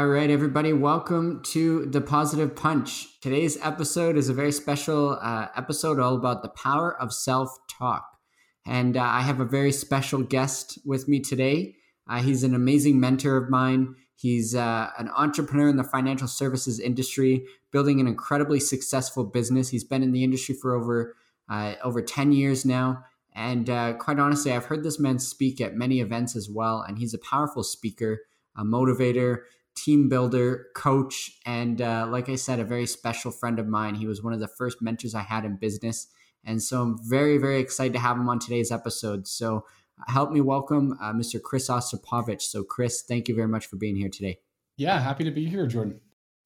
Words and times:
All 0.00 0.06
right, 0.06 0.30
everybody, 0.30 0.72
welcome 0.72 1.42
to 1.48 1.84
the 1.84 2.00
Positive 2.00 2.56
Punch. 2.56 3.20
Today's 3.20 3.58
episode 3.62 4.16
is 4.16 4.30
a 4.30 4.32
very 4.32 4.50
special 4.50 5.18
uh, 5.20 5.48
episode 5.54 6.00
all 6.00 6.14
about 6.16 6.40
the 6.40 6.48
power 6.48 6.98
of 6.98 7.12
self 7.12 7.54
talk. 7.68 8.16
And 8.64 8.96
uh, 8.96 9.02
I 9.02 9.20
have 9.20 9.40
a 9.40 9.44
very 9.44 9.72
special 9.72 10.22
guest 10.22 10.78
with 10.86 11.06
me 11.06 11.20
today. 11.20 11.74
Uh, 12.08 12.22
he's 12.22 12.44
an 12.44 12.54
amazing 12.54 12.98
mentor 12.98 13.36
of 13.36 13.50
mine. 13.50 13.94
He's 14.14 14.54
uh, 14.54 14.88
an 14.98 15.10
entrepreneur 15.10 15.68
in 15.68 15.76
the 15.76 15.84
financial 15.84 16.28
services 16.28 16.80
industry, 16.80 17.44
building 17.70 18.00
an 18.00 18.06
incredibly 18.06 18.58
successful 18.58 19.24
business. 19.24 19.68
He's 19.68 19.84
been 19.84 20.02
in 20.02 20.12
the 20.12 20.24
industry 20.24 20.54
for 20.54 20.74
over 20.74 21.14
uh, 21.50 21.74
over 21.84 22.00
10 22.00 22.32
years 22.32 22.64
now. 22.64 23.04
And 23.34 23.68
uh, 23.68 23.92
quite 23.98 24.18
honestly, 24.18 24.50
I've 24.50 24.64
heard 24.64 24.82
this 24.82 24.98
man 24.98 25.18
speak 25.18 25.60
at 25.60 25.74
many 25.74 26.00
events 26.00 26.36
as 26.36 26.48
well. 26.48 26.80
And 26.80 26.96
he's 26.96 27.12
a 27.12 27.18
powerful 27.18 27.62
speaker, 27.62 28.20
a 28.56 28.64
motivator, 28.64 29.40
team 29.84 30.08
builder, 30.08 30.66
coach, 30.74 31.38
and 31.46 31.80
uh, 31.80 32.06
like 32.10 32.28
I 32.28 32.36
said, 32.36 32.60
a 32.60 32.64
very 32.64 32.86
special 32.86 33.30
friend 33.30 33.58
of 33.58 33.66
mine. 33.66 33.94
He 33.94 34.06
was 34.06 34.22
one 34.22 34.32
of 34.32 34.40
the 34.40 34.48
first 34.48 34.82
mentors 34.82 35.14
I 35.14 35.22
had 35.22 35.44
in 35.44 35.56
business. 35.56 36.06
And 36.44 36.62
so 36.62 36.82
I'm 36.82 36.98
very, 37.08 37.38
very 37.38 37.60
excited 37.60 37.92
to 37.94 37.98
have 37.98 38.16
him 38.16 38.28
on 38.28 38.38
today's 38.38 38.70
episode. 38.70 39.26
So 39.26 39.64
uh, 39.98 40.10
help 40.10 40.32
me 40.32 40.40
welcome 40.40 40.96
uh, 41.00 41.12
Mr. 41.12 41.40
Chris 41.40 41.68
Ostapovich. 41.68 42.42
So, 42.42 42.64
Chris, 42.64 43.02
thank 43.02 43.28
you 43.28 43.34
very 43.34 43.48
much 43.48 43.66
for 43.66 43.76
being 43.76 43.96
here 43.96 44.08
today. 44.08 44.38
Yeah, 44.76 44.98
happy 45.00 45.24
to 45.24 45.30
be 45.30 45.46
here, 45.46 45.66
Jordan. 45.66 46.00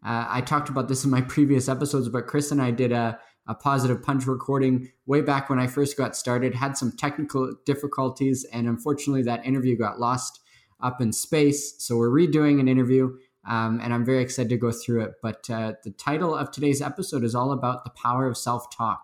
Uh, 0.04 0.26
I 0.28 0.40
talked 0.40 0.68
about 0.68 0.88
this 0.88 1.04
in 1.04 1.10
my 1.10 1.20
previous 1.34 1.68
episodes, 1.68 2.08
but 2.08 2.26
Chris 2.26 2.50
and 2.50 2.60
I 2.60 2.70
did 2.70 2.92
a, 2.92 3.18
a 3.46 3.54
positive 3.54 4.02
punch 4.02 4.26
recording 4.26 4.90
way 5.06 5.20
back 5.20 5.48
when 5.48 5.58
I 5.58 5.66
first 5.66 5.96
got 5.96 6.16
started, 6.16 6.54
had 6.54 6.76
some 6.76 6.92
technical 6.92 7.54
difficulties, 7.64 8.44
and 8.52 8.66
unfortunately, 8.66 9.22
that 9.22 9.46
interview 9.46 9.76
got 9.76 10.00
lost 10.00 10.40
up 10.82 11.00
in 11.00 11.12
space. 11.12 11.74
So 11.78 11.96
we're 11.96 12.10
redoing 12.10 12.60
an 12.60 12.68
interview, 12.68 13.16
um, 13.46 13.80
and 13.82 13.92
I'm 13.92 14.04
very 14.04 14.22
excited 14.22 14.48
to 14.50 14.56
go 14.56 14.70
through 14.70 15.02
it. 15.02 15.14
But 15.22 15.48
uh, 15.50 15.74
the 15.82 15.90
title 15.90 16.34
of 16.34 16.50
today's 16.50 16.80
episode 16.82 17.24
is 17.24 17.34
all 17.34 17.52
about 17.52 17.84
the 17.84 17.90
power 17.90 18.26
of 18.26 18.36
self 18.36 18.74
talk. 18.74 19.02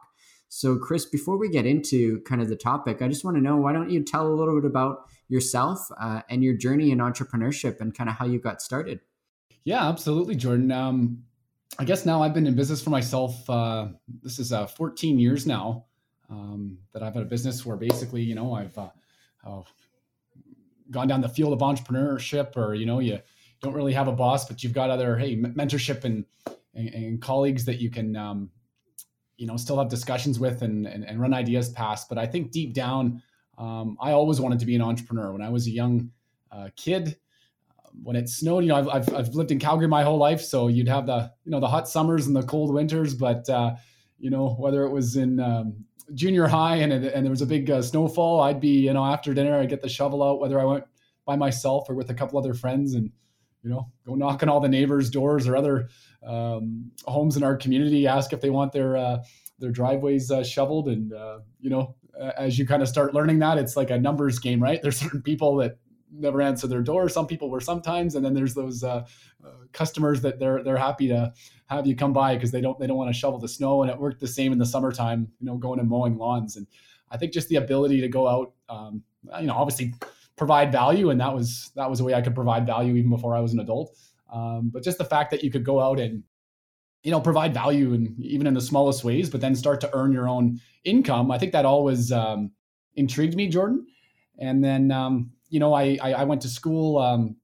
So, 0.49 0.77
Chris, 0.77 1.05
before 1.05 1.39
we 1.39 1.49
get 1.49 1.67
into 1.67 2.21
kind 2.23 2.43
of 2.43 2.49
the 2.49 2.57
topic, 2.57 3.03
I 3.03 3.09
just 3.09 3.25
want 3.25 3.37
to 3.37 3.43
know 3.43 3.57
why 3.57 3.73
don't 3.73 3.91
you 3.91 4.03
tell 4.03 4.27
a 4.27 4.35
little 4.35 4.61
bit 4.61 4.69
about 4.69 5.09
yourself 5.29 5.89
uh, 6.01 6.23
and 6.29 6.43
your 6.43 6.55
journey 6.55 6.91
in 6.91 6.99
entrepreneurship 6.99 7.81
and 7.81 7.95
kind 7.95 8.11
of 8.11 8.17
how 8.17 8.27
you 8.27 8.41
got 8.41 8.61
started? 8.61 9.01
Yeah, 9.63 9.89
absolutely, 9.89 10.35
Jordan. 10.35 10.73
Um, 10.73 11.23
I 11.79 11.85
guess 11.85 12.05
now 12.05 12.23
I've 12.23 12.35
been 12.35 12.49
in 12.49 12.57
business 12.57 12.83
for 12.83 12.91
myself. 12.91 13.49
Uh, 13.49 13.89
this 14.23 14.41
is 14.41 14.53
uh, 14.53 14.67
14 14.67 15.21
years 15.21 15.47
now 15.47 15.85
um, 16.29 16.79
that 16.93 17.03
I've 17.03 17.15
had 17.15 17.23
a 17.23 17.27
business 17.27 17.65
where 17.65 17.77
basically, 17.77 18.23
you 18.23 18.35
know, 18.35 18.55
I've 18.55 18.77
uh, 18.77 18.89
oh, 19.47 19.65
gone 20.91 21.07
down 21.07 21.21
the 21.21 21.29
field 21.29 21.53
of 21.53 21.61
entrepreneurship 21.61 22.57
or 22.57 22.75
you 22.75 22.87
know 22.87 22.99
you 22.99 23.21
don't 23.61 23.75
really 23.75 23.93
have 23.93 24.09
a 24.09 24.13
boss 24.13 24.47
but 24.47 24.63
you've 24.63 24.73
got 24.73 24.91
other 24.91 25.17
hey 25.17 25.37
mentorship 25.37 26.05
and 26.05 26.25
and, 26.75 26.89
and 26.89 27.23
colleagues 27.23 27.65
that 27.65 27.81
you 27.81 27.91
can 27.91 28.17
um, 28.17 28.51
you 29.37 29.47
know 29.47 29.57
still 29.57 29.79
have 29.79 29.89
discussions 29.89 30.39
with 30.39 30.63
and, 30.63 30.87
and, 30.87 31.05
and 31.05 31.21
run 31.21 31.35
ideas 31.35 31.71
past. 31.71 32.09
But 32.09 32.19
i 32.19 32.27
think 32.27 32.51
deep 32.51 32.75
down 32.75 33.23
um, 33.59 33.97
i 34.01 34.13
always 34.13 34.41
wanted 34.41 34.59
to 34.61 34.67
be 34.67 34.77
an 34.77 34.83
entrepreneur. 34.83 35.33
When 35.33 35.43
i 35.43 35.49
was 35.49 35.67
a 35.67 35.71
young 35.71 36.11
uh, 36.51 36.69
kid 36.77 37.17
um, 37.85 38.03
when 38.03 38.17
it 38.17 38.29
snowed 38.29 38.65
you 38.65 38.71
know 38.71 38.77
I've, 38.77 38.89
I've, 38.89 39.15
I've, 39.15 39.29
lived 39.35 39.51
in 39.51 39.59
calgary 39.59 39.89
my 39.89 40.03
whole 40.03 40.19
life 40.19 40.41
so 40.41 40.69
you'd 40.69 40.89
have 40.89 41.07
the 41.07 41.31
you 41.45 41.51
know 41.51 41.61
the 41.61 41.69
hot 41.69 41.89
summers 41.89 42.27
and 42.27 42.35
the 42.35 42.43
cold 42.43 42.73
winters. 42.73 43.15
But 43.15 43.49
uh, 43.49 43.75
you 44.19 44.31
know 44.31 44.51
whether 44.59 44.85
it 44.85 44.91
was 44.91 45.17
in 45.17 45.41
um, 45.41 45.85
junior 46.15 46.47
high 46.47 46.77
and, 46.77 46.93
and 46.93 47.25
there 47.25 47.31
was 47.31 47.43
a 47.43 47.47
big 47.47 47.71
uh, 47.71 47.83
snowfall, 47.83 48.41
I'd 48.41 48.61
be, 48.61 48.87
you 48.87 48.93
know, 48.93 49.05
after 49.05 49.35
dinner, 49.35 49.59
I'd 49.59 49.69
get 49.69 49.83
the 49.83 49.89
shovel 49.89 50.23
out, 50.23 50.41
whether 50.41 50.61
I 50.61 50.65
went 50.65 50.85
by 51.25 51.37
myself 51.37 51.89
or 51.89 51.95
with 51.95 52.11
a 52.11 52.15
couple 52.15 52.39
other 52.39 52.55
friends. 52.55 52.95
And, 52.95 53.11
you 53.63 53.71
know, 53.71 53.91
go 54.07 54.15
knock 54.15 54.43
on 54.43 54.49
all 54.49 54.61
the 54.61 54.69
neighbors' 54.69 55.11
doors 55.11 55.47
or 55.47 55.57
other 55.57 55.89
um, 56.27 56.91
homes 57.05 57.37
in 57.37 57.43
our 57.43 57.57
community, 57.57 58.07
ask 58.07 58.33
if 58.33 58.41
they 58.41 58.51
want 58.51 58.73
their, 58.73 58.97
uh, 58.97 59.19
their 59.59 59.71
driveways 59.71 60.31
uh, 60.31 60.43
shoveled. 60.43 60.89
And, 60.89 61.13
uh, 61.13 61.41
you 61.61 61.71
know, 61.71 61.95
as 62.37 62.59
you 62.59 62.67
kind 62.67 62.83
of 62.83 62.89
start 62.89 63.15
learning 63.15 63.39
that, 63.41 63.59
it's 63.59 63.77
like 63.77 63.91
a 63.91 63.99
numbers 63.99 64.39
game, 64.39 64.63
right? 64.63 64.81
There's 64.83 64.99
certain 64.99 65.23
people 65.23 65.57
that 65.57 65.79
never 66.13 66.43
answer 66.43 66.67
their 66.67 66.83
door. 66.83 67.09
Some 67.09 67.27
people 67.27 67.51
were 67.51 67.61
sometimes, 67.61 68.15
and 68.15 68.25
then 68.25 68.35
there's 68.35 68.55
those 68.55 68.83
uh, 68.83 69.05
uh, 69.45 69.51
customers 69.73 70.21
that 70.23 70.39
they're 70.39 70.63
they're 70.63 70.77
happy 70.77 71.09
to 71.09 71.33
have 71.67 71.87
you 71.87 71.95
come 71.95 72.13
by 72.13 72.35
because 72.35 72.51
they 72.51 72.61
don't 72.61 72.79
they 72.79 72.87
don't 72.87 72.97
want 72.97 73.09
to 73.09 73.19
shovel 73.19 73.39
the 73.39 73.49
snow. 73.49 73.83
And 73.83 73.91
it 73.91 73.99
worked 73.99 74.21
the 74.21 74.27
same 74.27 74.53
in 74.53 74.59
the 74.59 74.67
summertime, 74.67 75.29
you 75.41 75.47
know, 75.47 75.57
going 75.57 75.79
and 75.79 75.89
mowing 75.89 76.19
lawns. 76.19 76.57
And 76.57 76.67
I 77.11 77.17
think 77.17 77.33
just 77.33 77.49
the 77.49 77.57
ability 77.57 78.01
to 78.01 78.09
go 78.09 78.27
out, 78.27 78.53
um, 78.69 79.03
you 79.41 79.47
know, 79.47 79.55
obviously 79.55 79.95
provide 80.41 80.73
value, 80.73 81.11
and 81.11 81.21
that 81.21 81.35
was 81.35 81.71
that 81.77 81.91
was 81.91 82.01
a 82.01 82.05
way 82.05 82.15
I 82.15 82.23
could 82.23 82.35
provide 82.35 82.65
value 82.65 82.97
even 82.97 83.11
before 83.11 83.37
I 83.37 83.41
was 83.41 83.53
an 83.53 83.61
adult. 83.61 83.95
Um, 84.33 84.71
but 84.73 84.83
just 84.83 84.97
the 84.97 85.05
fact 85.05 85.31
that 85.33 85.45
you 85.45 85.51
could 85.51 85.67
go 85.67 85.81
out 85.81 86.01
and 86.01 86.23
you 87.03 87.11
know 87.11 87.21
provide 87.21 87.53
value 87.53 87.93
and 87.93 88.19
even 88.19 88.47
in 88.47 88.55
the 88.55 88.61
smallest 88.63 89.05
ways, 89.05 89.29
but 89.29 89.43
then 89.43 89.55
start 89.55 89.83
to 89.83 89.91
earn 89.95 90.13
your 90.13 90.31
own 90.31 90.59
income. 90.85 91.31
I 91.31 91.37
think 91.37 91.53
that 91.53 91.67
always 91.67 92.11
um, 92.11 92.53
intrigued 92.97 93.37
me, 93.37 93.49
Jordan. 93.49 93.87
And 94.39 94.65
then 94.65 94.91
um, 94.91 95.31
you 95.51 95.61
know, 95.61 95.75
I, 95.75 95.99
I, 96.03 96.13
I 96.15 96.25
went 96.25 96.41
to 96.41 96.49
school 96.49 96.97
um, 96.97 97.37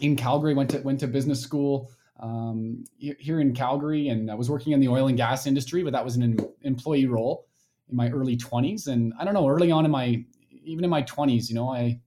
in 0.00 0.16
Calgary, 0.16 0.52
went 0.52 0.70
to 0.70 0.80
went 0.80 0.98
to 0.98 1.06
business 1.06 1.40
school 1.40 1.92
um, 2.18 2.82
here 2.98 3.40
in 3.40 3.54
Calgary, 3.54 4.08
and 4.08 4.32
I 4.32 4.34
was 4.34 4.50
working 4.50 4.72
in 4.72 4.80
the 4.80 4.88
oil 4.88 5.06
and 5.06 5.16
gas 5.16 5.46
industry, 5.46 5.84
but 5.84 5.92
that 5.92 6.04
was 6.04 6.16
an 6.16 6.36
employee 6.62 7.06
role 7.06 7.46
in 7.88 7.96
my 7.96 8.10
early 8.10 8.36
20s. 8.36 8.88
And 8.88 9.12
I 9.16 9.24
don't 9.24 9.34
know, 9.34 9.48
early 9.48 9.70
on 9.70 9.84
in 9.84 9.92
my 9.92 10.24
even 10.64 10.82
in 10.82 10.90
my 10.90 11.04
20s, 11.04 11.48
you 11.48 11.54
know, 11.54 11.68
I 11.68 12.00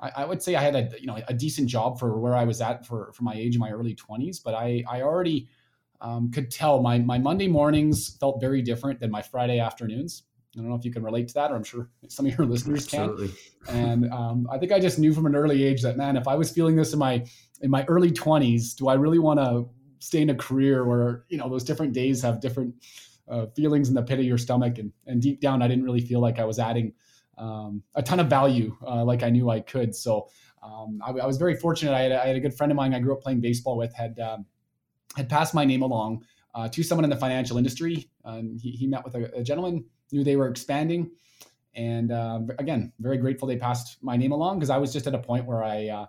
I, 0.00 0.24
would 0.24 0.42
say 0.42 0.54
I 0.54 0.62
had 0.62 0.74
a 0.74 0.90
you 0.98 1.06
know 1.06 1.18
a 1.28 1.34
decent 1.34 1.68
job 1.68 1.98
for 1.98 2.18
where 2.18 2.34
I 2.34 2.44
was 2.44 2.60
at 2.60 2.86
for 2.86 3.12
for 3.12 3.22
my 3.22 3.34
age 3.34 3.54
in 3.54 3.60
my 3.60 3.70
early 3.70 3.94
20s, 3.94 4.42
but 4.42 4.54
I 4.54 4.82
I 4.90 5.02
already 5.02 5.48
um, 6.00 6.30
could 6.30 6.50
tell 6.50 6.80
my 6.80 6.98
my 6.98 7.18
Monday 7.18 7.48
mornings 7.48 8.16
felt 8.16 8.40
very 8.40 8.62
different 8.62 9.00
than 9.00 9.10
my 9.10 9.22
Friday 9.22 9.58
afternoons. 9.58 10.24
I 10.56 10.60
don't 10.60 10.68
know 10.68 10.74
if 10.74 10.84
you 10.84 10.90
can 10.90 11.04
relate 11.04 11.28
to 11.28 11.34
that, 11.34 11.52
or 11.52 11.56
I'm 11.56 11.64
sure 11.64 11.90
some 12.08 12.26
of 12.26 12.36
your 12.36 12.46
listeners 12.46 12.84
Absolutely. 12.86 13.28
can. 13.28 13.36
And 13.68 14.10
um, 14.10 14.48
I 14.50 14.56
think 14.56 14.72
I 14.72 14.80
just 14.80 14.98
knew 14.98 15.12
from 15.12 15.26
an 15.26 15.36
early 15.36 15.62
age 15.64 15.82
that 15.82 15.98
man, 15.98 16.16
if 16.16 16.26
I 16.26 16.34
was 16.34 16.50
feeling 16.50 16.76
this 16.76 16.92
in 16.92 16.98
my 16.98 17.24
in 17.60 17.70
my 17.70 17.84
early 17.84 18.10
20s, 18.10 18.74
do 18.74 18.88
I 18.88 18.94
really 18.94 19.18
want 19.18 19.38
to 19.38 19.68
stay 19.98 20.22
in 20.22 20.30
a 20.30 20.34
career 20.34 20.86
where 20.86 21.24
you 21.28 21.36
know 21.36 21.48
those 21.48 21.64
different 21.64 21.92
days 21.92 22.22
have 22.22 22.40
different 22.40 22.74
uh, 23.28 23.46
feelings 23.54 23.88
in 23.88 23.94
the 23.94 24.02
pit 24.02 24.18
of 24.18 24.24
your 24.24 24.38
stomach, 24.38 24.78
and 24.78 24.92
and 25.06 25.20
deep 25.20 25.40
down, 25.40 25.60
I 25.60 25.68
didn't 25.68 25.84
really 25.84 26.00
feel 26.00 26.20
like 26.20 26.38
I 26.38 26.44
was 26.44 26.58
adding 26.58 26.94
um, 27.40 27.82
a 27.94 28.02
ton 28.02 28.20
of 28.20 28.28
value 28.28 28.76
uh, 28.86 29.04
like 29.04 29.22
I 29.22 29.30
knew 29.30 29.50
I 29.50 29.60
could. 29.60 29.94
So 29.94 30.28
um, 30.62 31.00
I, 31.04 31.10
I, 31.10 31.26
was 31.26 31.38
very 31.38 31.56
fortunate. 31.56 31.94
I 31.94 32.02
had, 32.02 32.12
a, 32.12 32.22
I 32.22 32.26
had, 32.26 32.36
a 32.36 32.40
good 32.40 32.54
friend 32.54 32.70
of 32.70 32.76
mine 32.76 32.92
I 32.92 33.00
grew 33.00 33.14
up 33.14 33.22
playing 33.22 33.40
baseball 33.40 33.78
with 33.78 33.94
had 33.94 34.20
um, 34.20 34.44
had 35.16 35.28
passed 35.28 35.54
my 35.54 35.64
name 35.64 35.82
along 35.82 36.24
uh, 36.54 36.68
to 36.68 36.82
someone 36.82 37.04
in 37.04 37.10
the 37.10 37.16
financial 37.16 37.56
industry. 37.56 38.10
he, 38.60 38.70
he 38.72 38.86
met 38.86 39.04
with 39.04 39.14
a, 39.14 39.38
a 39.38 39.42
gentleman 39.42 39.84
knew 40.12 40.24
they 40.24 40.36
were 40.36 40.48
expanding. 40.48 41.10
And 41.74 42.10
uh, 42.10 42.40
again, 42.58 42.92
very 42.98 43.16
grateful 43.16 43.46
they 43.46 43.56
passed 43.56 43.98
my 44.02 44.16
name 44.16 44.32
along 44.32 44.58
because 44.58 44.70
I 44.70 44.78
was 44.78 44.92
just 44.92 45.06
at 45.06 45.14
a 45.14 45.18
point 45.18 45.46
where 45.46 45.62
I 45.62 45.88
uh, 45.88 46.06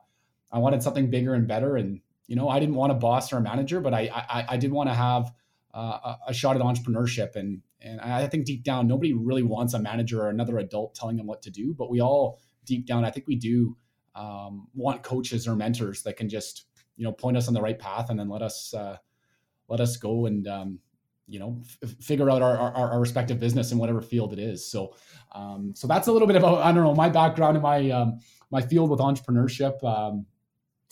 I 0.51 0.57
wanted 0.57 0.84
something 0.84 1.10
bigger 1.10 1.34
and 1.34 1.48
better. 1.48 1.77
And 1.77 2.01
you 2.27 2.36
know, 2.36 2.50
I 2.50 2.60
didn't 2.60 2.75
want 2.75 2.92
a 2.92 2.95
boss 2.95 3.31
or 3.31 3.38
a 3.38 3.42
manager, 3.42 3.80
but 3.80 3.94
I 3.94 4.10
I, 4.13 4.45
I 4.50 4.57
did 4.57 4.72
want 4.72 4.89
to 4.89 4.95
have 4.95 5.31
uh, 5.74 6.16
a 6.27 6.34
shot 6.34 6.56
at 6.56 6.62
entrepreneurship. 6.62 7.36
And 7.36 7.62
and 7.81 8.00
I 8.00 8.28
think 8.28 8.45
deep 8.45 8.63
down, 8.63 8.88
nobody 8.88 9.13
really 9.13 9.44
wants 9.44 9.74
a 9.74 9.80
manager 9.80 10.22
or 10.22 10.30
another 10.30 10.57
adult 10.60 10.95
telling 10.95 11.18
them 11.18 11.28
what 11.28 11.42
to 11.44 11.50
do. 11.50 11.74
But 11.78 11.89
we 11.89 12.01
all 12.01 12.39
deep 12.66 12.86
down, 12.86 13.06
I 13.06 13.12
think 13.12 13.28
we 13.28 13.36
do 13.36 13.75
um, 14.16 14.68
want 14.74 15.04
coaches 15.04 15.48
or 15.48 15.56
mentors 15.56 16.04
that 16.04 16.18
can 16.18 16.30
just 16.30 16.66
you 16.98 17.06
know 17.06 17.12
point 17.12 17.38
us 17.38 17.48
on 17.48 17.54
the 17.54 17.62
right 17.62 17.80
path 17.80 18.10
and 18.10 18.19
then 18.19 18.30
let 18.30 18.42
us 18.42 18.74
uh, 18.74 18.98
let 19.68 19.80
us 19.80 19.98
go 19.98 20.25
and 20.25 20.48
um, 20.48 20.80
you 21.28 21.39
know 21.39 21.62
f- 21.83 21.95
figure 22.01 22.30
out 22.30 22.42
our, 22.42 22.57
our, 22.57 22.92
our 22.92 23.00
respective 23.00 23.39
business 23.39 23.72
in 23.72 23.78
whatever 23.78 24.01
field 24.01 24.34
it 24.34 24.39
is. 24.39 24.69
So 24.69 24.95
um, 25.34 25.74
so 25.75 25.88
that's 25.88 26.07
a 26.07 26.12
little 26.12 26.27
bit 26.27 26.36
about 26.36 26.60
i 26.60 26.72
don't 26.72 26.84
know 26.84 26.94
my 26.94 27.10
background 27.10 27.57
in 27.57 27.63
my 27.63 27.89
um, 27.89 28.19
my 28.51 28.62
field 28.62 28.89
with 28.89 29.00
entrepreneurship. 29.00 29.84
Um, 29.84 30.25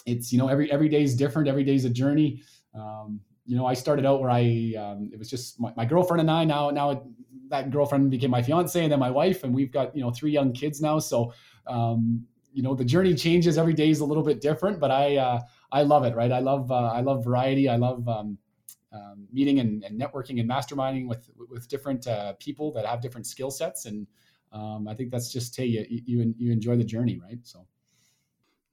it's 0.06 0.32
you 0.32 0.40
know 0.40 0.48
every 0.48 0.72
every 0.72 0.90
day 0.90 1.04
is 1.04 1.16
different. 1.16 1.48
Every 1.48 1.64
day 1.64 1.76
is 1.76 1.86
a 1.86 1.90
journey. 1.90 2.42
Um, 2.74 3.22
you 3.50 3.56
know 3.56 3.66
i 3.66 3.74
started 3.74 4.06
out 4.06 4.22
where 4.22 4.30
i 4.30 4.74
um, 4.78 5.10
it 5.12 5.18
was 5.18 5.30
just 5.30 5.60
my, 5.60 5.74
my, 5.76 5.86
girlfriend 5.86 6.22
and 6.22 6.32
i 6.32 6.44
now 6.44 6.70
now 6.70 7.04
that 7.50 7.72
girlfriend 7.72 8.12
became 8.12 8.30
my 8.30 8.44
fiance 8.44 8.82
and 8.82 8.92
then 8.92 9.00
my 9.00 9.10
wife 9.10 9.44
and 9.44 9.54
we've 9.54 9.72
got 9.72 9.96
you 9.96 10.02
know 10.02 10.12
three 10.12 10.32
young 10.32 10.54
kids 10.54 10.82
now 10.82 11.00
so 11.00 11.34
um, 11.68 12.24
you 12.54 12.62
know 12.62 12.76
the 12.76 12.86
journey 12.86 13.16
changes 13.16 13.58
every 13.58 13.74
day 13.74 13.90
is 13.90 14.02
a 14.02 14.06
little 14.06 14.24
bit 14.24 14.40
different 14.40 14.80
but 14.80 14.92
i 14.92 15.18
uh, 15.18 15.40
i 15.72 15.82
love 15.82 16.04
it 16.06 16.16
right 16.16 16.32
i 16.32 16.40
love 16.40 16.72
uh, 16.72 16.92
i 17.00 17.02
love 17.02 17.26
variety 17.26 17.68
i 17.68 17.76
love 17.76 18.08
um, 18.08 18.38
meeting 19.32 19.60
and, 19.60 19.84
and, 19.84 20.00
networking 20.00 20.40
and 20.40 20.50
masterminding 20.50 21.08
with 21.08 21.30
with 21.50 21.68
different 21.68 22.08
uh, 22.08 22.34
people 22.40 22.72
that 22.72 22.86
have 22.86 23.02
different 23.02 23.28
skill 23.28 23.52
sets, 23.52 23.86
and 23.86 24.08
um, 24.52 24.88
I 24.88 24.96
think 24.96 25.12
that's 25.12 25.32
just 25.32 25.56
hey, 25.56 25.66
you, 25.66 25.86
you 26.06 26.34
you 26.38 26.52
enjoy 26.52 26.76
the 26.76 26.84
journey, 26.84 27.20
right? 27.20 27.40
So. 27.44 27.66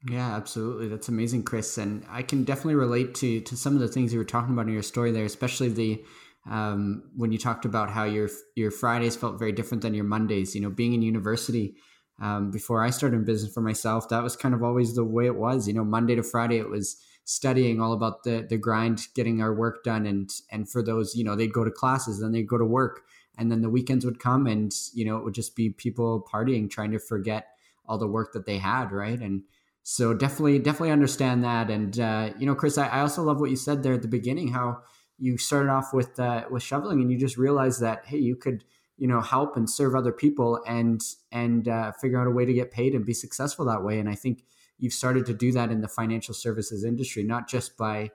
Yeah, 0.09 0.37
absolutely. 0.37 0.89
That's 0.89 1.09
amazing, 1.09 1.43
Chris. 1.45 1.79
And 1.79 2.05
I 2.09 2.23
can 2.23 2.45
definitely 2.45 2.77
relate 2.77 3.15
to 3.17 3.41
to 3.41 3.57
some 3.57 3.75
of 3.75 3.81
the 3.81 3.89
things 3.89 4.13
you 4.13 4.19
were 4.19 4.25
talking 4.25 4.53
about 4.53 4.67
in 4.67 4.73
your 4.73 4.83
story 4.83 5.11
there, 5.11 5.25
especially 5.25 5.69
the 5.69 6.05
um, 6.49 7.03
when 7.17 7.33
you 7.33 7.39
talked 7.39 7.65
about 7.65 7.91
how 7.91 8.05
your 8.05 8.29
your 8.55 8.71
Fridays 8.71 9.17
felt 9.17 9.39
very 9.39 9.53
different 9.53 9.83
than 9.83 9.95
your 9.95 10.05
Mondays. 10.05 10.55
You 10.55 10.61
know, 10.61 10.71
being 10.71 10.93
in 10.93 11.03
university 11.03 11.75
um, 12.21 12.51
before 12.51 12.83
I 12.85 12.91
started 12.91 13.17
in 13.17 13.25
business 13.25 13.53
for 13.53 13.63
myself, 13.63 14.09
that 14.11 14.23
was 14.23 14.37
kind 14.37 14.55
of 14.55 14.63
always 14.63 14.95
the 14.95 15.05
way 15.05 15.27
it 15.27 15.35
was. 15.37 15.67
You 15.67 15.75
know, 15.75 15.85
Monday 15.85 16.15
to 16.15 16.23
Friday, 16.23 16.59
it 16.59 16.71
was 16.71 16.97
studying 17.25 17.81
all 17.81 17.93
about 17.93 18.23
the 18.23 18.47
the 18.49 18.59
grind, 18.59 19.09
getting 19.15 19.43
our 19.43 19.53
work 19.55 19.83
done, 19.83 20.07
and 20.07 20.31
and 20.53 20.69
for 20.71 20.83
those, 20.85 21.17
you 21.17 21.25
know, 21.25 21.35
they'd 21.35 21.53
go 21.53 21.65
to 21.65 21.71
classes, 21.71 22.21
then 22.21 22.31
they'd 22.31 22.47
go 22.49 22.59
to 22.59 22.65
work, 22.65 23.03
and 23.39 23.51
then 23.51 23.61
the 23.63 23.71
weekends 23.71 24.05
would 24.05 24.21
come, 24.21 24.47
and 24.47 24.73
you 24.95 25.05
know, 25.05 25.17
it 25.17 25.25
would 25.25 25.35
just 25.35 25.57
be 25.57 25.71
people 25.71 26.25
partying, 26.33 26.71
trying 26.71 26.93
to 26.93 27.01
forget 27.01 27.49
all 27.87 27.99
the 27.99 28.07
work 28.07 28.33
that 28.33 28.47
they 28.47 28.59
had, 28.59 28.93
right? 28.93 29.21
And 29.21 29.43
so 29.89 30.13
definitely, 30.13 30.59
definitely 30.59 30.91
understand 30.91 31.45
that. 31.45 31.71
And 31.71 32.01
uh, 32.01 32.31
you 32.37 32.45
know, 32.45 32.57
Chris, 32.57 32.77
I, 32.77 32.89
I 32.89 33.01
also 33.03 33.23
love 33.23 33.39
what 33.39 33.51
you 33.51 33.57
said 33.57 33.85
there 33.85 33.95
at 33.95 34.03
the 34.03 34.09
beginning, 34.09 34.49
how 34.49 34.79
you 35.17 35.39
started 35.39 35.71
off 35.71 35.95
with 35.95 36.19
uh, 36.19 36.43
with 36.51 36.65
shoveling, 36.65 37.01
and 37.01 37.09
you 37.09 37.17
just 37.17 37.37
realized 37.37 37.81
that 37.83 38.05
hey, 38.05 38.19
you 38.19 38.35
could 38.35 38.65
you 38.97 39.07
know 39.07 39.21
help 39.21 39.57
and 39.57 39.71
serve 39.71 39.95
other 39.95 40.11
people 40.11 40.61
and 40.67 41.01
and 41.31 41.69
uh, 41.69 41.93
figure 41.93 42.21
out 42.21 42.27
a 42.27 42.33
way 42.33 42.45
to 42.45 42.53
get 42.53 42.73
paid 42.73 42.97
and 42.97 43.07
be 43.07 43.15
successful 43.15 43.65
that 43.67 43.85
way. 43.85 44.01
And 44.01 44.09
i 44.09 44.17
think 44.17 44.43
you've 44.77 44.93
started 44.93 45.25
to 45.27 45.35
do 45.35 45.53
that 45.53 45.71
in 45.71 45.83
the 45.83 45.89
financial 45.89 46.35
services 46.35 46.83
industry 46.85 47.23
not 47.23 47.49
just 47.49 47.77
by 47.77 48.11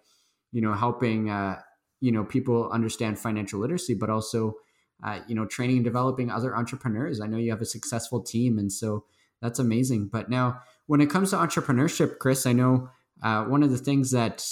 you 0.51 0.61
know 0.61 0.73
helping 0.73 1.29
uh, 1.29 1.57
you 2.01 2.11
know 2.11 2.25
people 2.25 2.69
understand 2.69 3.17
financial 3.17 3.61
literacy 3.61 3.93
but 3.93 4.09
also 4.09 4.55
uh, 5.03 5.19
you 5.25 5.35
know 5.35 5.45
training 5.45 5.77
and 5.77 5.85
developing 5.85 6.29
other 6.29 6.53
entrepreneurs. 6.55 7.21
I 7.21 7.27
know 7.27 7.37
you 7.37 7.51
have 7.51 7.61
a 7.61 7.65
successful 7.65 8.21
team. 8.21 8.57
And 8.57 8.71
so 8.71 9.05
that's 9.41 9.59
amazing. 9.59 10.09
But 10.11 10.29
now 10.29 10.61
when 10.87 11.01
it 11.01 11.09
comes 11.09 11.29
to 11.29 11.37
entrepreneurship 11.37 12.17
chris 12.19 12.45
i 12.45 12.51
know 12.51 12.89
uh, 13.23 13.43
one 13.45 13.63
of 13.63 13.71
the 13.71 13.77
things 13.77 14.11
that 14.11 14.43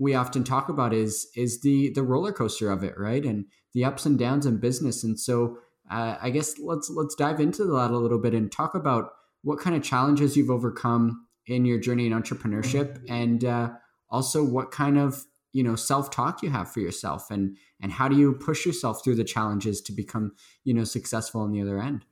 we 0.00 0.14
often 0.14 0.42
talk 0.42 0.68
about 0.68 0.92
is 0.92 1.28
is 1.36 1.60
the 1.60 1.90
the 1.90 2.02
roller 2.02 2.32
coaster 2.32 2.70
of 2.70 2.82
it 2.82 2.98
right? 2.98 3.24
And 3.24 3.44
the 3.74 3.84
ups 3.84 4.06
and 4.06 4.18
downs 4.18 4.46
in 4.46 4.58
business. 4.58 5.04
And 5.04 5.20
so 5.20 5.58
uh, 5.90 6.16
I 6.20 6.30
guess 6.30 6.58
let's 6.58 6.90
let's 6.90 7.14
dive 7.14 7.38
into 7.38 7.64
that 7.64 7.90
a 7.90 7.98
little 7.98 8.18
bit 8.18 8.34
and 8.34 8.50
talk 8.50 8.74
about 8.74 9.10
what 9.42 9.60
kind 9.60 9.76
of 9.76 9.82
challenges 9.82 10.36
you've 10.36 10.50
overcome 10.50 11.26
in 11.46 11.64
your 11.64 11.78
journey 11.78 12.06
in 12.06 12.12
entrepreneurship, 12.12 13.00
and 13.08 13.44
uh, 13.44 13.70
also 14.08 14.44
what 14.44 14.70
kind 14.70 14.98
of 14.98 15.24
you 15.52 15.62
know 15.62 15.74
self 15.74 16.10
talk 16.10 16.42
you 16.42 16.50
have 16.50 16.70
for 16.70 16.80
yourself, 16.80 17.30
and 17.30 17.56
and 17.80 17.92
how 17.92 18.08
do 18.08 18.16
you 18.16 18.32
push 18.32 18.64
yourself 18.64 19.02
through 19.02 19.16
the 19.16 19.24
challenges 19.24 19.80
to 19.82 19.92
become 19.92 20.32
you 20.64 20.74
know 20.74 20.84
successful 20.84 21.40
on 21.40 21.52
the 21.52 21.60
other 21.60 21.80
end. 21.80 22.04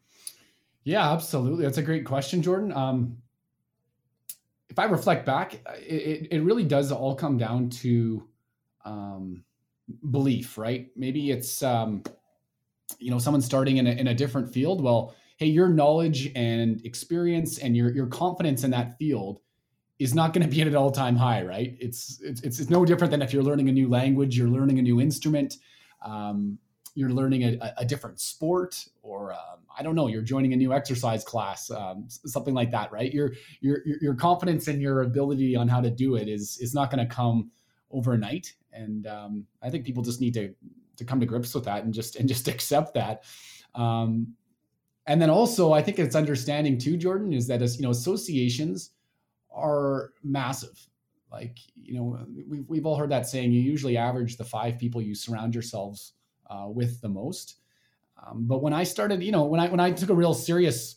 Yeah, 0.88 1.12
absolutely. 1.12 1.64
That's 1.64 1.76
a 1.76 1.82
great 1.82 2.06
question, 2.06 2.40
Jordan. 2.40 2.72
Um, 2.72 3.18
if 4.70 4.78
I 4.78 4.84
reflect 4.84 5.26
back, 5.26 5.60
it, 5.76 6.28
it 6.30 6.42
really 6.42 6.64
does 6.64 6.90
all 6.90 7.14
come 7.14 7.36
down 7.36 7.68
to 7.70 8.26
um, 8.86 9.44
belief, 10.10 10.56
right? 10.56 10.88
Maybe 10.96 11.30
it's 11.30 11.62
um, 11.62 12.02
you 12.98 13.10
know 13.10 13.18
someone 13.18 13.42
starting 13.42 13.76
in 13.76 13.86
a, 13.86 13.90
in 13.90 14.08
a 14.08 14.14
different 14.14 14.52
field 14.52 14.82
well 14.82 15.14
hey 15.36 15.46
your 15.46 15.68
knowledge 15.68 16.32
and 16.34 16.84
experience 16.86 17.58
and 17.58 17.76
your 17.76 17.90
your 17.92 18.06
confidence 18.06 18.64
in 18.64 18.70
that 18.70 18.96
field 18.98 19.40
is 19.98 20.14
not 20.14 20.32
going 20.32 20.42
to 20.48 20.50
be 20.50 20.62
at 20.62 20.66
an 20.66 20.74
all-time 20.74 21.14
high 21.14 21.42
right 21.42 21.76
it's, 21.80 22.20
it's 22.22 22.40
it's 22.40 22.70
no 22.70 22.84
different 22.84 23.10
than 23.10 23.20
if 23.20 23.32
you're 23.32 23.42
learning 23.42 23.68
a 23.68 23.72
new 23.72 23.88
language 23.88 24.38
you're 24.38 24.48
learning 24.48 24.78
a 24.78 24.82
new 24.82 25.00
instrument 25.00 25.58
um, 26.02 26.58
you're 26.94 27.10
learning 27.10 27.42
a, 27.44 27.74
a, 27.76 27.84
different 27.84 28.20
sport 28.20 28.86
or 29.02 29.32
um, 29.32 29.57
i 29.78 29.82
don't 29.82 29.94
know 29.94 30.08
you're 30.08 30.22
joining 30.22 30.52
a 30.52 30.56
new 30.56 30.72
exercise 30.72 31.24
class 31.24 31.70
um, 31.70 32.06
something 32.08 32.54
like 32.54 32.70
that 32.70 32.90
right 32.92 33.12
your 33.12 33.32
your 33.60 33.78
your 34.00 34.14
confidence 34.14 34.68
in 34.68 34.80
your 34.80 35.02
ability 35.02 35.56
on 35.56 35.68
how 35.68 35.80
to 35.80 35.90
do 35.90 36.16
it 36.16 36.28
is 36.28 36.58
is 36.60 36.74
not 36.74 36.90
going 36.90 37.06
to 37.06 37.14
come 37.14 37.50
overnight 37.90 38.54
and 38.72 39.06
um, 39.06 39.44
i 39.62 39.70
think 39.70 39.84
people 39.84 40.02
just 40.02 40.20
need 40.20 40.34
to 40.34 40.54
to 40.98 41.04
come 41.04 41.20
to 41.20 41.26
grips 41.26 41.54
with 41.54 41.64
that 41.64 41.84
and 41.84 41.94
just 41.94 42.16
and 42.16 42.28
just 42.28 42.46
accept 42.54 42.94
that. 42.94 43.24
Um, 43.74 44.34
and 45.06 45.22
then 45.22 45.30
also, 45.30 45.72
I 45.72 45.80
think 45.80 45.98
it's 45.98 46.14
understanding 46.14 46.76
too, 46.76 46.98
Jordan, 46.98 47.32
is 47.32 47.46
that 47.46 47.62
as 47.62 47.76
you 47.76 47.82
know, 47.82 47.90
associations 47.90 48.90
are 49.50 50.10
massive. 50.22 50.86
Like 51.32 51.58
you 51.74 51.94
know, 51.94 52.26
we've 52.46 52.64
we've 52.68 52.86
all 52.86 52.96
heard 52.96 53.10
that 53.10 53.26
saying. 53.26 53.52
You 53.52 53.60
usually 53.60 53.96
average 53.96 54.36
the 54.36 54.44
five 54.44 54.78
people 54.78 55.00
you 55.00 55.14
surround 55.14 55.54
yourselves 55.54 56.14
uh, 56.50 56.66
with 56.68 57.00
the 57.00 57.08
most. 57.08 57.56
Um, 58.26 58.46
but 58.46 58.62
when 58.62 58.72
I 58.72 58.84
started, 58.84 59.22
you 59.22 59.32
know, 59.32 59.44
when 59.44 59.60
I 59.60 59.68
when 59.68 59.80
I 59.80 59.92
took 59.92 60.10
a 60.10 60.14
real 60.14 60.34
serious 60.34 60.96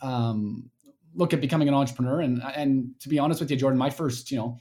um, 0.00 0.70
look 1.14 1.32
at 1.32 1.40
becoming 1.40 1.68
an 1.68 1.74
entrepreneur, 1.74 2.20
and 2.20 2.42
and 2.54 2.90
to 3.00 3.08
be 3.08 3.18
honest 3.18 3.40
with 3.40 3.50
you, 3.50 3.56
Jordan, 3.56 3.78
my 3.78 3.90
first, 3.90 4.30
you 4.30 4.38
know, 4.38 4.58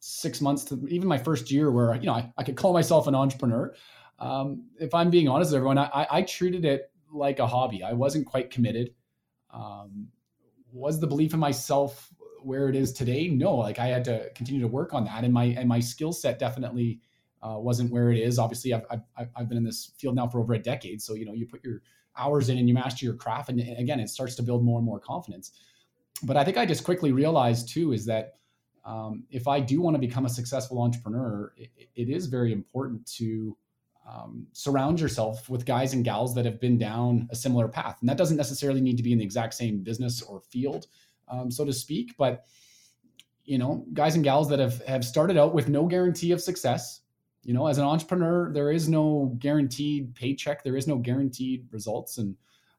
six 0.00 0.40
months 0.40 0.64
to 0.64 0.86
even 0.88 1.08
my 1.08 1.18
first 1.18 1.50
year 1.50 1.70
where 1.70 1.94
you 1.96 2.06
know 2.06 2.14
I, 2.14 2.32
I 2.38 2.42
could 2.42 2.56
call 2.56 2.72
myself 2.72 3.06
an 3.06 3.14
entrepreneur. 3.14 3.74
Um, 4.18 4.66
if 4.78 4.94
I'm 4.94 5.10
being 5.10 5.28
honest 5.28 5.50
with 5.50 5.56
everyone, 5.56 5.78
I, 5.78 6.06
I, 6.10 6.22
treated 6.22 6.66
it 6.66 6.90
like 7.10 7.38
a 7.38 7.46
hobby. 7.46 7.82
I 7.82 7.94
wasn't 7.94 8.26
quite 8.26 8.50
committed. 8.50 8.90
Um, 9.50 10.08
was 10.72 11.00
the 11.00 11.06
belief 11.06 11.32
in 11.32 11.40
myself 11.40 12.12
where 12.42 12.68
it 12.68 12.76
is 12.76 12.92
today? 12.92 13.28
No, 13.28 13.54
like 13.56 13.78
I 13.78 13.86
had 13.86 14.04
to 14.04 14.28
continue 14.34 14.60
to 14.60 14.68
work 14.68 14.92
on 14.92 15.04
that, 15.04 15.24
and 15.24 15.32
my 15.32 15.44
and 15.44 15.68
my 15.68 15.80
skill 15.80 16.12
set 16.12 16.38
definitely 16.38 17.00
uh, 17.42 17.56
wasn't 17.58 17.90
where 17.90 18.10
it 18.10 18.18
is. 18.18 18.38
Obviously, 18.38 18.74
I've, 18.74 18.84
I've 18.90 19.28
I've 19.36 19.48
been 19.48 19.58
in 19.58 19.64
this 19.64 19.92
field 19.98 20.14
now 20.14 20.28
for 20.28 20.40
over 20.40 20.54
a 20.54 20.58
decade, 20.58 21.02
so 21.02 21.14
you 21.14 21.24
know 21.24 21.32
you 21.32 21.46
put 21.46 21.64
your 21.64 21.82
hours 22.16 22.48
in 22.48 22.58
and 22.58 22.68
you 22.68 22.74
master 22.74 23.04
your 23.04 23.14
craft, 23.14 23.48
and 23.48 23.60
again, 23.78 24.00
it 24.00 24.08
starts 24.08 24.34
to 24.36 24.42
build 24.42 24.64
more 24.64 24.78
and 24.78 24.86
more 24.86 25.00
confidence. 25.00 25.52
But 26.22 26.36
I 26.36 26.44
think 26.44 26.58
I 26.58 26.66
just 26.66 26.84
quickly 26.84 27.12
realized 27.12 27.68
too 27.68 27.92
is 27.92 28.04
that 28.06 28.34
um, 28.84 29.24
if 29.30 29.46
I 29.48 29.60
do 29.60 29.80
want 29.80 29.94
to 29.94 29.98
become 29.98 30.26
a 30.26 30.28
successful 30.28 30.80
entrepreneur, 30.82 31.52
it, 31.56 31.70
it 31.94 32.08
is 32.08 32.26
very 32.26 32.52
important 32.52 33.06
to 33.14 33.56
um, 34.08 34.46
surround 34.52 35.00
yourself 35.00 35.48
with 35.48 35.64
guys 35.64 35.92
and 35.92 36.04
gals 36.04 36.34
that 36.34 36.44
have 36.44 36.60
been 36.60 36.78
down 36.78 37.28
a 37.30 37.36
similar 37.36 37.68
path. 37.68 37.98
And 38.00 38.08
that 38.08 38.16
doesn't 38.16 38.36
necessarily 38.36 38.80
need 38.80 38.96
to 38.96 39.02
be 39.02 39.12
in 39.12 39.18
the 39.18 39.24
exact 39.24 39.54
same 39.54 39.82
business 39.82 40.22
or 40.22 40.40
field, 40.40 40.86
um, 41.28 41.50
so 41.50 41.64
to 41.64 41.72
speak, 41.72 42.14
but 42.18 42.44
you 43.44 43.58
know, 43.58 43.84
guys 43.94 44.14
and 44.14 44.22
gals 44.22 44.48
that 44.48 44.60
have 44.60 44.84
have 44.86 45.04
started 45.04 45.36
out 45.36 45.54
with 45.54 45.68
no 45.68 45.86
guarantee 45.86 46.30
of 46.30 46.40
success. 46.40 47.00
You 47.42 47.54
know, 47.54 47.66
as 47.66 47.78
an 47.78 47.84
entrepreneur, 47.84 48.52
there 48.52 48.70
is 48.70 48.88
no 48.88 49.34
guaranteed 49.38 50.14
paycheck, 50.14 50.62
there 50.62 50.76
is 50.76 50.86
no 50.86 50.96
guaranteed 50.96 51.66
results, 51.70 52.18
and 52.18 52.36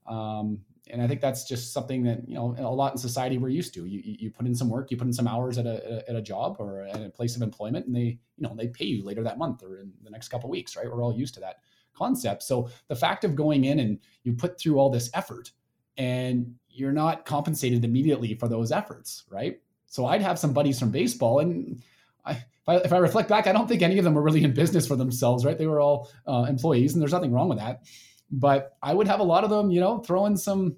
um, 0.08 0.60
and 0.89 1.01
I 1.01 1.08
think 1.08 1.22
that's 1.22 1.46
just 1.46 1.74
something 1.74 2.03
that 2.03 2.27
you 2.27 2.36
know 2.36 2.56
a 2.58 2.63
lot 2.63 2.91
in 2.91 2.98
society 2.98 3.38
we're 3.38 3.50
used 3.50 3.74
to. 3.75 3.86
You 3.86 4.01
you 4.03 4.30
put 4.30 4.46
in 4.46 4.53
some 4.53 4.70
work, 4.70 4.91
you 4.91 4.98
put 4.98 5.08
in 5.08 5.13
some 5.13 5.27
hours 5.27 5.58
at 5.58 5.65
a 5.65 6.03
at 6.08 6.15
a 6.15 6.22
job 6.22 6.58
or 6.60 6.84
at 6.84 7.01
a 7.01 7.10
place 7.10 7.36
of 7.36 7.41
employment, 7.41 7.88
and 7.88 7.96
they 7.96 8.20
you 8.38 8.48
know 8.48 8.53
they 8.56 8.68
pay 8.68 8.86
you 8.86 9.03
later 9.03 9.24
that 9.24 9.38
month 9.38 9.63
or 9.63 9.80
in 9.80 9.91
the 10.03 10.12
next 10.12 10.30
couple 10.30 10.50
weeks, 10.50 10.75
right? 10.75 10.86
We're 10.86 11.03
all 11.03 11.15
used 11.15 11.34
to 11.36 11.39
that 11.39 11.58
concept. 11.94 12.44
So 12.44 12.70
the 12.88 12.96
fact 12.96 13.24
of 13.24 13.36
going 13.36 13.65
in 13.65 13.80
and 13.80 14.00
you 14.24 14.34
put 14.34 14.60
through 14.60 14.80
all 14.80 14.89
this 14.89 15.10
effort 15.13 15.51
and 15.98 16.56
you're 16.70 16.94
not 16.94 17.25
compensated 17.25 17.84
immediately 17.84 18.34
for 18.36 18.48
those 18.48 18.72
efforts, 18.72 19.24
right? 19.30 19.60
So 19.88 20.06
I'd 20.06 20.22
have 20.22 20.39
some 20.39 20.53
buddies 20.53 20.80
from 20.80 20.89
baseball, 20.91 21.39
and 21.39 21.82
I, 22.25 22.44
if, 22.62 22.70
I, 22.70 22.75
if 22.77 22.94
I 22.94 22.98
reflect 22.98 23.30
back, 23.30 23.48
I 23.48 23.51
don't 23.51 23.68
think 23.68 23.82
any 23.82 23.98
of 23.98 24.03
them 24.03 24.13
were 24.13 24.22
really 24.22 24.44
in 24.44 24.53
business 24.53 24.88
for 24.88 24.96
themselves, 24.96 25.46
right? 25.46 25.58
They 25.58 25.68
were 25.68 25.82
all 25.82 26.10
uh, 26.27 26.46
employees, 26.48 26.94
and 26.94 27.01
there's 27.01 27.13
nothing 27.13 27.32
wrong 27.32 27.50
with 27.50 27.60
that 27.60 27.84
but 28.32 28.77
I 28.82 28.94
would 28.94 29.08
have 29.08 29.20
a 29.20 29.24
lot 29.24 29.44
of 29.44 29.50
them, 29.50 29.72
you 29.72 29.82
know, 29.82 30.00
throwing 30.00 30.38
some, 30.38 30.77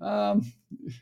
um, 0.00 0.52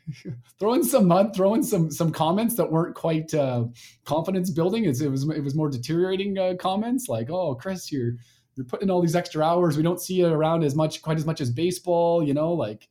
throwing 0.59 0.83
some 0.83 1.07
mud, 1.07 1.35
throwing 1.35 1.63
some 1.63 1.89
some 1.91 2.11
comments 2.11 2.55
that 2.55 2.71
weren't 2.71 2.95
quite 2.95 3.33
uh, 3.33 3.65
confidence 4.05 4.51
building. 4.51 4.85
It, 4.85 5.01
it 5.01 5.09
was 5.09 5.27
it 5.29 5.43
was 5.43 5.55
more 5.55 5.69
deteriorating 5.69 6.37
uh, 6.37 6.53
comments 6.59 7.09
like, 7.09 7.29
"Oh, 7.29 7.55
Chris, 7.55 7.91
you're 7.91 8.13
you're 8.55 8.65
putting 8.65 8.87
in 8.87 8.91
all 8.91 9.01
these 9.01 9.15
extra 9.15 9.43
hours. 9.43 9.75
We 9.75 9.83
don't 9.83 9.99
see 9.99 10.15
you 10.15 10.27
around 10.27 10.63
as 10.63 10.75
much, 10.75 11.01
quite 11.01 11.17
as 11.17 11.25
much 11.25 11.41
as 11.41 11.49
baseball. 11.49 12.23
You 12.23 12.33
know, 12.33 12.53
like." 12.53 12.87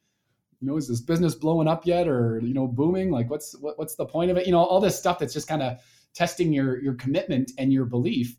You 0.62 0.69
know, 0.69 0.77
is 0.77 0.87
this 0.87 1.00
business 1.00 1.35
blowing 1.35 1.69
up 1.69 1.87
yet, 1.87 2.07
or 2.07 2.39
you 2.45 2.53
know, 2.53 2.67
booming? 2.67 3.11
Like, 3.11 3.31
what's 3.31 3.59
what, 3.61 3.79
what's 3.79 3.95
the 3.95 4.05
point 4.05 4.31
of 4.31 4.37
it? 4.37 4.45
You 4.45 4.53
know, 4.53 4.59
all 4.59 4.79
this 4.79 4.99
stuff 4.99 5.19
that's 5.19 5.33
just 5.33 5.49
kind 5.49 5.62
of 5.62 5.79
testing 6.14 6.52
your 6.52 6.81
your 6.83 6.95
commitment 6.95 7.52
and 7.59 7.73
your 7.73 7.85
belief. 7.85 8.37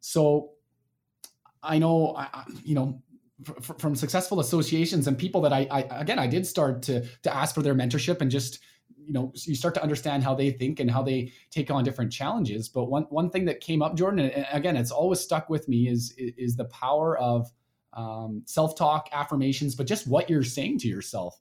So, 0.00 0.50
I 1.62 1.78
know, 1.78 2.14
I, 2.16 2.44
you 2.62 2.74
know, 2.74 3.02
from 3.62 3.94
successful 3.96 4.40
associations 4.40 5.06
and 5.06 5.18
people 5.18 5.40
that 5.40 5.52
I, 5.52 5.66
I, 5.70 5.80
again 6.00 6.18
I 6.18 6.26
did 6.26 6.46
start 6.46 6.82
to 6.82 7.04
to 7.22 7.34
ask 7.34 7.54
for 7.54 7.62
their 7.62 7.74
mentorship 7.74 8.20
and 8.20 8.30
just 8.30 8.60
you 8.96 9.12
know 9.12 9.32
you 9.34 9.54
start 9.54 9.74
to 9.74 9.82
understand 9.82 10.22
how 10.22 10.34
they 10.34 10.50
think 10.50 10.78
and 10.80 10.90
how 10.90 11.02
they 11.02 11.32
take 11.50 11.70
on 11.70 11.84
different 11.84 12.12
challenges. 12.12 12.68
But 12.68 12.84
one 12.84 13.04
one 13.04 13.30
thing 13.30 13.44
that 13.46 13.60
came 13.60 13.82
up, 13.82 13.96
Jordan, 13.96 14.20
and 14.20 14.46
again 14.52 14.76
it's 14.76 14.92
always 14.92 15.20
stuck 15.20 15.50
with 15.50 15.68
me 15.68 15.88
is 15.88 16.14
is 16.16 16.56
the 16.56 16.66
power 16.66 17.18
of 17.18 17.50
um, 17.92 18.42
self 18.46 18.76
talk, 18.76 19.08
affirmations, 19.12 19.74
but 19.74 19.86
just 19.86 20.06
what 20.06 20.30
you're 20.30 20.44
saying 20.44 20.78
to 20.78 20.88
yourself. 20.88 21.38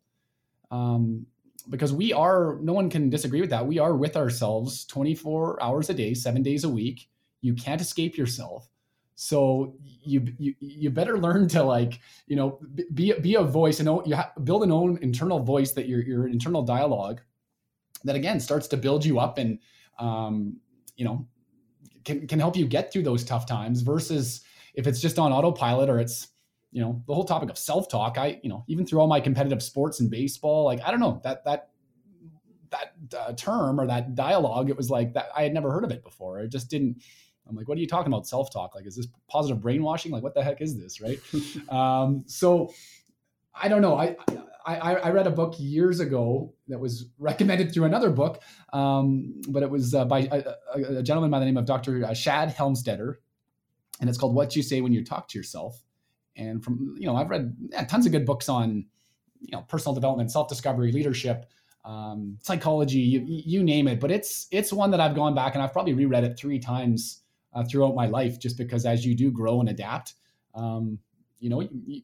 Um, 0.72 1.28
because 1.70 1.94
we 1.94 2.14
are 2.14 2.58
no 2.62 2.74
one 2.74 2.90
can 2.90 3.10
disagree 3.10 3.42
with 3.42 3.50
that. 3.52 3.66
We 3.66 3.80
are 3.80 3.96
with 3.96 4.16
ourselves 4.18 4.86
24 4.86 5.62
hours 5.62 5.90
a 5.90 5.94
day, 5.94 6.14
seven 6.14 6.44
days 6.44 6.64
a 6.64 6.70
week. 6.70 7.10
You 7.42 7.54
can't 7.54 7.82
escape 7.82 8.18
yourself 8.18 8.70
so 9.16 9.76
you 10.04 10.26
you 10.38 10.56
you 10.60 10.90
better 10.90 11.18
learn 11.18 11.48
to 11.48 11.62
like 11.64 12.00
you 12.28 12.36
know 12.36 12.60
be 12.94 13.14
be 13.22 13.36
a 13.36 13.44
voice 13.44 13.80
and 13.80 13.88
you 14.06 14.16
have, 14.16 14.32
build 14.44 14.64
an 14.64 14.72
own 14.72 14.98
internal 15.02 15.40
voice 15.40 15.72
that 15.72 15.88
your 15.88 16.02
your 16.02 16.28
internal 16.28 16.64
dialogue 16.64 17.22
that 18.04 18.16
again 18.16 18.40
starts 18.40 18.68
to 18.68 18.78
build 18.78 19.06
you 19.06 19.20
up 19.20 19.38
and 19.38 19.60
um, 20.00 20.58
you 20.96 21.06
know 21.06 21.28
can 22.04 22.28
can 22.28 22.40
help 22.40 22.56
you 22.56 22.66
get 22.66 22.92
through 22.92 23.04
those 23.04 23.24
tough 23.24 23.46
times 23.46 23.82
versus 23.82 24.42
if 24.74 24.88
it's 24.88 25.00
just 25.00 25.20
on 25.20 25.32
autopilot 25.32 25.90
or 25.90 26.00
it's 26.00 26.30
you 26.74 26.82
know 26.82 27.02
the 27.08 27.14
whole 27.14 27.24
topic 27.24 27.50
of 27.50 27.58
self 27.58 27.88
talk 27.88 28.18
i 28.18 28.40
you 28.44 28.50
know 28.50 28.66
even 28.68 28.86
through 28.86 29.00
all 29.00 29.08
my 29.08 29.22
competitive 29.22 29.64
sports 29.64 30.02
and 30.02 30.10
baseball 30.10 30.66
like 30.66 30.82
i 30.84 30.92
don't 30.92 31.00
know 31.00 31.22
that 31.24 31.46
that 31.46 31.70
that 32.74 33.18
uh, 33.18 33.34
term 33.34 33.80
or 33.80 33.88
that 33.88 34.16
dialogue, 34.16 34.70
it 34.70 34.76
was 34.76 34.90
like 34.90 35.14
that 35.14 35.30
I 35.36 35.44
had 35.44 35.54
never 35.54 35.72
heard 35.72 35.84
of 35.84 35.92
it 35.92 36.04
before. 36.04 36.40
It 36.40 36.50
just 36.50 36.70
didn't. 36.70 37.02
I'm 37.48 37.56
like, 37.56 37.68
what 37.68 37.78
are 37.78 37.82
you 37.82 37.88
talking 37.88 38.12
about? 38.12 38.28
Self 38.28 38.52
talk? 38.52 38.76
Like, 38.76 38.86
is 38.86 38.96
this 38.96 39.08
positive 39.30 39.62
brainwashing? 39.62 40.12
Like, 40.12 40.24
what 40.24 40.34
the 40.34 40.44
heck 40.44 40.62
is 40.62 40.78
this? 40.78 41.00
Right. 41.00 41.20
um, 41.70 42.24
so 42.26 42.74
I 43.54 43.68
don't 43.68 43.82
know. 43.82 43.96
I, 43.96 44.16
I, 44.66 44.96
I 44.96 45.10
read 45.12 45.28
a 45.28 45.32
book 45.32 45.56
years 45.60 46.00
ago 46.00 46.54
that 46.68 46.80
was 46.80 47.08
recommended 47.20 47.74
through 47.74 47.84
another 47.84 48.10
book, 48.10 48.42
um, 48.72 49.42
but 49.50 49.62
it 49.62 49.70
was 49.70 49.94
uh, 49.94 50.06
by 50.06 50.22
a, 50.32 50.98
a, 51.00 51.04
gentleman 51.04 51.30
by 51.30 51.40
the 51.40 51.46
name 51.46 51.58
of 51.58 51.66
Dr. 51.66 52.06
Uh, 52.06 52.14
Shad 52.14 52.56
Helmstetter, 52.56 53.16
and 54.00 54.10
it's 54.10 54.18
called 54.18 54.34
"What 54.36 54.56
You 54.56 54.64
Say 54.64 54.82
When 54.82 54.94
You 54.94 55.04
Talk 55.04 55.28
to 55.30 55.38
Yourself." 55.38 55.84
And 56.36 56.64
from 56.64 56.96
you 56.98 57.06
know, 57.06 57.16
I've 57.16 57.30
read 57.30 57.56
yeah, 57.70 57.86
tons 57.86 58.06
of 58.06 58.12
good 58.12 58.26
books 58.26 58.50
on 58.50 58.86
you 59.42 59.52
know 59.52 59.62
personal 59.62 59.94
development, 59.94 60.32
self 60.32 60.48
discovery, 60.48 60.92
leadership, 60.92 61.46
um, 61.86 62.38
psychology, 62.42 63.00
you, 63.00 63.24
you, 63.28 63.64
name 63.64 63.88
it. 63.88 64.00
But 64.00 64.12
it's 64.12 64.48
it's 64.52 64.72
one 64.72 64.92
that 64.92 65.00
I've 65.00 65.16
gone 65.16 65.36
back 65.36 65.56
and 65.56 65.64
I've 65.64 65.74
probably 65.74 65.94
reread 65.94 66.24
it 66.24 66.38
three 66.38 66.60
times 66.60 67.22
uh, 67.54 67.64
throughout 67.64 67.96
my 67.96 68.08
life, 68.08 68.40
just 68.40 68.58
because 68.58 68.86
as 68.86 69.06
you 69.06 69.16
do 69.16 69.32
grow 69.32 69.60
and 69.60 69.70
adapt, 69.70 70.14
um, 70.56 70.98
you 71.40 71.50
know, 71.50 71.62
you, 71.62 72.02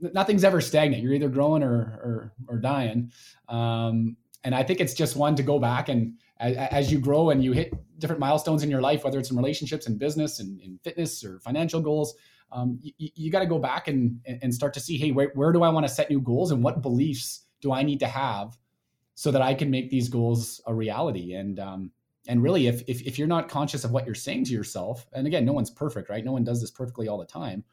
nothing's 0.00 0.44
ever 0.44 0.60
stagnant. 0.60 1.02
You're 1.02 1.14
either 1.14 1.28
growing 1.28 1.62
or 1.62 1.76
or, 1.78 2.32
or 2.48 2.58
dying. 2.58 3.12
Um, 3.48 4.16
and 4.44 4.54
I 4.54 4.62
think 4.62 4.80
it's 4.80 4.94
just 4.94 5.16
one 5.16 5.36
to 5.36 5.42
go 5.42 5.58
back 5.58 5.88
and 5.88 6.14
as, 6.40 6.56
as, 6.56 6.92
you 6.92 6.98
grow 6.98 7.30
and 7.30 7.44
you 7.44 7.52
hit 7.52 7.72
different 7.98 8.18
milestones 8.18 8.64
in 8.64 8.70
your 8.70 8.80
life, 8.80 9.04
whether 9.04 9.18
it's 9.18 9.30
in 9.30 9.36
relationships 9.36 9.86
and 9.86 9.98
business 9.98 10.40
and, 10.40 10.60
in 10.60 10.78
fitness 10.82 11.24
or 11.24 11.38
financial 11.38 11.80
goals, 11.80 12.14
um, 12.52 12.78
you, 12.82 13.10
you 13.14 13.30
got 13.30 13.40
to 13.40 13.46
go 13.46 13.58
back 13.58 13.88
and 13.88 14.20
and 14.26 14.54
start 14.54 14.74
to 14.74 14.80
see, 14.80 14.98
hey, 14.98 15.10
where, 15.10 15.32
where 15.34 15.52
do 15.52 15.62
I 15.62 15.68
want 15.70 15.86
to 15.86 15.92
set 15.92 16.10
new 16.10 16.20
goals 16.20 16.50
and 16.50 16.62
what 16.62 16.82
beliefs 16.82 17.46
do 17.60 17.72
I 17.72 17.82
need 17.82 18.00
to 18.00 18.08
have 18.08 18.56
so 19.14 19.30
that 19.30 19.42
I 19.42 19.54
can 19.54 19.70
make 19.70 19.90
these 19.90 20.08
goals 20.08 20.60
a 20.66 20.74
reality? 20.74 21.34
And 21.34 21.58
um, 21.58 21.90
and 22.28 22.42
really, 22.42 22.66
if, 22.66 22.82
if 22.86 23.02
if 23.02 23.18
you're 23.18 23.28
not 23.28 23.48
conscious 23.48 23.84
of 23.84 23.90
what 23.90 24.06
you're 24.06 24.14
saying 24.14 24.44
to 24.44 24.52
yourself, 24.52 25.06
and 25.12 25.26
again, 25.26 25.44
no 25.44 25.52
one's 25.52 25.70
perfect, 25.70 26.10
right? 26.10 26.24
No 26.24 26.32
one 26.32 26.44
does 26.44 26.60
this 26.60 26.70
perfectly 26.70 27.08
all 27.08 27.18
the 27.18 27.26
time 27.26 27.64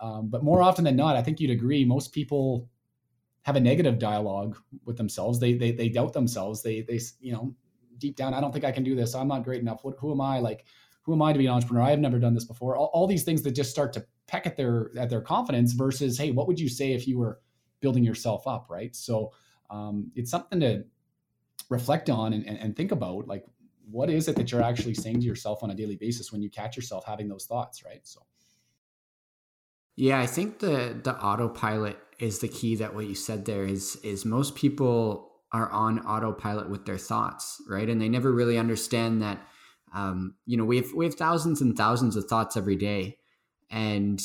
um, 0.00 0.28
but 0.28 0.42
more 0.42 0.62
often 0.62 0.84
than 0.84 0.96
not, 0.96 1.16
I 1.16 1.22
think 1.22 1.40
you'd 1.40 1.50
agree, 1.50 1.84
most 1.84 2.12
people 2.12 2.68
have 3.42 3.56
a 3.56 3.60
negative 3.60 3.98
dialogue 3.98 4.58
with 4.84 4.96
themselves. 4.96 5.38
They, 5.38 5.54
they, 5.54 5.72
they 5.72 5.88
doubt 5.88 6.12
themselves. 6.12 6.62
They, 6.62 6.82
they, 6.82 7.00
you 7.20 7.32
know, 7.32 7.54
deep 7.98 8.16
down, 8.16 8.34
I 8.34 8.40
don't 8.40 8.52
think 8.52 8.64
I 8.64 8.72
can 8.72 8.84
do 8.84 8.94
this. 8.94 9.14
I'm 9.14 9.28
not 9.28 9.44
great 9.44 9.60
enough. 9.60 9.84
What, 9.84 9.96
who 9.98 10.12
am 10.12 10.20
I? 10.20 10.40
Like, 10.40 10.64
who 11.04 11.12
am 11.12 11.22
I 11.22 11.32
to 11.32 11.38
be 11.38 11.46
an 11.46 11.52
entrepreneur? 11.52 11.82
I 11.82 11.90
have 11.90 12.00
never 12.00 12.18
done 12.18 12.34
this 12.34 12.44
before. 12.44 12.76
All, 12.76 12.90
all, 12.92 13.06
these 13.06 13.24
things 13.24 13.42
that 13.42 13.52
just 13.52 13.70
start 13.70 13.92
to 13.92 14.04
peck 14.26 14.46
at 14.46 14.56
their, 14.56 14.90
at 14.98 15.10
their 15.10 15.20
confidence 15.20 15.72
versus, 15.72 16.18
Hey, 16.18 16.30
what 16.30 16.46
would 16.46 16.58
you 16.58 16.68
say 16.68 16.92
if 16.92 17.06
you 17.06 17.18
were 17.18 17.40
building 17.80 18.02
yourself 18.02 18.46
up? 18.46 18.66
Right. 18.68 18.94
So, 18.96 19.32
um, 19.70 20.10
it's 20.14 20.30
something 20.30 20.60
to 20.60 20.84
reflect 21.68 22.10
on 22.10 22.32
and, 22.32 22.46
and, 22.46 22.58
and 22.58 22.76
think 22.76 22.92
about 22.92 23.26
like, 23.26 23.44
what 23.90 24.08
is 24.08 24.28
it 24.28 24.36
that 24.36 24.50
you're 24.50 24.62
actually 24.62 24.94
saying 24.94 25.20
to 25.20 25.26
yourself 25.26 25.62
on 25.62 25.70
a 25.70 25.74
daily 25.74 25.96
basis 25.96 26.32
when 26.32 26.40
you 26.42 26.48
catch 26.48 26.76
yourself 26.76 27.04
having 27.06 27.28
those 27.28 27.44
thoughts? 27.44 27.84
Right. 27.84 28.00
So, 28.04 28.20
yeah, 29.96 30.20
I 30.20 30.26
think 30.26 30.58
the 30.58 30.98
the 31.02 31.14
autopilot 31.16 31.98
is 32.18 32.38
the 32.38 32.48
key 32.48 32.76
that 32.76 32.94
what 32.94 33.06
you 33.06 33.14
said 33.14 33.44
there 33.44 33.64
is 33.64 33.96
is 33.96 34.24
most 34.24 34.54
people 34.54 35.32
are 35.52 35.70
on 35.70 36.00
autopilot 36.00 36.68
with 36.68 36.84
their 36.84 36.98
thoughts, 36.98 37.62
right? 37.68 37.88
And 37.88 38.00
they 38.00 38.08
never 38.08 38.32
really 38.32 38.58
understand 38.58 39.22
that 39.22 39.46
um, 39.94 40.34
you 40.44 40.56
know, 40.56 40.64
we 40.64 40.76
have 40.76 40.92
we 40.94 41.04
have 41.06 41.14
thousands 41.14 41.60
and 41.60 41.76
thousands 41.76 42.16
of 42.16 42.26
thoughts 42.26 42.56
every 42.56 42.76
day 42.76 43.18
and 43.70 44.20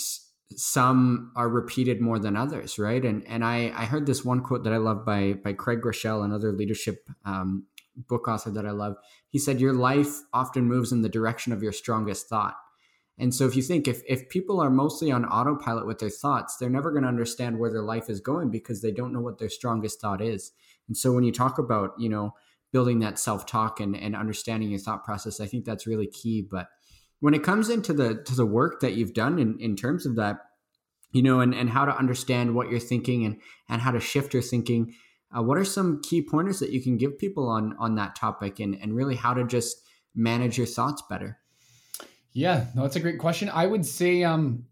some 0.56 1.32
are 1.36 1.50
repeated 1.50 2.02
more 2.02 2.20
than 2.20 2.36
others, 2.36 2.80
right? 2.80 3.04
And 3.04 3.26
and 3.28 3.44
I 3.44 3.72
I 3.76 3.86
heard 3.86 4.06
this 4.06 4.26
one 4.26 4.42
quote 4.42 4.64
that 4.64 4.74
I 4.74 4.78
love 4.78 5.06
by 5.06 5.34
by 5.34 5.54
Craig 5.54 5.82
Groeschel, 5.82 6.24
another 6.24 6.52
leadership 6.52 7.08
um, 7.26 7.66
book 7.96 8.28
author 8.28 8.52
that 8.52 8.66
I 8.66 8.72
love. 8.72 8.96
He 9.30 9.40
said, 9.40 9.60
"Your 9.60 9.74
life 9.74 10.22
often 10.34 10.66
moves 10.66 10.92
in 10.92 11.02
the 11.02 11.10
direction 11.10 11.54
of 11.54 11.62
your 11.62 11.72
strongest 11.72 12.28
thought." 12.28 12.56
And 13.18 13.36
so 13.36 13.46
if 13.46 13.56
you 13.56 13.62
think 13.62 13.88
if, 13.88 14.02
if 14.08 14.30
people 14.30 14.62
are 14.62 14.70
mostly 14.70 15.12
on 15.12 15.26
autopilot 15.26 15.86
with 15.86 16.00
their 16.00 16.10
thoughts, 16.10 16.56
they're 16.56 16.70
never 16.70 16.92
going 16.92 17.04
to 17.04 17.10
understand 17.10 17.60
where 17.60 17.70
their 17.70 17.84
life 17.84 18.10
is 18.10 18.22
going 18.22 18.50
because 18.50 18.82
they 18.82 18.92
don't 18.92 19.12
know 19.12 19.20
what 19.20 19.40
their 19.40 19.50
strongest 19.50 20.00
thought 20.00 20.22
is. 20.22 20.54
And 20.88 20.96
so 20.96 21.12
when 21.12 21.26
you 21.26 21.34
talk 21.34 21.60
about, 21.60 21.94
you 22.00 22.08
know, 22.08 22.34
building 22.72 23.00
that 23.00 23.20
self-talk 23.20 23.80
and, 23.80 23.96
and 23.96 24.16
understanding 24.16 24.70
your 24.70 24.80
thought 24.80 25.04
process, 25.04 25.40
I 25.40 25.48
think 25.48 25.66
that's 25.66 25.88
really 25.88 26.08
key. 26.08 26.42
But 26.42 26.68
when 27.20 27.34
it 27.34 27.44
comes 27.44 27.70
into 27.70 27.94
the 27.94 28.24
to 28.24 28.36
the 28.36 28.46
work 28.46 28.80
that 28.82 28.94
you've 28.94 29.14
done 29.14 29.40
in, 29.40 29.58
in 29.60 29.76
terms 29.76 30.06
of 30.06 30.16
that, 30.16 30.38
you 31.12 31.22
know, 31.22 31.40
and, 31.40 31.54
and 31.54 31.70
how 31.70 31.86
to 31.86 31.98
understand 31.98 32.56
what 32.56 32.70
you're 32.70 32.80
thinking 32.80 33.26
and 33.26 33.42
and 33.68 33.82
how 33.82 33.92
to 33.92 34.00
shift 34.00 34.34
your 34.34 34.44
thinking, 34.44 34.94
uh, 35.36 35.42
what 35.42 35.58
are 35.58 35.66
some 35.66 36.02
key 36.02 36.22
pointers 36.22 36.60
that 36.60 36.72
you 36.72 36.82
can 36.82 36.98
give 36.98 37.18
people 37.18 37.50
on 37.50 37.76
on 37.80 37.96
that 37.96 38.16
topic 38.16 38.60
and, 38.60 38.76
and 38.82 38.96
really 38.96 39.16
how 39.16 39.34
to 39.34 39.44
just 39.44 39.82
manage 40.16 40.58
your 40.58 40.68
thoughts 40.68 41.04
better? 41.10 41.40
Yeah, 42.32 42.68
no, 42.76 42.84
that's 42.84 42.96
a 42.96 43.00
great 43.00 43.20
question. 43.20 43.50
I 43.50 43.66
would 43.66 43.86
say 43.86 44.24
um, 44.24 44.66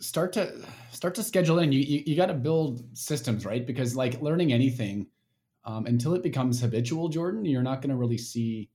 start 0.00 0.32
to 0.32 0.52
start 0.92 1.14
to 1.16 1.22
schedule 1.22 1.58
in. 1.58 1.72
You 1.72 1.80
you, 1.80 2.02
you 2.06 2.16
got 2.16 2.26
to 2.26 2.34
build 2.34 2.82
systems, 2.96 3.44
right? 3.44 3.66
Because 3.66 3.94
like 3.94 4.22
learning 4.22 4.52
anything, 4.52 5.06
um, 5.64 5.86
until 5.86 6.14
it 6.14 6.22
becomes 6.22 6.60
habitual, 6.60 7.08
Jordan, 7.08 7.44
you're 7.44 7.62
not 7.62 7.80
going 7.80 7.90
to 7.90 7.96
really 7.96 8.18
see 8.18 8.70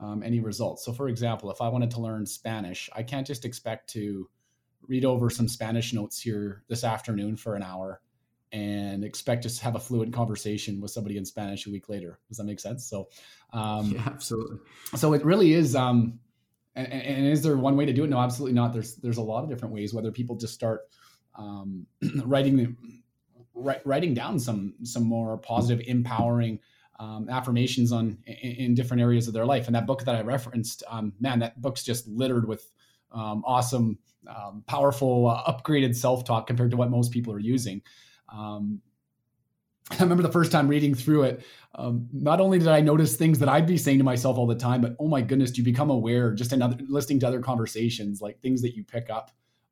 um, 0.00 0.22
any 0.22 0.40
results. 0.40 0.84
So, 0.84 0.92
for 0.92 1.08
example, 1.08 1.50
if 1.50 1.60
I 1.60 1.68
wanted 1.68 1.90
to 1.92 2.00
learn 2.00 2.26
Spanish, 2.26 2.88
I 2.94 3.02
can't 3.02 3.26
just 3.26 3.44
expect 3.44 3.90
to 3.90 4.28
read 4.86 5.04
over 5.04 5.30
some 5.30 5.48
Spanish 5.48 5.92
notes 5.92 6.20
here 6.20 6.64
this 6.68 6.84
afternoon 6.84 7.36
for 7.36 7.54
an 7.54 7.62
hour 7.62 8.00
and 8.52 9.04
expect 9.04 9.46
to 9.46 9.62
have 9.62 9.74
a 9.74 9.80
fluent 9.80 10.12
conversation 10.12 10.80
with 10.80 10.90
somebody 10.90 11.16
in 11.16 11.24
Spanish 11.24 11.66
a 11.66 11.70
week 11.70 11.88
later. 11.88 12.18
Does 12.28 12.38
that 12.38 12.44
make 12.44 12.60
sense? 12.60 12.86
So, 12.86 13.08
um, 13.52 13.92
yeah, 13.92 14.02
absolutely. 14.06 14.58
So 14.96 15.12
it 15.12 15.24
really 15.24 15.52
is. 15.52 15.74
Um, 15.74 16.20
and, 16.74 16.92
and, 16.92 17.26
is 17.26 17.42
there 17.42 17.56
one 17.56 17.76
way 17.76 17.86
to 17.86 17.92
do 17.92 18.04
it? 18.04 18.10
No, 18.10 18.18
absolutely 18.18 18.54
not. 18.54 18.72
There's 18.72 18.94
there's 18.96 19.16
a 19.16 19.22
lot 19.22 19.42
of 19.42 19.50
different 19.50 19.74
ways. 19.74 19.92
Whether 19.92 20.12
people 20.12 20.36
just 20.36 20.54
start 20.54 20.82
um, 21.34 21.86
writing 22.24 22.56
the 22.56 22.74
writing 23.84 24.14
down 24.14 24.38
some 24.38 24.74
some 24.82 25.04
more 25.04 25.38
positive, 25.38 25.84
empowering 25.86 26.60
um, 26.98 27.28
affirmations 27.28 27.92
on 27.92 28.18
in, 28.26 28.52
in, 28.52 28.74
different 28.74 29.00
areas 29.00 29.28
of 29.28 29.34
their 29.34 29.46
life. 29.46 29.66
And 29.66 29.74
that 29.74 29.86
book 29.86 30.04
that 30.04 30.16
I 30.16 30.22
referenced, 30.22 30.82
um, 30.88 31.12
man, 31.20 31.38
that 31.40 31.60
book's 31.60 31.84
just 31.84 32.08
littered 32.08 32.48
with 32.48 32.68
um, 33.12 33.44
awesome, 33.46 33.98
um, 34.26 34.64
powerful, 34.66 35.28
uh, 35.28 35.52
upgraded 35.52 35.94
self 35.94 36.24
talk 36.24 36.46
compared 36.46 36.72
to 36.72 36.76
what 36.76 36.90
most 36.90 37.12
people 37.12 37.32
are 37.32 37.38
using. 37.38 37.82
Um, 38.28 38.80
I 39.90 40.02
remember 40.02 40.22
the 40.22 40.32
first 40.32 40.52
time 40.52 40.68
reading 40.68 40.94
through 40.94 41.22
it. 41.22 41.44
Um, 41.74 42.08
not 42.12 42.40
only 42.40 42.58
did 42.58 42.68
I 42.68 42.80
notice 42.80 43.16
things 43.16 43.38
that 43.38 43.48
I'd 43.48 43.66
be 43.66 43.78
saying 43.78 43.98
to 43.98 44.04
myself 44.04 44.36
all 44.36 44.46
the 44.46 44.54
time, 44.54 44.80
but 44.80 44.96
oh 44.98 45.08
my 45.08 45.22
goodness, 45.22 45.52
do 45.52 45.58
you 45.58 45.64
become 45.64 45.90
aware 45.90 46.34
just 46.34 46.52
in 46.52 46.60
other, 46.60 46.76
listening 46.88 47.20
to 47.20 47.28
other 47.28 47.40
conversations, 47.40 48.20
like 48.20 48.40
things 48.40 48.60
that 48.62 48.74
you 48.74 48.84
pick 48.84 49.08
up 49.08 49.30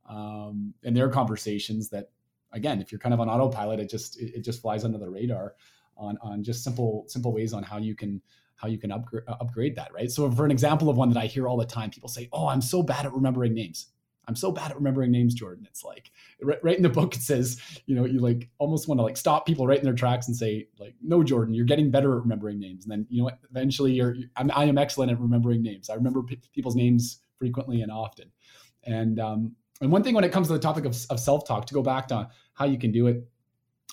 um, 0.08 0.74
in 0.82 0.94
their 0.94 1.08
conversations. 1.08 1.90
That 1.90 2.10
again, 2.52 2.80
if 2.80 2.90
you're 2.92 2.98
kind 2.98 3.14
of 3.14 3.20
on 3.20 3.28
autopilot, 3.28 3.80
it 3.80 3.90
just 3.90 4.20
it, 4.20 4.36
it 4.36 4.40
just 4.44 4.60
flies 4.60 4.84
under 4.84 4.98
the 4.98 5.08
radar 5.08 5.54
on 5.96 6.18
on 6.22 6.42
just 6.42 6.62
simple 6.62 7.04
simple 7.08 7.32
ways 7.32 7.52
on 7.52 7.62
how 7.62 7.78
you 7.78 7.94
can 7.94 8.20
how 8.56 8.68
you 8.68 8.78
can 8.78 8.90
upgrade 8.92 9.24
upgrade 9.28 9.76
that. 9.76 9.92
Right. 9.92 10.10
So 10.10 10.30
for 10.30 10.44
an 10.44 10.50
example 10.50 10.88
of 10.88 10.96
one 10.96 11.10
that 11.10 11.20
I 11.20 11.26
hear 11.26 11.48
all 11.48 11.56
the 11.56 11.66
time, 11.66 11.90
people 11.90 12.08
say, 12.08 12.28
"Oh, 12.32 12.48
I'm 12.48 12.62
so 12.62 12.82
bad 12.82 13.06
at 13.06 13.12
remembering 13.12 13.54
names." 13.54 13.88
I'm 14.28 14.36
so 14.36 14.50
bad 14.50 14.70
at 14.70 14.76
remembering 14.76 15.12
names, 15.12 15.34
Jordan. 15.34 15.66
It's 15.70 15.84
like 15.84 16.10
right, 16.42 16.58
right 16.62 16.76
in 16.76 16.82
the 16.82 16.88
book, 16.88 17.14
it 17.14 17.22
says, 17.22 17.60
you 17.86 17.94
know, 17.94 18.04
you 18.04 18.18
like 18.20 18.48
almost 18.58 18.88
want 18.88 18.98
to 18.98 19.04
like 19.04 19.16
stop 19.16 19.46
people 19.46 19.66
right 19.66 19.78
in 19.78 19.84
their 19.84 19.94
tracks 19.94 20.26
and 20.26 20.36
say, 20.36 20.68
like, 20.78 20.94
no, 21.00 21.22
Jordan, 21.22 21.54
you're 21.54 21.64
getting 21.64 21.90
better 21.90 22.12
at 22.16 22.22
remembering 22.22 22.58
names. 22.58 22.84
And 22.84 22.92
then, 22.92 23.06
you 23.08 23.22
know, 23.22 23.30
eventually 23.50 23.92
you're, 23.92 24.16
I'm, 24.36 24.50
I 24.54 24.64
am 24.64 24.78
excellent 24.78 25.12
at 25.12 25.20
remembering 25.20 25.62
names. 25.62 25.88
I 25.90 25.94
remember 25.94 26.22
p- 26.22 26.40
people's 26.52 26.74
names 26.74 27.20
frequently 27.38 27.82
and 27.82 27.92
often. 27.92 28.32
And, 28.82 29.20
um, 29.20 29.52
and 29.80 29.90
one 29.90 30.02
thing 30.02 30.14
when 30.14 30.25
it 30.25 30.33
comes 30.33 30.47
to 30.49 30.52
the 30.52 30.59
topic 30.59 30.85
of, 30.85 30.97
of 31.11 31.21
self-talk, 31.21 31.66
to 31.66 31.75
go 31.75 31.83
back 31.83 32.09
to 32.09 32.28
how 32.54 32.64
you 32.64 32.78
can 32.78 32.92
do 32.92 33.06
it, 33.06 33.28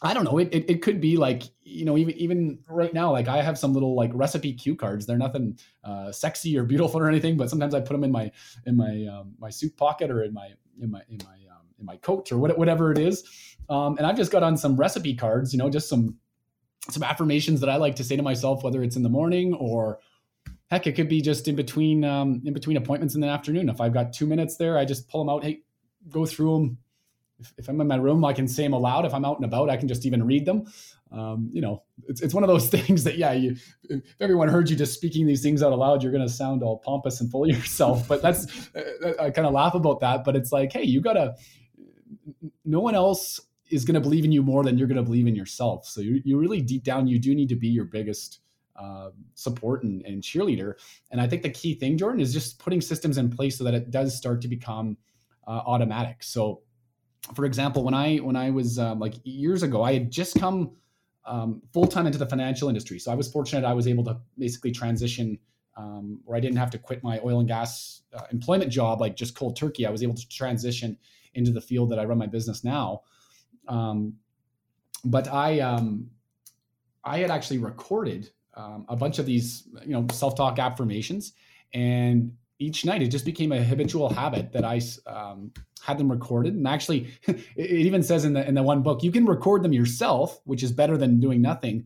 I 0.01 0.13
don't 0.13 0.23
know. 0.23 0.37
It, 0.37 0.49
it, 0.51 0.69
it, 0.69 0.81
could 0.81 0.99
be 0.99 1.17
like, 1.17 1.43
you 1.61 1.85
know, 1.85 1.97
even 1.97 2.15
even 2.15 2.59
right 2.67 2.93
now, 2.93 3.11
like 3.11 3.27
I 3.27 3.41
have 3.41 3.57
some 3.57 3.73
little 3.73 3.95
like 3.95 4.11
recipe 4.13 4.53
cue 4.53 4.75
cards. 4.75 5.05
They're 5.05 5.17
nothing 5.17 5.57
uh, 5.83 6.11
sexy 6.11 6.57
or 6.57 6.63
beautiful 6.63 6.99
or 6.99 7.07
anything, 7.07 7.37
but 7.37 7.49
sometimes 7.49 7.73
I 7.73 7.79
put 7.79 7.93
them 7.93 8.03
in 8.03 8.11
my 8.11 8.31
in 8.65 8.75
my 8.75 9.05
um, 9.05 9.33
my 9.39 9.49
suit 9.49 9.77
pocket 9.77 10.09
or 10.09 10.23
in 10.23 10.33
my 10.33 10.49
in 10.81 10.91
my 10.91 11.01
in 11.09 11.19
my 11.23 11.35
um, 11.51 11.67
in 11.79 11.85
my 11.85 11.97
coat 11.97 12.31
or 12.31 12.37
what, 12.37 12.57
whatever 12.57 12.91
it 12.91 12.97
is. 12.97 13.23
Um, 13.69 13.97
and 13.97 14.05
I've 14.05 14.17
just 14.17 14.31
got 14.31 14.43
on 14.43 14.57
some 14.57 14.75
recipe 14.75 15.15
cards, 15.15 15.53
you 15.53 15.59
know, 15.59 15.69
just 15.69 15.87
some 15.87 16.17
some 16.89 17.03
affirmations 17.03 17.61
that 17.61 17.69
I 17.69 17.77
like 17.77 17.95
to 17.97 18.03
say 18.03 18.15
to 18.15 18.23
myself, 18.23 18.63
whether 18.63 18.83
it's 18.83 18.95
in 18.95 19.03
the 19.03 19.09
morning 19.09 19.53
or 19.53 19.99
heck, 20.69 20.87
it 20.87 20.93
could 20.93 21.07
be 21.07 21.21
just 21.21 21.47
in 21.47 21.55
between 21.55 22.03
um, 22.03 22.41
in 22.45 22.53
between 22.53 22.77
appointments 22.77 23.15
in 23.15 23.21
the 23.21 23.27
afternoon. 23.27 23.69
If 23.69 23.79
I've 23.79 23.93
got 23.93 24.11
two 24.11 24.25
minutes 24.25 24.57
there, 24.57 24.77
I 24.77 24.85
just 24.85 25.07
pull 25.07 25.23
them 25.23 25.33
out. 25.33 25.43
Hey, 25.43 25.61
go 26.09 26.25
through 26.25 26.53
them 26.53 26.77
if, 27.43 27.53
if 27.57 27.69
I'm 27.69 27.79
in 27.81 27.87
my 27.87 27.95
room, 27.95 28.23
I 28.25 28.33
can 28.33 28.47
say 28.47 28.63
them 28.63 28.73
aloud. 28.73 29.05
If 29.05 29.13
I'm 29.13 29.25
out 29.25 29.37
and 29.37 29.45
about, 29.45 29.69
I 29.69 29.77
can 29.77 29.87
just 29.87 30.05
even 30.05 30.23
read 30.25 30.45
them. 30.45 30.65
Um, 31.11 31.49
you 31.51 31.61
know, 31.61 31.83
it's, 32.07 32.21
it's 32.21 32.33
one 32.33 32.43
of 32.43 32.47
those 32.47 32.69
things 32.75 33.03
that, 33.03 33.17
yeah, 33.17 33.33
you, 33.33 33.55
if 33.89 34.03
everyone 34.19 34.47
heard 34.47 34.69
you 34.69 34.75
just 34.75 34.93
speaking 34.93 35.27
these 35.27 35.43
things 35.43 35.61
out 35.61 35.71
aloud, 35.71 36.01
you're 36.01 36.11
going 36.11 36.25
to 36.25 36.33
sound 36.33 36.63
all 36.63 36.79
pompous 36.79 37.21
and 37.21 37.29
full 37.29 37.43
of 37.43 37.49
yourself. 37.55 38.07
But 38.07 38.21
that's, 38.21 38.69
I 39.19 39.29
kind 39.29 39.47
of 39.47 39.53
laugh 39.53 39.75
about 39.75 39.99
that. 39.99 40.23
But 40.23 40.35
it's 40.35 40.51
like, 40.51 40.71
hey, 40.71 40.83
you 40.83 41.01
got 41.01 41.13
to, 41.13 41.35
no 42.65 42.79
one 42.79 42.95
else 42.95 43.39
is 43.69 43.85
going 43.85 43.95
to 43.95 44.01
believe 44.01 44.25
in 44.25 44.31
you 44.31 44.43
more 44.43 44.63
than 44.63 44.77
you're 44.77 44.87
going 44.87 44.97
to 44.97 45.03
believe 45.03 45.27
in 45.27 45.35
yourself. 45.35 45.87
So 45.87 46.01
you, 46.01 46.21
you 46.23 46.37
really 46.37 46.61
deep 46.61 46.83
down, 46.83 47.07
you 47.07 47.19
do 47.19 47.33
need 47.33 47.49
to 47.49 47.55
be 47.55 47.67
your 47.67 47.85
biggest 47.85 48.39
uh, 48.75 49.09
support 49.35 49.83
and, 49.83 50.03
and, 50.03 50.23
cheerleader. 50.23 50.73
And 51.11 51.21
I 51.21 51.27
think 51.27 51.43
the 51.43 51.49
key 51.49 51.75
thing, 51.75 51.95
Jordan, 51.95 52.19
is 52.19 52.33
just 52.33 52.57
putting 52.57 52.81
systems 52.81 53.19
in 53.19 53.29
place 53.29 53.55
so 53.55 53.63
that 53.63 53.75
it 53.75 53.91
does 53.91 54.17
start 54.17 54.41
to 54.41 54.47
become 54.47 54.97
uh, 55.47 55.61
automatic. 55.65 56.23
So, 56.23 56.61
for 57.33 57.45
example, 57.45 57.83
when 57.83 57.93
I 57.93 58.17
when 58.17 58.35
I 58.35 58.49
was 58.49 58.79
um, 58.79 58.99
like 58.99 59.15
years 59.23 59.63
ago, 59.63 59.83
I 59.83 59.93
had 59.93 60.11
just 60.11 60.39
come 60.39 60.71
um, 61.25 61.61
full 61.73 61.87
time 61.87 62.05
into 62.05 62.17
the 62.17 62.25
financial 62.25 62.69
industry. 62.69 62.99
So 62.99 63.11
I 63.11 63.15
was 63.15 63.31
fortunate; 63.31 63.65
I 63.65 63.73
was 63.73 63.87
able 63.87 64.03
to 64.05 64.19
basically 64.37 64.71
transition 64.71 65.37
um, 65.75 66.19
where 66.25 66.37
I 66.37 66.39
didn't 66.39 66.57
have 66.57 66.69
to 66.71 66.77
quit 66.77 67.03
my 67.03 67.19
oil 67.23 67.39
and 67.39 67.47
gas 67.47 68.01
uh, 68.13 68.23
employment 68.31 68.71
job 68.71 69.01
like 69.01 69.15
just 69.15 69.35
cold 69.35 69.55
turkey. 69.55 69.85
I 69.85 69.89
was 69.89 70.03
able 70.03 70.15
to 70.15 70.27
transition 70.29 70.97
into 71.33 71.51
the 71.51 71.61
field 71.61 71.89
that 71.91 71.99
I 71.99 72.05
run 72.05 72.17
my 72.17 72.27
business 72.27 72.63
now. 72.63 73.01
Um, 73.67 74.15
but 75.05 75.27
I 75.27 75.59
um, 75.59 76.09
I 77.03 77.19
had 77.19 77.31
actually 77.31 77.57
recorded 77.57 78.29
um, 78.55 78.85
a 78.87 78.95
bunch 78.95 79.19
of 79.19 79.25
these 79.25 79.67
you 79.83 79.93
know 79.93 80.05
self 80.11 80.35
talk 80.35 80.59
affirmations, 80.59 81.33
and 81.73 82.35
each 82.63 82.85
night 82.85 83.01
it 83.01 83.09
just 83.09 83.25
became 83.25 83.51
a 83.51 83.63
habitual 83.63 84.09
habit 84.09 84.53
that 84.53 84.63
I 84.63 84.81
um, 85.05 85.51
had 85.81 85.97
them 85.97 86.09
recorded. 86.09 86.53
And 86.53 86.67
actually, 86.67 87.09
it 87.27 87.69
even 87.71 88.01
says 88.01 88.25
in 88.25 88.33
the 88.33 88.47
in 88.47 88.55
the 88.55 88.63
one 88.63 88.81
book 88.81 89.03
you 89.03 89.11
can 89.11 89.25
record 89.25 89.63
them 89.63 89.73
yourself, 89.73 90.39
which 90.45 90.63
is 90.63 90.71
better 90.71 90.97
than 90.97 91.19
doing 91.19 91.41
nothing. 91.41 91.85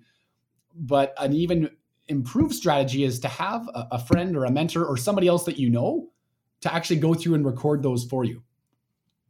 But 0.75 1.13
an 1.17 1.33
even 1.33 1.71
improved 2.07 2.53
strategy 2.53 3.03
is 3.03 3.19
to 3.21 3.27
have 3.27 3.67
a, 3.69 3.87
a 3.93 3.99
friend 3.99 4.37
or 4.37 4.45
a 4.45 4.51
mentor 4.51 4.85
or 4.85 4.95
somebody 4.95 5.27
else 5.27 5.43
that 5.45 5.57
you 5.57 5.69
know 5.69 6.09
to 6.61 6.73
actually 6.73 6.99
go 6.99 7.13
through 7.13 7.35
and 7.35 7.45
record 7.45 7.83
those 7.83 8.05
for 8.05 8.23
you 8.23 8.43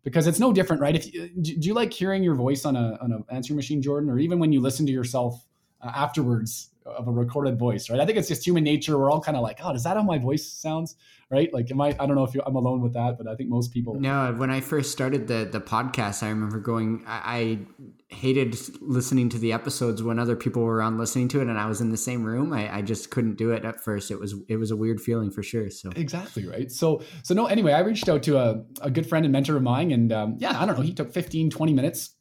because 0.04 0.27
it's 0.27 0.39
no 0.39 0.54
different, 0.54 0.82
right? 0.82 0.96
If 0.96 1.13
you, 1.13 1.30
do 1.30 1.68
you 1.68 1.74
like 1.74 1.92
hearing 1.92 2.24
your 2.24 2.36
voice 2.36 2.66
on 2.66 2.75
a 2.75 2.98
on 3.01 3.13
an 3.13 3.24
answering 3.30 3.56
machine, 3.56 3.82
Jordan, 3.82 4.10
or 4.10 4.20
even 4.20 4.39
when 4.39 4.51
you 4.51 4.60
listen 4.60 4.86
to 4.86 4.92
yourself 4.92 5.47
uh, 5.81 5.91
afterwards 5.93 6.69
of 6.88 7.07
a 7.07 7.12
recorded 7.12 7.60
voice, 7.60 7.89
right? 7.89 8.00
I 8.00 8.05
think 8.05 8.17
it's 8.17 8.27
just 8.27 8.46
human 8.46 8.63
nature. 8.63 8.98
We're 8.98 9.12
all 9.12 9.22
kind 9.22 9.36
of 9.36 9.43
like, 9.43 9.60
oh, 9.62 9.72
is 9.74 9.84
that 9.84 9.98
how 9.98 10.03
my 10.03 10.17
voice 10.17 10.48
sounds? 10.48 10.96
Right? 11.29 11.53
Like, 11.53 11.69
am 11.72 11.81
I? 11.81 11.88
I 11.88 12.05
don't 12.05 12.15
know 12.15 12.24
if 12.24 12.34
I'm 12.46 12.55
alone 12.55 12.81
with 12.81 12.93
that, 12.93 13.17
but 13.17 13.27
I 13.27 13.36
think 13.36 13.50
most 13.50 13.74
people. 13.74 13.96
No, 13.96 14.34
when 14.38 14.50
I 14.50 14.62
first 14.62 14.93
started 14.93 15.27
the 15.27 15.48
the 15.51 15.60
podcast, 15.60 16.24
I 16.24 16.29
remember 16.29 16.60
going. 16.60 17.03
I, 17.05 17.22
I 17.25 17.60
hated 18.07 18.55
listening 18.81 19.27
to 19.29 19.38
the 19.38 19.51
episodes 19.51 20.01
when 20.01 20.19
other 20.19 20.38
people 20.38 20.63
were 20.63 20.81
on 20.81 20.98
listening 20.98 21.27
to 21.29 21.41
it, 21.41 21.50
and 21.50 21.60
I 21.60 21.65
was 21.65 21.81
in 21.81 21.91
the 21.91 21.98
same 21.98 22.24
room. 22.24 22.53
I, 22.53 22.77
I 22.77 22.81
just 22.81 23.12
couldn't 23.12 23.36
do 23.36 23.51
it 23.51 23.65
at 23.65 23.84
first. 23.84 24.10
It 24.10 24.22
was 24.22 24.36
it 24.48 24.55
was 24.55 24.72
a 24.72 24.77
weird 24.77 25.01
feeling 25.01 25.29
for 25.29 25.43
sure. 25.43 25.69
So 25.69 25.91
exactly 25.98 26.48
right. 26.48 26.72
So 26.72 27.03
so 27.24 27.34
no. 27.34 27.48
Anyway, 27.48 27.74
I 27.74 27.79
reached 27.79 28.07
out 28.07 28.24
to 28.24 28.38
a 28.38 28.63
a 28.81 28.89
good 28.89 29.05
friend 29.05 29.25
and 29.25 29.34
mentor 29.34 29.57
of 29.57 29.63
mine, 29.63 29.91
and 29.91 30.13
um, 30.13 30.38
yeah, 30.39 30.57
I 30.57 30.65
don't 30.65 30.77
know. 30.77 30.81
He 30.81 30.93
took 30.93 31.12
15, 31.12 31.50
20 31.50 31.74
minutes 31.74 32.11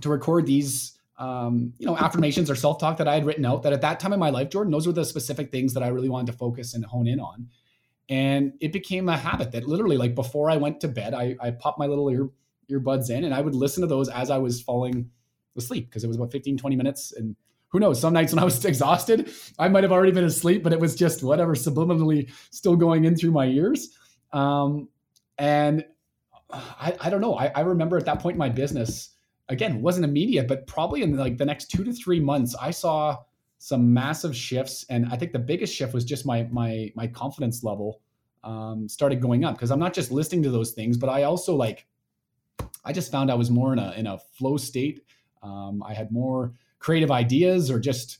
to 0.00 0.08
record 0.08 0.46
these 0.46 0.97
um, 1.18 1.72
you 1.78 1.86
know, 1.86 1.96
affirmations 1.96 2.48
or 2.48 2.54
self 2.54 2.78
talk 2.78 2.96
that 2.98 3.08
I 3.08 3.14
had 3.14 3.26
written 3.26 3.44
out 3.44 3.64
that 3.64 3.72
at 3.72 3.80
that 3.80 3.98
time 3.98 4.12
in 4.12 4.20
my 4.20 4.30
life, 4.30 4.50
Jordan, 4.50 4.72
those 4.72 4.86
were 4.86 4.92
the 4.92 5.04
specific 5.04 5.50
things 5.50 5.74
that 5.74 5.82
I 5.82 5.88
really 5.88 6.08
wanted 6.08 6.30
to 6.32 6.38
focus 6.38 6.74
and 6.74 6.84
hone 6.84 7.08
in 7.08 7.18
on. 7.18 7.48
And 8.08 8.54
it 8.60 8.72
became 8.72 9.08
a 9.08 9.16
habit 9.16 9.52
that 9.52 9.66
literally, 9.66 9.96
like 9.96 10.14
before 10.14 10.50
I 10.50 10.56
went 10.56 10.80
to 10.80 10.88
bed, 10.88 11.14
I, 11.14 11.36
I 11.40 11.50
popped 11.50 11.78
my 11.78 11.86
little 11.86 12.08
ear 12.08 12.30
earbuds 12.70 13.10
in 13.10 13.24
and 13.24 13.34
I 13.34 13.40
would 13.40 13.54
listen 13.54 13.80
to 13.80 13.86
those 13.86 14.08
as 14.08 14.30
I 14.30 14.38
was 14.38 14.60
falling 14.60 15.10
asleep 15.56 15.88
because 15.88 16.04
it 16.04 16.06
was 16.06 16.16
about 16.16 16.30
15, 16.30 16.56
20 16.58 16.76
minutes. 16.76 17.12
And 17.12 17.34
who 17.68 17.80
knows, 17.80 18.00
some 18.00 18.12
nights 18.12 18.32
when 18.32 18.38
I 18.38 18.44
was 18.44 18.64
exhausted, 18.64 19.32
I 19.58 19.68
might 19.68 19.84
have 19.84 19.92
already 19.92 20.12
been 20.12 20.24
asleep, 20.24 20.62
but 20.62 20.72
it 20.72 20.80
was 20.80 20.94
just 20.94 21.22
whatever 21.22 21.54
subliminally 21.54 22.30
still 22.50 22.76
going 22.76 23.04
in 23.04 23.16
through 23.16 23.32
my 23.32 23.46
ears. 23.46 23.90
Um, 24.32 24.88
and 25.38 25.84
I, 26.50 26.96
I 27.00 27.10
don't 27.10 27.20
know. 27.20 27.36
I, 27.36 27.50
I 27.54 27.60
remember 27.60 27.96
at 27.96 28.06
that 28.06 28.20
point 28.20 28.34
in 28.34 28.38
my 28.38 28.48
business, 28.48 29.10
again 29.48 29.80
wasn't 29.80 30.04
immediate 30.04 30.46
but 30.46 30.66
probably 30.66 31.02
in 31.02 31.16
like 31.16 31.36
the 31.36 31.44
next 31.44 31.66
two 31.66 31.84
to 31.84 31.92
three 31.92 32.20
months 32.20 32.54
i 32.60 32.70
saw 32.70 33.16
some 33.58 33.92
massive 33.92 34.34
shifts 34.36 34.84
and 34.88 35.06
i 35.10 35.16
think 35.16 35.32
the 35.32 35.38
biggest 35.38 35.74
shift 35.74 35.92
was 35.94 36.04
just 36.04 36.26
my 36.26 36.46
my 36.50 36.90
my 36.94 37.06
confidence 37.06 37.62
level 37.62 38.00
um, 38.44 38.88
started 38.88 39.20
going 39.20 39.44
up 39.44 39.54
because 39.54 39.70
i'm 39.70 39.80
not 39.80 39.92
just 39.92 40.10
listening 40.10 40.42
to 40.42 40.50
those 40.50 40.72
things 40.72 40.96
but 40.96 41.08
i 41.08 41.24
also 41.24 41.54
like 41.54 41.86
i 42.84 42.92
just 42.92 43.10
found 43.10 43.30
i 43.30 43.34
was 43.34 43.50
more 43.50 43.72
in 43.72 43.78
a 43.78 43.92
in 43.92 44.06
a 44.06 44.18
flow 44.18 44.56
state. 44.56 45.02
Um, 45.42 45.82
i 45.84 45.92
had 45.92 46.10
more 46.10 46.52
creative 46.78 47.10
ideas 47.10 47.70
or 47.70 47.78
just 47.80 48.18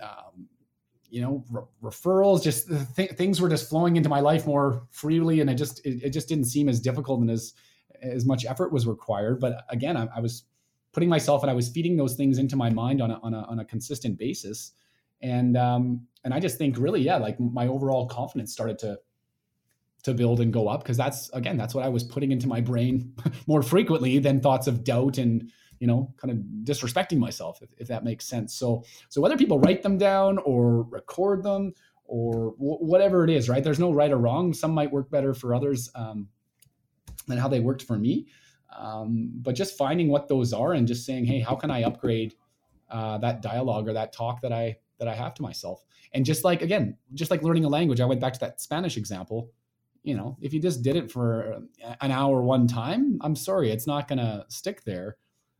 um, 0.00 0.48
you 1.10 1.20
know 1.20 1.44
re- 1.50 1.62
referrals 1.82 2.42
just 2.42 2.68
th- 2.96 3.10
things 3.12 3.40
were 3.40 3.48
just 3.48 3.68
flowing 3.68 3.96
into 3.96 4.08
my 4.08 4.20
life 4.20 4.46
more 4.46 4.86
freely 4.90 5.40
and 5.40 5.50
it 5.50 5.54
just 5.54 5.84
it, 5.84 6.02
it, 6.04 6.10
just 6.10 6.28
didn't 6.28 6.44
seem 6.44 6.68
as 6.68 6.80
difficult 6.80 7.20
and 7.20 7.30
as 7.30 7.54
as 8.02 8.24
much 8.24 8.46
effort 8.46 8.72
was 8.72 8.86
required. 8.86 9.40
But 9.40 9.64
again 9.68 9.96
I, 9.96 10.08
I 10.16 10.20
was 10.20 10.44
putting 10.92 11.08
myself 11.08 11.42
and 11.42 11.50
I 11.50 11.54
was 11.54 11.68
feeding 11.68 11.96
those 11.96 12.14
things 12.14 12.38
into 12.38 12.56
my 12.56 12.70
mind 12.70 13.00
on 13.00 13.10
a, 13.10 13.20
on 13.22 13.34
a, 13.34 13.42
on 13.42 13.60
a 13.60 13.64
consistent 13.64 14.18
basis. 14.18 14.72
And, 15.22 15.56
um, 15.56 16.06
and 16.24 16.34
I 16.34 16.40
just 16.40 16.58
think 16.58 16.78
really, 16.78 17.00
yeah, 17.00 17.16
like 17.16 17.38
my 17.38 17.66
overall 17.66 18.06
confidence 18.06 18.52
started 18.52 18.78
to, 18.80 18.98
to 20.02 20.14
build 20.14 20.40
and 20.40 20.52
go 20.52 20.68
up. 20.68 20.84
Cause 20.84 20.96
that's, 20.96 21.28
again, 21.30 21.56
that's 21.56 21.74
what 21.74 21.84
I 21.84 21.88
was 21.88 22.02
putting 22.02 22.32
into 22.32 22.48
my 22.48 22.60
brain 22.60 23.14
more 23.46 23.62
frequently 23.62 24.18
than 24.18 24.40
thoughts 24.40 24.66
of 24.66 24.82
doubt 24.82 25.18
and, 25.18 25.50
you 25.78 25.86
know, 25.86 26.12
kind 26.16 26.30
of 26.30 26.38
disrespecting 26.64 27.18
myself, 27.18 27.62
if, 27.62 27.70
if 27.78 27.88
that 27.88 28.04
makes 28.04 28.26
sense. 28.26 28.54
So, 28.54 28.84
so 29.08 29.20
whether 29.20 29.36
people 29.36 29.60
write 29.60 29.82
them 29.82 29.98
down 29.98 30.38
or 30.38 30.82
record 30.84 31.42
them 31.42 31.72
or 32.04 32.52
w- 32.52 32.78
whatever 32.78 33.24
it 33.24 33.30
is, 33.30 33.48
right? 33.48 33.62
There's 33.62 33.78
no 33.78 33.92
right 33.92 34.10
or 34.10 34.18
wrong. 34.18 34.52
Some 34.52 34.72
might 34.72 34.90
work 34.90 35.10
better 35.10 35.32
for 35.32 35.54
others 35.54 35.90
um, 35.94 36.28
than 37.26 37.38
how 37.38 37.48
they 37.48 37.60
worked 37.60 37.82
for 37.82 37.96
me. 37.96 38.26
Um, 38.76 39.30
but 39.36 39.54
just 39.54 39.76
finding 39.76 40.08
what 40.08 40.28
those 40.28 40.52
are 40.52 40.72
and 40.72 40.86
just 40.86 41.04
saying, 41.06 41.24
hey, 41.24 41.40
how 41.40 41.54
can 41.54 41.70
I 41.70 41.82
upgrade 41.82 42.34
uh, 42.90 43.18
that 43.18 43.42
dialogue 43.42 43.88
or 43.88 43.92
that 43.94 44.12
talk 44.12 44.40
that 44.42 44.52
I 44.52 44.76
that 44.98 45.08
I 45.08 45.14
have 45.14 45.34
to 45.34 45.42
myself? 45.42 45.84
And 46.12 46.24
just 46.24 46.44
like 46.44 46.62
again, 46.62 46.96
just 47.14 47.30
like 47.30 47.42
learning 47.42 47.64
a 47.64 47.68
language, 47.68 48.00
I 48.00 48.06
went 48.06 48.20
back 48.20 48.32
to 48.34 48.40
that 48.40 48.60
Spanish 48.60 48.96
example. 48.96 49.50
You 50.02 50.16
know, 50.16 50.38
if 50.40 50.54
you 50.54 50.60
just 50.60 50.82
did 50.82 50.96
it 50.96 51.10
for 51.10 51.62
an 52.00 52.10
hour 52.10 52.42
one 52.42 52.66
time, 52.66 53.18
I'm 53.20 53.36
sorry, 53.36 53.70
it's 53.70 53.86
not 53.86 54.08
going 54.08 54.18
to 54.18 54.46
stick 54.48 54.82
there. 54.84 55.18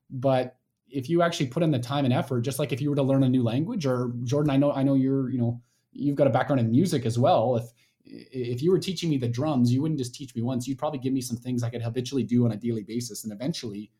But 0.09 0.57
if 0.89 1.11
you 1.11 1.23
actually 1.23 1.49
put 1.49 1.63
in 1.63 1.71
the 1.71 1.79
time 1.79 2.05
and 2.05 2.15
effort, 2.15 2.41
just 2.41 2.59
like 2.59 2.73
if 2.73 2.81
you 2.81 2.91
were 2.91 2.97
to 2.97 3.03
learn 3.03 3.23
a 3.23 3.29
new 3.29 3.43
language, 3.43 3.87
or 3.87 4.13
Jordan, 4.25 4.51
I 4.51 4.57
know 4.57 4.73
I 4.73 4.83
know 4.83 4.95
you're 4.95 5.31
you 5.31 5.39
know 5.39 5.61
you've 5.93 6.17
got 6.17 6.27
a 6.27 6.31
background 6.31 6.61
in 6.61 6.71
music 6.71 7.07
as 7.07 7.19
well. 7.19 7.57
If 7.57 7.65
if 8.11 8.63
you 8.63 8.71
were 8.71 8.79
teaching 8.79 9.11
me 9.11 9.17
the 9.17 9.29
drums, 9.29 9.73
you 9.73 9.83
wouldn't 9.83 9.99
just 9.99 10.15
teach 10.15 10.35
me 10.35 10.43
once. 10.43 10.67
You'd 10.67 10.79
probably 10.79 10.99
give 10.99 11.13
me 11.13 11.21
some 11.21 11.37
things 11.37 11.63
I 11.63 11.71
could 11.71 11.83
habitually 11.83 12.25
do 12.25 12.45
on 12.45 12.53
a 12.53 12.57
daily 12.57 12.83
basis, 12.83 13.25
and 13.25 13.33
eventually, 13.33 13.91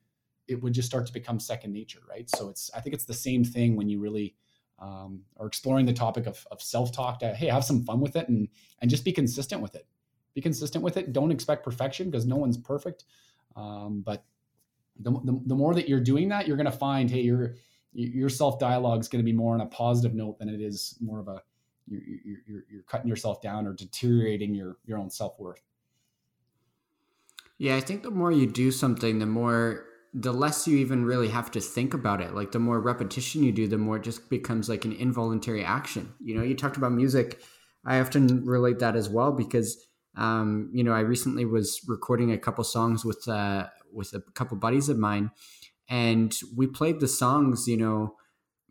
it 0.49 0.61
would 0.63 0.73
just 0.73 0.89
start 0.89 1.07
to 1.07 1.13
become 1.13 1.39
second 1.39 1.73
nature, 1.73 2.01
right? 2.09 2.29
So 2.29 2.49
it's 2.49 2.71
I 2.75 2.81
think 2.81 2.95
it's 2.95 3.05
the 3.05 3.15
same 3.15 3.45
thing 3.45 3.77
when 3.77 3.89
you 3.89 4.01
really 4.01 4.35
um, 4.79 5.23
are 5.39 5.47
exploring 5.47 5.87
the 5.87 5.93
topic 5.93 6.27
of, 6.27 6.45
of 6.51 6.61
self 6.61 6.93
talk. 6.93 7.21
To 7.21 7.35
hey, 7.35 7.47
have 7.47 7.65
some 7.65 7.85
fun 7.85 8.01
with 8.01 8.17
it 8.17 8.29
and 8.29 8.49
and 8.81 8.91
just 8.91 9.05
be 9.05 9.13
consistent 9.13 9.63
with 9.63 9.75
it. 9.75 9.87
Be 10.35 10.41
consistent 10.41 10.85
with 10.85 10.97
it. 10.97 11.13
Don't 11.13 11.31
expect 11.31 11.65
perfection 11.65 12.11
because 12.11 12.27
no 12.27 12.37
one's 12.37 12.57
perfect. 12.57 13.05
Um, 13.57 14.03
but 14.05 14.25
the, 14.99 15.11
the, 15.11 15.41
the 15.47 15.55
more 15.55 15.75
that 15.75 15.89
you're 15.89 16.01
doing 16.01 16.29
that, 16.29 16.47
you're 16.47 16.57
going 16.57 16.67
to 16.67 16.73
find 16.73 17.11
hey, 17.11 17.21
your 17.21 17.55
your 17.93 18.29
self 18.29 18.59
dialogue 18.59 19.01
is 19.01 19.09
going 19.09 19.25
to 19.25 19.25
be 19.25 19.37
more 19.37 19.55
on 19.55 19.61
a 19.61 19.67
positive 19.67 20.15
note 20.15 20.39
than 20.39 20.49
it 20.49 20.61
is 20.61 20.97
more 21.01 21.19
of 21.21 21.29
a 21.29 21.43
you're, 21.91 22.39
you're, 22.47 22.65
you're 22.71 22.83
cutting 22.85 23.09
yourself 23.09 23.43
down 23.43 23.67
or 23.67 23.75
deteriorating 23.75 24.55
your, 24.55 24.79
your 24.85 24.99
own 24.99 25.11
self-worth. 25.11 25.63
Yeah, 27.59 27.77
I 27.77 27.81
think 27.81 28.03
the 28.03 28.11
more 28.11 28.33
you 28.33 28.47
do 28.47 28.71
something, 28.71 29.19
the 29.19 29.27
more 29.27 29.87
the 30.13 30.33
less 30.33 30.67
you 30.67 30.77
even 30.79 31.05
really 31.05 31.29
have 31.29 31.51
to 31.53 31.61
think 31.61 31.95
about 31.95 32.21
it. 32.21 32.35
Like 32.35 32.53
the 32.53 32.59
more 32.59 32.81
repetition 32.81 33.43
you 33.43 33.53
do, 33.53 33.69
the 33.69 33.79
more 33.79 33.97
it 33.97 34.03
just 34.03 34.31
becomes 34.31 34.69
like 34.69 34.85
an 34.85 34.93
involuntary 34.93 35.65
action. 35.65 36.15
You 36.21 36.35
know, 36.35 36.43
you 36.43 36.57
talked 36.57 36.77
about 36.77 36.93
music. 36.93 37.41
I 37.85 38.01
often 38.01 38.45
relate 38.45 38.79
that 38.81 38.97
as 38.97 39.09
well 39.09 39.33
because 39.33 39.87
um, 40.17 40.71
you 40.73 40.83
know, 40.83 40.93
I 40.93 41.01
recently 41.01 41.45
was 41.45 41.81
recording 41.87 42.33
a 42.33 42.39
couple 42.39 42.65
songs 42.65 43.05
with 43.05 43.29
uh, 43.29 43.69
with 43.93 44.13
a 44.13 44.21
couple 44.35 44.57
buddies 44.57 44.89
of 44.89 44.99
mine, 44.99 45.31
and 45.89 46.37
we 46.57 46.67
played 46.67 47.01
the 47.01 47.09
songs. 47.09 47.69
You 47.69 47.77
know, 47.77 48.17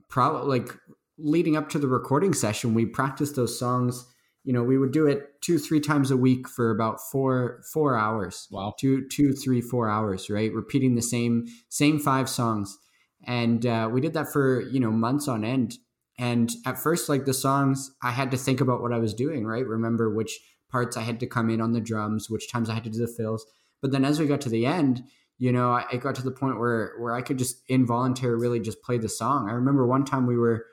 probably 0.10 0.60
like 0.60 0.76
leading 1.20 1.58
up 1.58 1.70
to 1.70 1.80
the 1.80 1.88
recording 1.88 2.34
session, 2.34 2.74
we 2.74 2.86
practiced 2.86 3.36
those 3.36 3.58
songs. 3.58 4.06
You 4.44 4.54
know, 4.54 4.64
we 4.64 4.78
would 4.78 4.92
do 4.92 5.06
it 5.06 5.42
two, 5.42 5.60
three 5.60 5.80
times 5.80 6.12
a 6.12 6.18
week 6.18 6.48
for 6.48 6.72
about 6.72 7.00
four, 7.12 7.62
four 7.74 7.96
hours. 7.96 8.48
Wow. 8.52 8.74
Two, 8.80 9.08
two, 9.08 9.34
three, 9.34 9.62
four 9.62 9.90
hours, 9.90 10.30
right? 10.30 10.54
Repeating 10.54 10.96
the 10.96 11.02
same, 11.02 11.46
same 11.70 12.00
five 12.00 12.30
songs. 12.30 12.78
And 13.26 13.66
uh, 13.66 13.90
we 13.92 14.02
did 14.02 14.14
that 14.14 14.32
for, 14.32 14.62
you 14.62 14.80
know, 14.80 14.92
months 14.92 15.28
on 15.28 15.44
end. 15.44 15.76
And 16.18 16.52
at 16.66 16.80
first, 16.80 17.10
like 17.10 17.26
the 17.26 17.34
songs, 17.34 17.92
I 18.02 18.12
had 18.12 18.32
to 18.32 18.38
think 18.38 18.62
about 18.62 18.82
what 18.82 18.94
I 18.94 19.00
was 19.00 19.14
doing, 19.14 19.46
right? 19.46 19.66
Remember 19.66 20.14
which 20.14 20.40
parts 20.70 20.98
I 20.98 21.02
had 21.02 21.20
to 21.22 21.28
come 21.28 21.50
in 21.50 21.62
on 21.62 21.74
the 21.74 21.82
drums, 21.82 22.30
which 22.30 22.50
times 22.52 22.70
I 22.70 22.74
had 22.74 22.84
to 22.86 22.90
do 22.90 23.00
the 23.00 23.08
fills. 23.08 23.46
But 23.82 23.92
then 23.92 24.06
as 24.06 24.20
we 24.20 24.28
got 24.28 24.42
to 24.42 24.50
the 24.50 24.66
end, 24.66 25.04
you 25.38 25.52
know, 25.54 25.82
it 25.92 26.02
got 26.02 26.16
to 26.16 26.22
the 26.22 26.32
point 26.32 26.60
where 26.60 26.94
where 27.00 27.16
I 27.16 27.22
could 27.22 27.40
just 27.40 27.64
involuntarily 27.70 28.42
really 28.42 28.60
just 28.60 28.82
play 28.82 28.98
the 28.98 29.08
song. 29.08 29.50
I 29.50 29.54
remember 29.54 29.88
one 29.88 30.04
time 30.04 30.28
we 30.28 30.38
were 30.38 30.66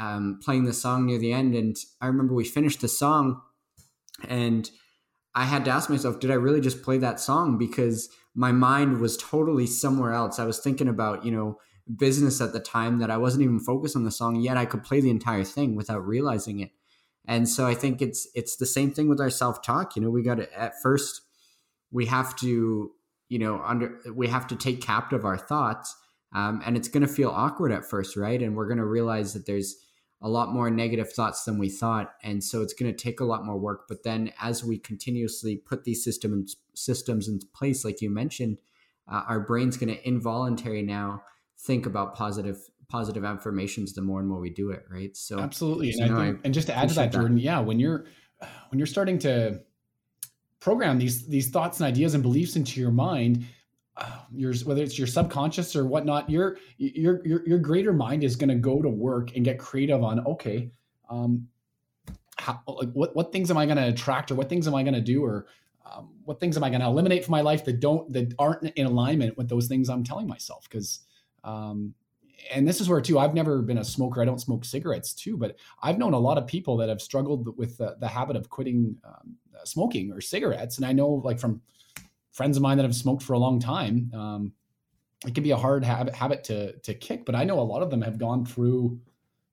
um, 0.00 0.40
playing 0.42 0.64
the 0.64 0.72
song 0.72 1.06
near 1.06 1.18
the 1.18 1.32
end. 1.32 1.54
And 1.54 1.76
I 2.00 2.06
remember 2.06 2.34
we 2.34 2.44
finished 2.44 2.80
the 2.80 2.88
song 2.88 3.40
and 4.26 4.68
I 5.34 5.44
had 5.44 5.64
to 5.66 5.70
ask 5.70 5.90
myself, 5.90 6.18
did 6.18 6.30
I 6.30 6.34
really 6.34 6.60
just 6.60 6.82
play 6.82 6.98
that 6.98 7.20
song? 7.20 7.58
Because 7.58 8.08
my 8.34 8.50
mind 8.50 8.98
was 8.98 9.16
totally 9.18 9.66
somewhere 9.66 10.12
else. 10.12 10.38
I 10.38 10.46
was 10.46 10.58
thinking 10.58 10.88
about, 10.88 11.24
you 11.24 11.30
know, 11.30 11.58
business 11.94 12.40
at 12.40 12.52
the 12.52 12.60
time 12.60 12.98
that 12.98 13.10
I 13.10 13.18
wasn't 13.18 13.44
even 13.44 13.60
focused 13.60 13.94
on 13.94 14.04
the 14.04 14.10
song, 14.10 14.36
yet 14.36 14.56
I 14.56 14.64
could 14.64 14.82
play 14.82 15.00
the 15.00 15.10
entire 15.10 15.44
thing 15.44 15.76
without 15.76 16.06
realizing 16.06 16.60
it. 16.60 16.70
And 17.26 17.48
so 17.48 17.66
I 17.66 17.74
think 17.74 18.00
it's 18.00 18.26
it's 18.34 18.56
the 18.56 18.66
same 18.66 18.92
thing 18.92 19.08
with 19.08 19.20
our 19.20 19.30
self 19.30 19.62
talk. 19.62 19.94
You 19.94 20.02
know, 20.02 20.10
we 20.10 20.22
got 20.22 20.36
to 20.36 20.58
at 20.58 20.80
first 20.82 21.20
we 21.92 22.06
have 22.06 22.34
to 22.36 22.90
you 23.28 23.38
know 23.38 23.60
under 23.64 23.98
we 24.14 24.28
have 24.28 24.46
to 24.48 24.56
take 24.56 24.80
captive 24.80 25.24
our 25.24 25.36
thoughts, 25.36 25.94
um, 26.34 26.62
and 26.64 26.76
it's 26.76 26.88
going 26.88 27.06
to 27.06 27.12
feel 27.12 27.30
awkward 27.30 27.72
at 27.72 27.84
first, 27.84 28.16
right? 28.16 28.40
And 28.40 28.56
we're 28.56 28.66
going 28.66 28.78
to 28.78 28.86
realize 28.86 29.34
that 29.34 29.46
there's 29.46 29.76
a 30.22 30.28
lot 30.28 30.52
more 30.52 30.70
negative 30.70 31.12
thoughts 31.12 31.44
than 31.44 31.58
we 31.58 31.68
thought, 31.68 32.14
and 32.22 32.42
so 32.42 32.62
it's 32.62 32.74
going 32.74 32.92
to 32.92 32.96
take 32.96 33.20
a 33.20 33.24
lot 33.24 33.44
more 33.44 33.56
work. 33.56 33.86
But 33.88 34.02
then 34.02 34.32
as 34.40 34.62
we 34.64 34.78
continuously 34.78 35.56
put 35.56 35.84
these 35.84 36.04
systems 36.04 36.56
systems 36.74 37.28
in 37.28 37.40
place, 37.54 37.84
like 37.84 38.00
you 38.00 38.10
mentioned, 38.10 38.58
uh, 39.10 39.22
our 39.28 39.40
brain's 39.40 39.76
going 39.76 39.94
to 39.94 40.08
involuntary 40.08 40.82
now 40.82 41.22
think 41.58 41.86
about 41.86 42.14
positive 42.14 42.58
positive 42.88 43.24
affirmations 43.24 43.92
the 43.92 44.02
more 44.02 44.18
and 44.18 44.28
more 44.28 44.40
we 44.40 44.50
do 44.50 44.70
it 44.70 44.84
right 44.90 45.16
so 45.16 45.38
absolutely 45.38 45.92
so 45.92 46.04
and, 46.04 46.14
I 46.14 46.26
think, 46.26 46.40
and 46.44 46.52
just 46.52 46.66
to 46.66 46.76
add 46.76 46.88
to 46.88 46.94
that 46.96 47.12
jordan 47.12 47.36
that. 47.36 47.42
yeah 47.42 47.60
when 47.60 47.78
you're 47.78 48.06
when 48.70 48.78
you're 48.78 48.86
starting 48.86 49.18
to 49.20 49.60
program 50.58 50.98
these 50.98 51.26
these 51.28 51.50
thoughts 51.50 51.78
and 51.80 51.86
ideas 51.86 52.14
and 52.14 52.22
beliefs 52.22 52.56
into 52.56 52.80
your 52.80 52.90
mind 52.90 53.44
your 54.34 54.54
whether 54.64 54.82
it's 54.82 54.98
your 54.98 55.06
subconscious 55.06 55.76
or 55.76 55.84
whatnot 55.84 56.28
your 56.30 56.58
your 56.78 57.26
your, 57.26 57.46
your 57.46 57.58
greater 57.58 57.92
mind 57.92 58.24
is 58.24 58.36
going 58.36 58.48
to 58.48 58.54
go 58.54 58.80
to 58.80 58.88
work 58.88 59.34
and 59.36 59.44
get 59.44 59.58
creative 59.58 60.02
on 60.02 60.20
okay 60.26 60.70
um 61.08 61.46
how, 62.38 62.60
like 62.66 62.90
what 62.92 63.14
what 63.14 63.32
things 63.32 63.50
am 63.50 63.56
i 63.56 63.66
going 63.66 63.76
to 63.76 63.88
attract 63.88 64.30
or 64.30 64.34
what 64.34 64.48
things 64.48 64.66
am 64.66 64.74
i 64.74 64.82
going 64.82 64.94
to 64.94 65.00
do 65.00 65.24
or 65.24 65.46
um, 65.84 66.10
what 66.24 66.40
things 66.40 66.56
am 66.56 66.64
i 66.64 66.70
going 66.70 66.80
to 66.80 66.86
eliminate 66.86 67.24
from 67.24 67.32
my 67.32 67.40
life 67.40 67.64
that 67.64 67.80
don't 67.80 68.10
that 68.12 68.32
aren't 68.38 68.70
in 68.76 68.86
alignment 68.86 69.36
with 69.36 69.48
those 69.48 69.66
things 69.66 69.88
i'm 69.88 70.04
telling 70.04 70.26
myself? 70.26 70.68
Because 70.68 71.00
um, 71.44 71.94
and 72.50 72.66
this 72.66 72.80
is 72.80 72.88
where 72.88 73.00
too 73.00 73.18
i've 73.18 73.34
never 73.34 73.60
been 73.60 73.78
a 73.78 73.84
smoker. 73.84 74.22
I 74.22 74.24
don't 74.24 74.40
smoke 74.40 74.64
cigarettes 74.64 75.12
too 75.12 75.36
but 75.36 75.56
i've 75.82 75.98
known 75.98 76.14
a 76.14 76.18
lot 76.18 76.38
of 76.38 76.46
people 76.46 76.76
that 76.78 76.88
have 76.88 77.02
struggled 77.02 77.56
with 77.58 77.76
the, 77.76 77.96
the 78.00 78.08
habit 78.08 78.36
of 78.36 78.48
quitting 78.48 78.96
um, 79.04 79.36
smoking 79.64 80.10
or 80.12 80.20
cigarettes. 80.22 80.78
And 80.78 80.86
i 80.86 80.92
know 80.92 81.08
like 81.08 81.38
from 81.38 81.60
friends 82.32 82.56
of 82.56 82.62
mine 82.62 82.76
that 82.76 82.84
have 82.84 82.94
smoked 82.94 83.22
for 83.22 83.32
a 83.34 83.38
long 83.38 83.58
time 83.60 84.10
um, 84.14 84.52
it 85.26 85.34
can 85.34 85.44
be 85.44 85.50
a 85.50 85.56
hard 85.56 85.84
habit, 85.84 86.14
habit 86.14 86.44
to, 86.44 86.76
to 86.80 86.94
kick 86.94 87.24
but 87.24 87.34
i 87.34 87.44
know 87.44 87.58
a 87.58 87.62
lot 87.62 87.82
of 87.82 87.90
them 87.90 88.02
have 88.02 88.18
gone 88.18 88.44
through 88.44 88.98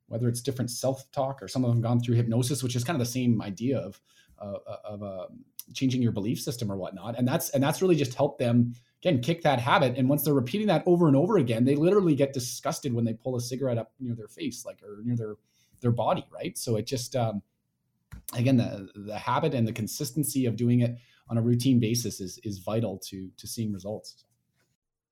whether 0.08 0.30
it's 0.30 0.42
different 0.42 0.72
self-talk 0.72 1.42
or 1.42 1.48
some 1.48 1.66
of 1.66 1.70
them 1.70 1.82
gone 1.82 2.00
through 2.00 2.16
hypnosis 2.16 2.64
which 2.64 2.76
is 2.76 2.84
kind 2.84 2.96
of 2.96 3.06
the 3.06 3.12
same 3.12 3.42
idea 3.42 3.78
of 3.78 4.00
uh, 4.40 4.58
of 4.84 5.04
uh, 5.04 5.28
changing 5.74 6.02
your 6.02 6.12
belief 6.12 6.40
system 6.40 6.72
or 6.72 6.78
whatnot. 6.78 7.18
And 7.18 7.28
that's 7.28 7.50
and 7.52 7.64
that's 7.64 7.82
really 7.82 7.96
just 7.96 8.14
helped 8.14 8.40
them 8.40 8.74
again 9.02 9.22
kick 9.22 9.42
that 9.44 9.60
habit. 9.60 9.98
And 9.98 10.10
once 10.10 10.24
they're 10.24 10.34
repeating 10.34 10.68
that 10.68 10.84
over 10.86 11.08
and 11.08 11.16
over 11.16 11.38
again 11.38 11.66
they 11.66 11.76
literally 11.76 12.16
get 12.16 12.34
disgusted 12.34 12.94
when 12.94 13.06
they 13.06 13.14
pull 13.14 13.36
a 13.36 13.42
cigarette 13.42 13.78
up 13.78 13.92
near 14.00 14.16
their 14.16 14.28
face 14.28 14.66
like 14.66 14.82
or 14.84 15.00
near 15.04 15.16
their 15.16 15.36
their 15.82 15.92
body 15.92 16.26
right? 16.32 16.58
So 16.58 16.76
it 16.78 16.86
just 16.86 17.16
um, 17.16 17.42
again 18.34 18.58
the 18.58 18.90
the 18.96 19.18
habit 19.18 19.54
and 19.54 19.68
the 19.68 19.74
consistency 19.74 20.46
of 20.46 20.56
doing 20.56 20.82
it 20.82 20.98
on 21.30 21.38
a 21.38 21.42
routine 21.42 21.80
basis 21.80 22.20
is 22.20 22.40
is 22.44 22.60
vital 22.60 23.00
to 23.10 23.30
to 23.38 23.48
seeing 23.48 23.74
results. 23.74 24.24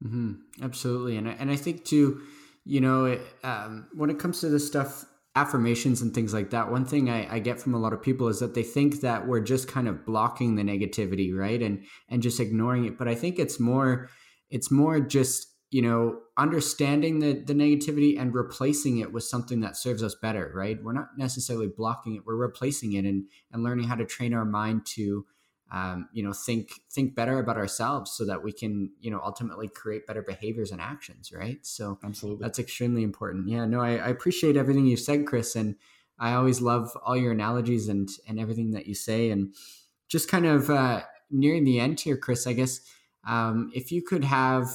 Mm-hmm. 0.04 0.34
absolutely. 0.62 1.16
And 1.18 1.30
I, 1.30 1.32
and 1.40 1.50
I 1.50 1.56
think 1.56 1.86
too 1.86 2.22
you 2.66 2.82
know 2.82 3.06
it, 3.06 3.22
um, 3.44 3.88
when 3.94 4.10
it 4.10 4.20
comes 4.20 4.42
to 4.42 4.50
this 4.50 4.68
stuff 4.68 5.06
affirmations 5.36 6.02
and 6.02 6.14
things 6.14 6.34
like 6.34 6.50
that 6.52 6.72
one 6.72 6.86
thing 6.86 7.10
I, 7.10 7.36
I, 7.36 7.40
get 7.40 7.60
from 7.60 7.74
a 7.74 7.78
lot 7.78 7.92
of 7.92 8.02
people 8.02 8.30
is 8.30 8.40
that 8.40 8.56
they 8.56 8.64
think 8.64 9.02
that 9.02 9.28
we're 9.28 9.42
just 9.42 9.68
kind 9.68 9.90
of 9.90 10.06
blocking 10.06 10.56
the 10.56 10.64
negativity 10.64 11.36
right? 11.36 11.62
And 11.62 11.86
and 12.10 12.22
just 12.22 12.40
ignoring 12.40 12.86
it. 12.86 12.98
But 12.98 13.08
i 13.08 13.16
think 13.16 13.40
it's 13.40 13.60
more 13.60 14.10
it's 14.50 14.72
more 14.72 15.00
just 15.00 15.48
you 15.72 15.82
know 15.82 16.20
understanding 16.38 17.20
the 17.20 17.34
the 17.34 17.54
negativity 17.54 18.20
and 18.20 18.34
replacing 18.34 19.00
it 19.00 19.12
with 19.12 19.24
something 19.24 19.62
that 19.62 19.76
serves 19.78 20.04
us 20.04 20.16
better 20.22 20.52
right? 20.54 20.82
We're 20.82 20.94
not 20.94 21.10
necessarily 21.18 21.68
blocking 21.68 22.16
it. 22.16 22.24
We're 22.26 22.36
replacing 22.36 22.94
it 22.94 23.06
and 23.06 23.26
and 23.52 23.64
learning 23.64 23.88
how 23.88 23.96
to 23.96 24.06
train 24.06 24.34
our 24.34 24.46
mind 24.46 24.86
to 24.96 25.26
um, 25.72 26.08
you 26.14 26.24
know 26.24 26.34
think 26.34 26.70
think 26.92 27.16
better 27.16 27.40
about 27.40 27.58
ourselves 27.58 28.12
so 28.12 28.26
that 28.26 28.44
we 28.44 28.52
can 28.52 28.92
you 29.00 29.10
know 29.10 29.20
ultimately 29.24 29.68
create 29.68 30.06
better 30.06 30.22
behaviors 30.22 30.72
and 30.72 30.82
actions 30.82 31.32
right? 31.32 31.66
So 31.66 32.00
absolutely. 32.04 32.44
that's 32.44 32.60
extremely 32.60 33.04
important. 33.04 33.48
Yeah 33.48 33.66
no 33.66 33.82
I, 33.82 33.92
I 33.96 34.08
appreciate 34.10 34.58
everything 34.58 34.86
you 34.86 34.98
said 34.98 35.26
chris 35.26 35.56
and 35.56 35.76
i 36.20 36.34
always 36.34 36.62
love 36.62 36.96
all 37.04 37.18
your 37.18 37.32
analogies 37.32 37.90
and 37.90 38.10
and 38.28 38.40
everything 38.40 38.72
that 38.72 38.86
you 38.86 38.96
say. 38.96 39.32
And 39.32 39.54
just 40.08 40.30
kind 40.30 40.46
of 40.46 40.70
uh, 40.70 41.02
nearing 41.32 41.64
the 41.64 41.80
end 41.80 42.00
here 42.00 42.18
chris 42.18 42.46
i 42.46 42.54
guess 42.54 42.80
um, 43.28 43.72
if 43.74 43.92
you 43.92 44.04
could 44.04 44.24
have 44.24 44.70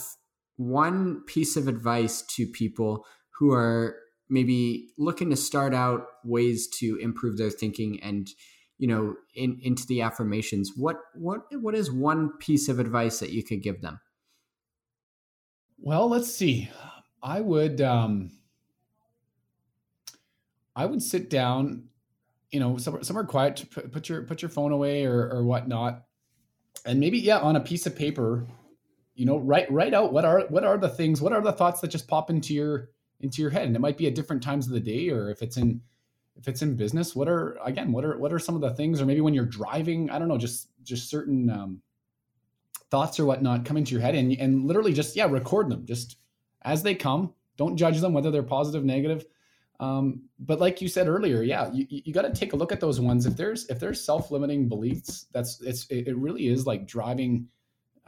one 0.57 1.23
piece 1.27 1.57
of 1.57 1.69
advice 1.69 2.23
to 2.23 2.47
people 2.47 3.07
who 3.39 3.53
are 3.53 3.97
maybe 4.29 4.91
looking 4.99 5.31
to 5.31 5.37
start 5.37 5.73
out 5.75 6.07
ways 6.25 6.69
to 6.69 6.97
improve 6.97 7.39
their 7.39 7.51
thinking 7.51 7.99
and 8.03 8.29
you 8.81 8.87
know 8.87 9.15
in, 9.35 9.61
into 9.63 9.87
the 9.87 10.01
affirmations 10.01 10.73
what 10.75 10.97
what 11.15 11.43
what 11.61 11.75
is 11.75 11.93
one 11.93 12.33
piece 12.39 12.67
of 12.67 12.79
advice 12.79 13.19
that 13.19 13.31
you 13.31 13.45
could 13.45 13.63
give 13.63 13.83
them? 13.83 14.01
Well 15.79 16.09
let's 16.09 16.35
see. 16.35 16.71
I 17.23 17.43
would 17.43 17.81
um 17.83 18.33
i 20.75 20.87
would 20.87 21.03
sit 21.03 21.29
down 21.29 21.89
you 22.51 22.61
know 22.61 22.79
somewhere, 22.79 23.03
somewhere 23.03 23.25
quiet 23.25 23.67
put, 23.71 23.93
put 23.93 24.09
your 24.09 24.23
put 24.23 24.41
your 24.41 24.49
phone 24.49 24.73
away 24.73 25.05
or 25.05 25.31
or 25.31 25.45
whatnot. 25.45 26.05
And 26.87 26.99
maybe 26.99 27.19
yeah 27.19 27.39
on 27.39 27.57
a 27.57 27.61
piece 27.61 27.85
of 27.87 27.95
paper 27.95 28.47
you 29.15 29.27
know 29.27 29.37
write 29.37 29.71
write 29.71 29.93
out 29.93 30.15
what 30.15 30.25
are 30.25 30.47
what 30.49 30.65
are 30.65 30.79
the 30.79 30.89
things 30.89 31.21
what 31.21 31.35
are 31.35 31.43
the 31.43 31.53
thoughts 31.53 31.83
that 31.83 31.89
just 31.89 32.09
pop 32.09 32.31
into 32.31 32.55
your 32.55 32.89
into 33.21 33.43
your 33.43 33.51
head. 33.51 33.67
And 33.67 33.77
it 33.77 33.81
might 33.81 33.99
be 33.99 34.07
at 34.07 34.15
different 34.15 34.43
times 34.43 34.67
of 34.67 34.73
the 34.73 34.81
day 34.81 35.11
or 35.11 35.29
if 35.29 35.43
it's 35.43 35.59
in 35.59 35.83
if 36.41 36.49
it's 36.49 36.63
in 36.63 36.75
business 36.75 37.15
what 37.15 37.29
are 37.29 37.59
again 37.65 37.93
what 37.93 38.05
are 38.05 38.19
what 38.19 38.33
are 38.33 38.39
some 38.39 38.55
of 38.55 38.61
the 38.61 38.75
things 38.75 39.01
or 39.01 39.07
maybe 39.07 39.21
when 39.21 39.35
you're 39.35 39.45
driving 39.45 40.11
i 40.11 40.19
don't 40.19 40.29
know 40.29 40.39
just 40.39 40.69
just 40.83 41.11
certain 41.11 41.51
um, 41.51 41.83
thoughts 42.91 43.21
or 43.21 43.25
whatnot 43.25 43.65
come 43.65 43.77
into 43.77 43.93
your 43.93 44.01
head 44.01 44.15
and 44.15 44.33
and 44.33 44.65
literally 44.65 44.93
just 44.93 45.17
yeah 45.17 45.27
record 45.27 45.71
them. 45.71 45.87
Just 45.87 46.17
as 46.63 46.83
they 46.83 46.95
come 46.95 47.33
don't 47.57 47.77
judge 47.77 48.01
them 48.01 48.13
whether 48.13 48.31
they're 48.31 48.43
positive 48.43 48.85
negative. 48.85 49.25
Um, 49.79 50.25
but 50.39 50.61
like 50.61 50.83
you 50.83 50.89
said 50.89 51.09
earlier 51.09 51.43
yeah 51.43 51.71
you, 51.73 51.87
you 51.89 52.13
got 52.13 52.23
to 52.23 52.33
take 52.33 52.53
a 52.53 52.57
look 52.57 52.73
at 52.73 52.81
those 52.81 53.01
ones. 53.01 53.27
If 53.27 53.37
there's 53.37 53.67
if 53.69 53.79
there's 53.79 54.05
self-limiting 54.05 54.69
beliefs 54.69 55.27
that's 55.33 55.61
it's 55.63 55.87
it 55.89 56.17
really 56.17 56.49
is 56.49 56.67
like 56.67 56.87
driving 56.87 57.47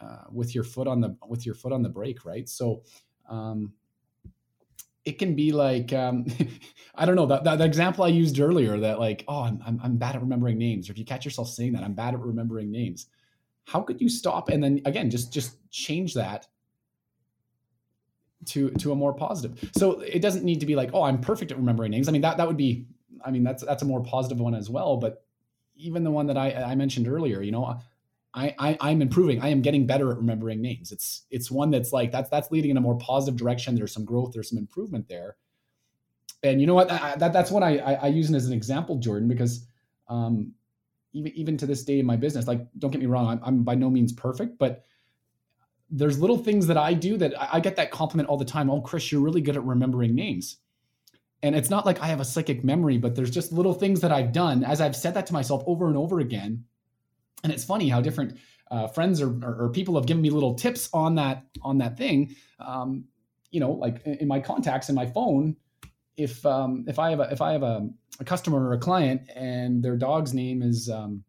uh, 0.01 0.25
with 0.31 0.55
your 0.55 0.64
foot 0.64 0.88
on 0.88 1.01
the 1.01 1.16
with 1.29 1.47
your 1.47 1.55
foot 1.55 1.73
on 1.73 1.83
the 1.83 1.88
brake 1.88 2.25
right? 2.25 2.49
So 2.49 2.83
um, 3.29 3.73
it 5.05 5.19
can 5.19 5.35
be 5.35 5.53
like 5.53 5.93
um, 5.93 6.27
I 6.95 7.07
don't 7.07 7.17
know 7.17 7.27
that, 7.27 7.45
that, 7.45 7.61
example 7.61 8.05
I 8.05 8.09
used 8.09 8.38
earlier 8.38 8.79
that 8.79 8.99
like 9.01 9.25
oh 9.29 9.43
I'm, 9.43 9.61
I'm 9.67 9.81
I'm 9.83 9.97
bad 9.97 10.15
at 10.15 10.23
remembering 10.23 10.59
names 10.59 10.88
or 10.88 10.93
if 10.93 10.99
you 10.99 11.05
catch 11.05 11.25
yourself 11.25 11.49
saying 11.49 11.73
that 11.73 11.83
I'm 11.83 11.95
bad 11.95 12.15
at 12.15 12.21
remembering 12.21 12.71
names. 12.71 13.07
How 13.65 13.81
could 13.81 14.01
you 14.01 14.09
stop 14.09 14.49
and 14.49 14.62
then 14.62 14.81
again 14.85 15.11
just 15.11 15.33
just 15.33 15.57
change 15.71 16.15
that 16.15 16.47
to 18.47 18.71
to 18.71 18.93
a 18.93 18.95
more 18.95 19.12
positive? 19.12 19.71
So 19.77 20.01
it 20.01 20.21
doesn't 20.21 20.45
need 20.45 20.61
to 20.61 20.67
be 20.67 20.77
like 20.77 20.91
oh 20.93 21.03
I'm 21.03 21.21
perfect 21.21 21.51
at 21.51 21.59
remembering 21.59 21.91
names. 21.91 22.09
I 22.09 22.12
mean 22.12 22.23
that 22.23 22.37
that 22.37 22.47
would 22.47 22.57
be 22.57 22.87
I 23.25 23.31
mean 23.31 23.45
that's 23.45 23.65
that's 23.65 23.83
a 23.83 23.87
more 23.87 24.03
positive 24.03 24.41
one 24.41 24.55
as 24.55 24.71
well 24.71 24.97
but 24.97 25.25
even 25.77 26.05
the 26.05 26.11
one 26.11 26.27
that 26.27 26.37
I 26.37 26.53
I 26.53 26.75
mentioned 26.75 27.09
earlier 27.09 27.43
you 27.43 27.53
know 27.53 27.81
I, 28.35 28.55
I 28.59 28.79
I'm 28.81 29.03
improving. 29.03 29.42
I 29.42 29.49
am 29.49 29.61
getting 29.61 29.87
better 29.87 30.11
at 30.11 30.16
remembering 30.16 30.62
names. 30.62 30.90
It's 30.90 31.27
it's 31.31 31.51
one 31.51 31.71
that's 31.71 31.92
like 31.92 32.11
that's 32.12 32.31
that's 32.31 32.51
leading 32.51 32.71
in 32.71 32.77
a 32.77 32.81
more 32.81 32.97
positive 32.97 33.38
direction. 33.38 33.75
There's 33.75 33.92
some 33.92 34.05
growth. 34.05 34.33
There's 34.33 34.49
some 34.49 34.59
improvement 34.59 35.09
there. 35.09 35.37
And 36.42 36.61
you 36.61 36.66
know 36.66 36.75
what? 36.75 36.88
That 36.88 37.33
that's 37.33 37.51
what 37.51 37.62
I, 37.62 37.77
I, 37.79 37.92
I 37.95 38.07
use 38.09 38.31
it 38.31 38.35
as 38.35 38.47
an 38.47 38.53
example, 38.53 38.97
Jordan, 38.97 39.29
because 39.29 39.66
um, 40.09 40.53
even 41.12 41.33
even 41.33 41.57
to 41.59 41.66
this 41.66 41.85
day 41.85 41.99
in 41.99 42.07
my 42.07 42.16
business, 42.16 42.47
like 42.47 42.66
don't 42.79 42.90
get 42.90 43.01
me 43.01 43.07
wrong, 43.07 43.29
I'm, 43.29 43.40
I'm 43.45 43.62
by 43.64 43.75
no 43.75 43.90
means 43.90 44.12
perfect, 44.12 44.59
but 44.59 44.85
there's 45.90 46.18
little 46.18 46.38
things 46.38 46.66
that 46.68 46.79
I 46.79 46.95
do 46.95 47.18
that 47.18 47.40
I, 47.40 47.49
I 47.55 47.61
get 47.61 47.77
that 47.77 47.90
compliment 47.90 48.31
all 48.31 48.38
the 48.38 48.47
time. 48.47 48.71
Oh, 48.71 48.81
Chris, 48.81 49.12
you're 49.12 49.21
really 49.21 49.42
good 49.42 49.57
at 49.57 49.62
remembering 49.62 50.14
names. 50.14 50.57
And 51.42 51.55
it's 51.55 51.71
not 51.71 51.85
like 51.85 52.01
I 52.01 52.07
have 52.07 52.21
a 52.21 52.25
psychic 52.25 52.64
memory, 52.64 52.99
but 52.99 53.14
there's 53.14 53.31
just 53.31 53.53
little 53.53 53.75
things 53.75 54.01
that 54.01 54.12
I've 54.12 54.33
done 54.33 54.64
as 54.64 54.81
I've 54.81 54.97
said 54.97 55.14
that 55.14 55.27
to 55.27 55.33
myself 55.33 55.62
over 55.66 55.88
and 55.88 55.97
over 55.97 56.21
again 56.21 56.64
and 57.42 57.52
it's 57.52 57.64
funny 57.64 57.88
how 57.88 58.00
different 58.00 58.38
uh, 58.70 58.87
friends 58.87 59.20
or, 59.20 59.28
or, 59.44 59.64
or, 59.64 59.68
people 59.68 59.94
have 59.96 60.07
given 60.07 60.22
me 60.22 60.31
little 60.31 60.55
tips 60.55 60.88
on 60.94 61.14
that 61.16 61.44
on 61.62 61.78
that 61.78 61.98
thing. 61.98 62.35
Um, 62.59 63.05
you 63.50 63.61
know, 63.61 63.72
like 63.72 64.02
in 64.07 64.26
my 64.26 64.40
contacts 64.40 64.88
in 64.88 64.94
my 64.94 65.05
phone, 65.05 65.57
if 66.16 66.44
um, 66.46 66.85
if 66.88 66.98
I 66.98 67.11
have 67.11 67.20
a, 67.20 67.28
if 67.31 67.42
I 67.42 67.52
have 67.52 67.62
a, 67.62 67.88
a, 68.18 68.24
customer 68.24 68.66
or 68.66 68.72
a 68.72 68.78
client 68.78 69.22
and 69.35 69.83
their 69.83 69.96
dog's 69.96 70.33
name 70.33 70.62
is 70.62 70.88
um, 70.88 71.22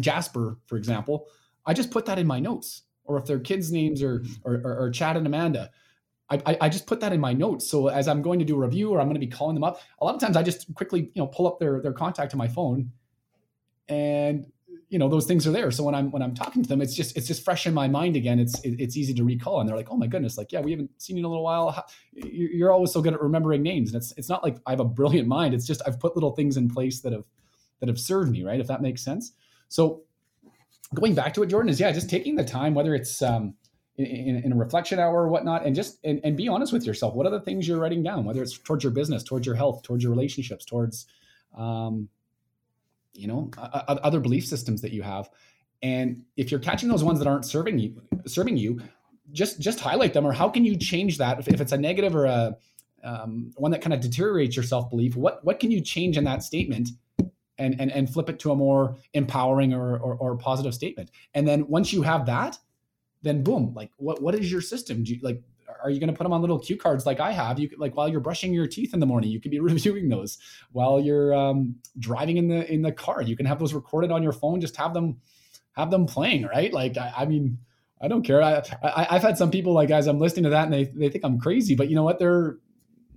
Jasper, 0.00 0.58
for 0.66 0.76
example, 0.76 1.26
I 1.64 1.74
just 1.74 1.92
put 1.92 2.06
that 2.06 2.18
in 2.18 2.26
my 2.26 2.40
notes. 2.40 2.82
Or 3.04 3.18
if 3.18 3.26
their 3.26 3.38
kids' 3.38 3.70
names 3.70 4.02
are 4.02 4.24
or, 4.44 4.54
or, 4.64 4.78
or 4.84 4.90
Chad 4.90 5.16
and 5.16 5.26
Amanda, 5.26 5.70
I, 6.30 6.56
I, 6.62 6.68
just 6.70 6.86
put 6.86 7.00
that 7.00 7.12
in 7.12 7.20
my 7.20 7.34
notes. 7.34 7.68
So 7.68 7.88
as 7.88 8.08
I'm 8.08 8.22
going 8.22 8.38
to 8.38 8.46
do 8.46 8.56
a 8.56 8.58
review 8.58 8.90
or 8.90 8.98
I'm 8.98 9.06
going 9.06 9.20
to 9.20 9.20
be 9.20 9.26
calling 9.26 9.54
them 9.54 9.62
up, 9.62 9.82
a 10.00 10.06
lot 10.06 10.14
of 10.14 10.20
times 10.22 10.38
I 10.38 10.42
just 10.42 10.74
quickly, 10.74 11.10
you 11.14 11.22
know, 11.22 11.26
pull 11.26 11.46
up 11.46 11.60
their 11.60 11.82
their 11.82 11.92
contact 11.92 12.32
on 12.32 12.38
my 12.38 12.48
phone 12.48 12.90
and 13.88 14.46
you 14.94 15.00
know 15.00 15.08
those 15.08 15.26
things 15.26 15.44
are 15.44 15.50
there. 15.50 15.72
So 15.72 15.82
when 15.82 15.92
I'm 15.92 16.12
when 16.12 16.22
I'm 16.22 16.36
talking 16.36 16.62
to 16.62 16.68
them, 16.68 16.80
it's 16.80 16.94
just 16.94 17.16
it's 17.16 17.26
just 17.26 17.44
fresh 17.44 17.66
in 17.66 17.74
my 17.74 17.88
mind 17.88 18.14
again. 18.14 18.38
It's 18.38 18.60
it, 18.60 18.76
it's 18.78 18.96
easy 18.96 19.12
to 19.14 19.24
recall, 19.24 19.58
and 19.58 19.68
they're 19.68 19.76
like, 19.76 19.90
oh 19.90 19.96
my 19.96 20.06
goodness, 20.06 20.38
like 20.38 20.52
yeah, 20.52 20.60
we 20.60 20.70
haven't 20.70 20.88
seen 21.02 21.16
you 21.16 21.22
in 21.22 21.24
a 21.24 21.28
little 21.28 21.42
while. 21.42 21.84
You're 22.12 22.70
always 22.70 22.92
so 22.92 23.02
good 23.02 23.12
at 23.12 23.20
remembering 23.20 23.60
names, 23.60 23.92
and 23.92 24.00
it's 24.00 24.12
it's 24.16 24.28
not 24.28 24.44
like 24.44 24.56
I 24.66 24.70
have 24.70 24.78
a 24.78 24.84
brilliant 24.84 25.26
mind. 25.26 25.52
It's 25.52 25.66
just 25.66 25.82
I've 25.84 25.98
put 25.98 26.14
little 26.14 26.30
things 26.30 26.56
in 26.56 26.70
place 26.70 27.00
that 27.00 27.12
have 27.12 27.24
that 27.80 27.88
have 27.88 27.98
served 27.98 28.30
me, 28.30 28.44
right? 28.44 28.60
If 28.60 28.68
that 28.68 28.82
makes 28.82 29.02
sense. 29.02 29.32
So 29.68 30.02
going 30.94 31.16
back 31.16 31.34
to 31.34 31.42
it, 31.42 31.48
Jordan 31.48 31.70
is 31.70 31.80
yeah, 31.80 31.90
just 31.90 32.08
taking 32.08 32.36
the 32.36 32.44
time, 32.44 32.72
whether 32.72 32.94
it's 32.94 33.20
um, 33.20 33.54
in, 33.96 34.42
in, 34.44 34.52
a 34.52 34.56
reflection 34.56 35.00
hour 35.00 35.24
or 35.24 35.28
whatnot, 35.28 35.66
and 35.66 35.74
just 35.74 35.98
and, 36.04 36.20
and 36.22 36.36
be 36.36 36.46
honest 36.46 36.72
with 36.72 36.86
yourself. 36.86 37.14
What 37.14 37.26
are 37.26 37.30
the 37.30 37.40
things 37.40 37.66
you're 37.66 37.80
writing 37.80 38.04
down? 38.04 38.24
Whether 38.24 38.44
it's 38.44 38.56
towards 38.56 38.84
your 38.84 38.92
business, 38.92 39.24
towards 39.24 39.44
your 39.44 39.56
health, 39.56 39.82
towards 39.82 40.04
your 40.04 40.12
relationships, 40.12 40.64
towards 40.64 41.06
um, 41.58 42.08
you 43.14 43.26
know 43.26 43.50
other 43.56 44.20
belief 44.20 44.46
systems 44.46 44.82
that 44.82 44.92
you 44.92 45.02
have. 45.02 45.30
And 45.82 46.24
if 46.36 46.50
you're 46.50 46.60
catching 46.60 46.88
those 46.88 47.04
ones 47.04 47.18
that 47.18 47.28
aren't 47.28 47.44
serving 47.44 47.78
you 47.78 48.02
serving 48.26 48.56
you 48.56 48.80
just 49.32 49.60
just 49.60 49.80
highlight 49.80 50.12
them 50.14 50.26
or 50.26 50.32
how 50.32 50.48
can 50.48 50.64
you 50.64 50.76
change 50.76 51.18
that? 51.18 51.38
If, 51.38 51.48
if 51.48 51.60
it's 51.60 51.72
a 51.72 51.78
negative 51.78 52.14
or 52.14 52.26
a 52.26 52.56
um, 53.02 53.52
one 53.56 53.70
that 53.72 53.82
kind 53.82 53.92
of 53.92 54.00
deteriorates 54.00 54.56
your 54.56 54.62
self-belief 54.62 55.14
what 55.14 55.44
what 55.44 55.60
can 55.60 55.70
you 55.70 55.80
change 55.80 56.16
in 56.16 56.24
that 56.24 56.42
statement 56.42 56.90
and 57.58 57.78
and, 57.80 57.92
and 57.92 58.12
flip 58.12 58.28
it 58.28 58.38
to 58.40 58.50
a 58.50 58.56
more 58.56 58.96
empowering 59.12 59.72
or, 59.72 59.96
or, 59.98 60.14
or 60.14 60.36
positive 60.36 60.74
statement? 60.74 61.10
And 61.34 61.46
then 61.46 61.68
once 61.68 61.92
you 61.92 62.02
have 62.02 62.26
that 62.26 62.58
then 63.22 63.42
boom 63.42 63.72
like 63.74 63.90
what 63.96 64.22
what 64.22 64.34
is 64.34 64.50
your 64.50 64.60
system? 64.60 65.04
Do 65.04 65.14
you 65.14 65.20
like 65.22 65.42
are 65.82 65.90
you 65.90 66.00
going 66.00 66.10
to 66.10 66.16
put 66.16 66.24
them 66.24 66.32
on 66.32 66.40
little 66.40 66.58
cue 66.58 66.76
cards 66.76 67.06
like 67.06 67.20
I 67.20 67.32
have? 67.32 67.58
You 67.58 67.68
could, 67.68 67.78
like 67.78 67.96
while 67.96 68.08
you're 68.08 68.20
brushing 68.20 68.52
your 68.52 68.66
teeth 68.66 68.94
in 68.94 69.00
the 69.00 69.06
morning, 69.06 69.30
you 69.30 69.40
could 69.40 69.50
be 69.50 69.60
reviewing 69.72 70.08
those. 70.08 70.38
While 70.72 71.00
you're 71.00 71.34
um, 71.34 71.76
driving 71.98 72.36
in 72.36 72.48
the 72.48 72.70
in 72.72 72.82
the 72.82 72.92
car, 72.92 73.22
you 73.22 73.36
can 73.36 73.46
have 73.46 73.58
those 73.58 73.74
recorded 73.74 74.10
on 74.10 74.22
your 74.22 74.32
phone. 74.32 74.60
Just 74.60 74.76
have 74.76 74.94
them 74.94 75.18
have 75.72 75.90
them 75.90 76.06
playing, 76.06 76.44
right? 76.44 76.72
Like 76.72 76.96
I, 76.96 77.12
I 77.18 77.24
mean, 77.26 77.58
I 78.00 78.08
don't 78.08 78.22
care. 78.22 78.42
I, 78.42 78.62
I 78.82 79.14
have 79.14 79.22
had 79.22 79.38
some 79.38 79.50
people 79.50 79.72
like 79.72 79.88
guys, 79.88 80.06
I'm 80.06 80.18
listening 80.18 80.44
to 80.44 80.50
that 80.50 80.64
and 80.64 80.72
they 80.72 80.84
they 80.84 81.08
think 81.08 81.24
I'm 81.24 81.38
crazy, 81.38 81.74
but 81.74 81.88
you 81.88 81.96
know 81.96 82.04
what? 82.04 82.18
They're 82.18 82.58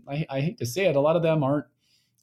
I, 0.08 0.26
I 0.30 0.42
hate 0.42 0.58
to 0.60 0.66
say 0.66 0.86
it, 0.86 0.96
a 0.96 1.02
lot 1.02 1.16
of 1.16 1.24
them 1.24 1.44
aren't 1.44 1.66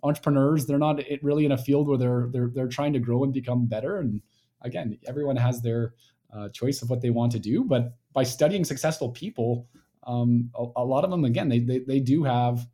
entrepreneurs. 0.02 0.66
They're 0.66 0.78
not 0.78 1.00
really 1.22 1.46
in 1.46 1.52
a 1.52 1.58
field 1.58 1.88
where 1.88 1.98
they're 1.98 2.28
they're 2.30 2.50
they're 2.54 2.68
trying 2.68 2.92
to 2.92 2.98
grow 2.98 3.24
and 3.24 3.32
become 3.32 3.66
better. 3.66 3.98
And 3.98 4.20
again, 4.62 4.98
everyone 5.06 5.36
has 5.36 5.62
their 5.62 5.94
uh, 6.32 6.48
choice 6.50 6.82
of 6.82 6.90
what 6.90 7.00
they 7.00 7.10
want 7.10 7.32
to 7.32 7.38
do, 7.38 7.64
but 7.64 7.94
by 8.12 8.22
studying 8.22 8.64
successful 8.64 9.10
people 9.10 9.68
um, 10.06 10.50
a, 10.54 10.66
a, 10.76 10.84
lot 10.84 11.04
of 11.04 11.10
them 11.10 11.24
again 11.24 11.48
they 11.48 11.58
they, 11.58 11.78
they 11.80 12.00
do 12.00 12.24
have 12.24 12.66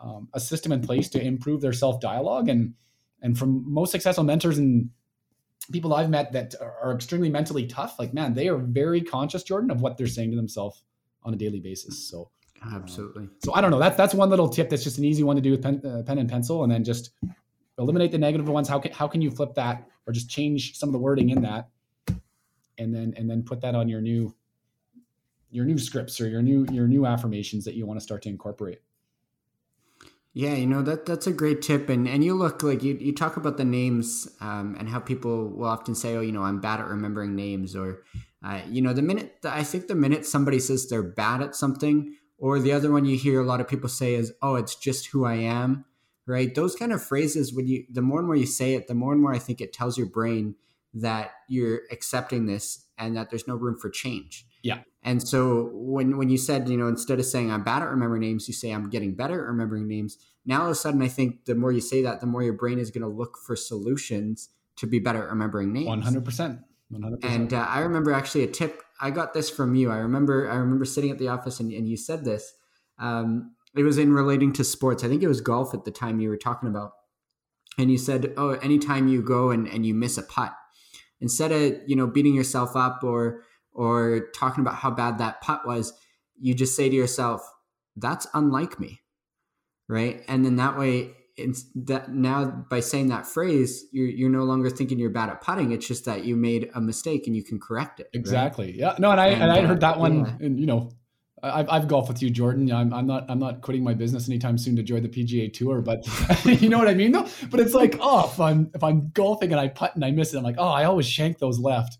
um, 0.00 0.28
a 0.34 0.40
system 0.40 0.72
in 0.72 0.80
place 0.80 1.08
to 1.08 1.20
improve 1.20 1.60
their 1.60 1.72
self 1.72 2.00
dialogue 2.00 2.48
and 2.48 2.74
and 3.22 3.38
from 3.38 3.64
most 3.72 3.90
successful 3.90 4.24
mentors 4.24 4.58
and 4.58 4.90
people 5.72 5.94
I've 5.94 6.10
met 6.10 6.32
that 6.32 6.54
are 6.60 6.94
extremely 6.94 7.28
mentally 7.28 7.66
tough, 7.66 7.98
like 7.98 8.14
man, 8.14 8.34
they 8.34 8.48
are 8.48 8.58
very 8.58 9.00
conscious, 9.00 9.42
Jordan, 9.42 9.70
of 9.70 9.80
what 9.80 9.96
they're 9.96 10.06
saying 10.06 10.30
to 10.30 10.36
themselves 10.36 10.82
on 11.22 11.34
a 11.34 11.36
daily 11.36 11.60
basis. 11.60 12.08
So 12.08 12.30
absolutely. 12.72 13.24
Uh, 13.24 13.44
so 13.44 13.54
I 13.54 13.60
don't 13.60 13.70
know. 13.70 13.78
That's 13.78 13.96
that's 13.96 14.14
one 14.14 14.30
little 14.30 14.48
tip. 14.48 14.70
That's 14.70 14.84
just 14.84 14.98
an 14.98 15.04
easy 15.04 15.22
one 15.22 15.36
to 15.36 15.42
do 15.42 15.52
with 15.52 15.62
pen, 15.62 15.82
uh, 15.84 16.02
pen 16.02 16.18
and 16.18 16.28
pencil, 16.28 16.62
and 16.62 16.72
then 16.72 16.84
just 16.84 17.10
eliminate 17.78 18.12
the 18.12 18.18
negative 18.18 18.48
ones. 18.48 18.68
How 18.68 18.78
can 18.78 18.92
how 18.92 19.08
can 19.08 19.20
you 19.20 19.30
flip 19.30 19.54
that, 19.54 19.88
or 20.06 20.12
just 20.12 20.30
change 20.30 20.76
some 20.76 20.88
of 20.88 20.92
the 20.92 20.98
wording 20.98 21.30
in 21.30 21.42
that, 21.42 21.68
and 22.78 22.94
then 22.94 23.14
and 23.16 23.28
then 23.28 23.42
put 23.42 23.60
that 23.60 23.74
on 23.74 23.88
your 23.88 24.00
new 24.00 24.34
your 25.50 25.64
new 25.64 25.78
scripts 25.78 26.20
or 26.20 26.28
your 26.28 26.42
new 26.42 26.66
your 26.70 26.86
new 26.86 27.06
affirmations 27.06 27.64
that 27.64 27.74
you 27.74 27.86
want 27.86 27.98
to 27.98 28.04
start 28.04 28.22
to 28.22 28.28
incorporate? 28.28 28.80
Yeah 30.34 30.54
you 30.54 30.66
know 30.66 30.82
that 30.82 31.06
that's 31.06 31.26
a 31.26 31.32
great 31.32 31.62
tip 31.62 31.88
and 31.88 32.06
and 32.06 32.22
you 32.22 32.34
look 32.34 32.62
like 32.62 32.82
you, 32.82 32.96
you 33.00 33.14
talk 33.14 33.36
about 33.36 33.56
the 33.56 33.64
names 33.64 34.28
um, 34.40 34.76
and 34.78 34.88
how 34.88 35.00
people 35.00 35.48
will 35.50 35.66
often 35.66 35.94
say 35.94 36.14
oh 36.14 36.20
you 36.20 36.30
know 36.30 36.42
i'm 36.42 36.60
bad 36.60 36.78
at 36.78 36.86
remembering 36.86 37.34
names 37.34 37.74
or 37.74 38.04
uh, 38.44 38.60
you 38.68 38.80
know 38.80 38.92
the 38.92 39.02
minute 39.02 39.38
i 39.44 39.64
think 39.64 39.88
the 39.88 39.96
minute 39.96 40.24
somebody 40.24 40.60
says 40.60 40.88
they're 40.88 41.02
bad 41.02 41.42
at 41.42 41.56
something 41.56 42.14
or 42.36 42.60
the 42.60 42.70
other 42.70 42.92
one 42.92 43.04
you 43.04 43.16
hear 43.16 43.40
a 43.40 43.44
lot 43.44 43.60
of 43.60 43.66
people 43.66 43.88
say 43.88 44.14
is 44.14 44.32
oh 44.40 44.54
it's 44.54 44.76
just 44.76 45.06
who 45.06 45.24
i 45.24 45.34
am 45.34 45.84
right? 46.28 46.54
Those 46.54 46.76
kind 46.76 46.92
of 46.92 47.02
phrases 47.02 47.52
when 47.52 47.66
you 47.66 47.84
the 47.90 48.02
more 48.02 48.18
and 48.18 48.26
more 48.26 48.36
you 48.36 48.46
say 48.46 48.74
it 48.74 48.86
the 48.86 48.94
more 48.94 49.12
and 49.12 49.20
more 49.20 49.34
i 49.34 49.38
think 49.38 49.60
it 49.60 49.72
tells 49.72 49.98
your 49.98 50.06
brain 50.06 50.54
that 50.94 51.32
you're 51.48 51.80
accepting 51.90 52.46
this 52.46 52.84
and 52.96 53.16
that 53.16 53.30
there's 53.30 53.48
no 53.48 53.56
room 53.56 53.76
for 53.76 53.90
change. 53.90 54.46
Yeah 54.62 54.80
and 55.08 55.26
so 55.26 55.70
when 55.72 56.18
when 56.18 56.28
you 56.28 56.36
said, 56.36 56.68
you 56.68 56.76
know, 56.76 56.86
instead 56.86 57.18
of 57.18 57.24
saying 57.24 57.50
I'm 57.50 57.64
bad 57.64 57.82
at 57.82 57.88
remembering 57.88 58.20
names, 58.20 58.46
you 58.46 58.52
say 58.52 58.72
I'm 58.72 58.90
getting 58.90 59.14
better 59.14 59.40
at 59.40 59.46
remembering 59.46 59.88
names. 59.88 60.18
Now 60.44 60.60
all 60.60 60.66
of 60.66 60.72
a 60.72 60.74
sudden 60.74 61.00
I 61.00 61.08
think 61.08 61.46
the 61.46 61.54
more 61.54 61.72
you 61.72 61.80
say 61.80 62.02
that, 62.02 62.20
the 62.20 62.26
more 62.26 62.42
your 62.42 62.52
brain 62.52 62.78
is 62.78 62.90
going 62.90 63.00
to 63.00 63.08
look 63.08 63.38
for 63.38 63.56
solutions 63.56 64.50
to 64.76 64.86
be 64.86 64.98
better 64.98 65.22
at 65.22 65.30
remembering 65.30 65.72
names. 65.72 66.06
100%. 66.06 66.62
100%. 66.92 67.24
And 67.24 67.54
uh, 67.54 67.66
I 67.70 67.80
remember 67.80 68.12
actually 68.12 68.44
a 68.44 68.48
tip. 68.48 68.82
I 69.00 69.10
got 69.10 69.32
this 69.32 69.48
from 69.48 69.74
you. 69.74 69.90
I 69.90 69.96
remember 69.96 70.50
I 70.50 70.56
remember 70.56 70.84
sitting 70.84 71.10
at 71.10 71.18
the 71.18 71.28
office 71.28 71.58
and, 71.58 71.72
and 71.72 71.88
you 71.88 71.96
said 71.96 72.26
this. 72.26 72.52
Um, 72.98 73.54
it 73.74 73.84
was 73.84 73.96
in 73.96 74.12
relating 74.12 74.52
to 74.54 74.64
sports. 74.64 75.04
I 75.04 75.08
think 75.08 75.22
it 75.22 75.28
was 75.28 75.40
golf 75.40 75.72
at 75.72 75.86
the 75.86 75.90
time 75.90 76.20
you 76.20 76.28
were 76.28 76.36
talking 76.36 76.68
about. 76.68 76.92
And 77.78 77.90
you 77.90 77.96
said, 77.96 78.34
oh, 78.36 78.50
anytime 78.50 79.08
you 79.08 79.22
go 79.22 79.52
and, 79.52 79.66
and 79.68 79.86
you 79.86 79.94
miss 79.94 80.18
a 80.18 80.22
putt, 80.22 80.52
instead 81.20 81.50
of, 81.50 81.80
you 81.86 81.96
know, 81.96 82.06
beating 82.06 82.34
yourself 82.34 82.76
up 82.76 83.02
or 83.02 83.44
or 83.78 84.26
talking 84.34 84.60
about 84.60 84.74
how 84.74 84.90
bad 84.90 85.18
that 85.18 85.40
putt 85.40 85.64
was, 85.64 85.92
you 86.36 86.52
just 86.52 86.74
say 86.74 86.88
to 86.88 86.94
yourself, 86.94 87.48
that's 87.94 88.26
unlike 88.34 88.80
me. 88.80 89.00
Right. 89.88 90.24
And 90.26 90.44
then 90.44 90.56
that 90.56 90.76
way, 90.76 91.14
it's 91.36 91.64
that 91.76 92.12
now 92.12 92.44
by 92.68 92.80
saying 92.80 93.06
that 93.10 93.24
phrase, 93.24 93.84
you're, 93.92 94.08
you're 94.08 94.30
no 94.30 94.42
longer 94.42 94.68
thinking 94.68 94.98
you're 94.98 95.10
bad 95.10 95.28
at 95.28 95.40
putting. 95.40 95.70
It's 95.70 95.86
just 95.86 96.04
that 96.06 96.24
you 96.24 96.34
made 96.34 96.72
a 96.74 96.80
mistake 96.80 97.28
and 97.28 97.36
you 97.36 97.44
can 97.44 97.60
correct 97.60 98.00
it. 98.00 98.10
Exactly. 98.12 98.66
Right? 98.66 98.74
Yeah. 98.74 98.94
No, 98.98 99.12
and 99.12 99.20
I, 99.20 99.28
and, 99.28 99.44
and 99.44 99.52
I 99.52 99.60
heard 99.64 99.84
uh, 99.84 99.92
that 99.92 100.00
one 100.00 100.24
yeah. 100.24 100.46
and 100.46 100.58
you 100.58 100.66
know, 100.66 100.90
I've, 101.40 101.70
I've 101.70 101.86
golfed 101.86 102.08
with 102.08 102.20
you, 102.20 102.30
Jordan. 102.30 102.72
I'm, 102.72 102.92
I'm 102.92 103.06
not 103.06 103.26
I'm 103.30 103.38
not 103.38 103.62
quitting 103.62 103.84
my 103.84 103.94
business 103.94 104.28
anytime 104.28 104.58
soon 104.58 104.74
to 104.74 104.82
join 104.82 105.04
the 105.04 105.08
PGA 105.08 105.52
Tour, 105.52 105.82
but 105.82 106.04
you 106.44 106.68
know 106.68 106.78
what 106.78 106.88
I 106.88 106.94
mean, 106.94 107.12
though. 107.12 107.28
But 107.48 107.60
it's 107.60 107.74
like, 107.74 107.96
oh, 108.00 108.28
if 108.32 108.40
I'm 108.40 108.72
if 108.74 108.82
I'm 108.82 109.10
golfing 109.10 109.52
and 109.52 109.60
I 109.60 109.68
putt 109.68 109.94
and 109.94 110.04
I 110.04 110.10
miss 110.10 110.34
it, 110.34 110.38
I'm 110.38 110.42
like, 110.42 110.56
oh, 110.58 110.66
I 110.66 110.82
always 110.82 111.06
shank 111.06 111.38
those 111.38 111.60
left 111.60 111.96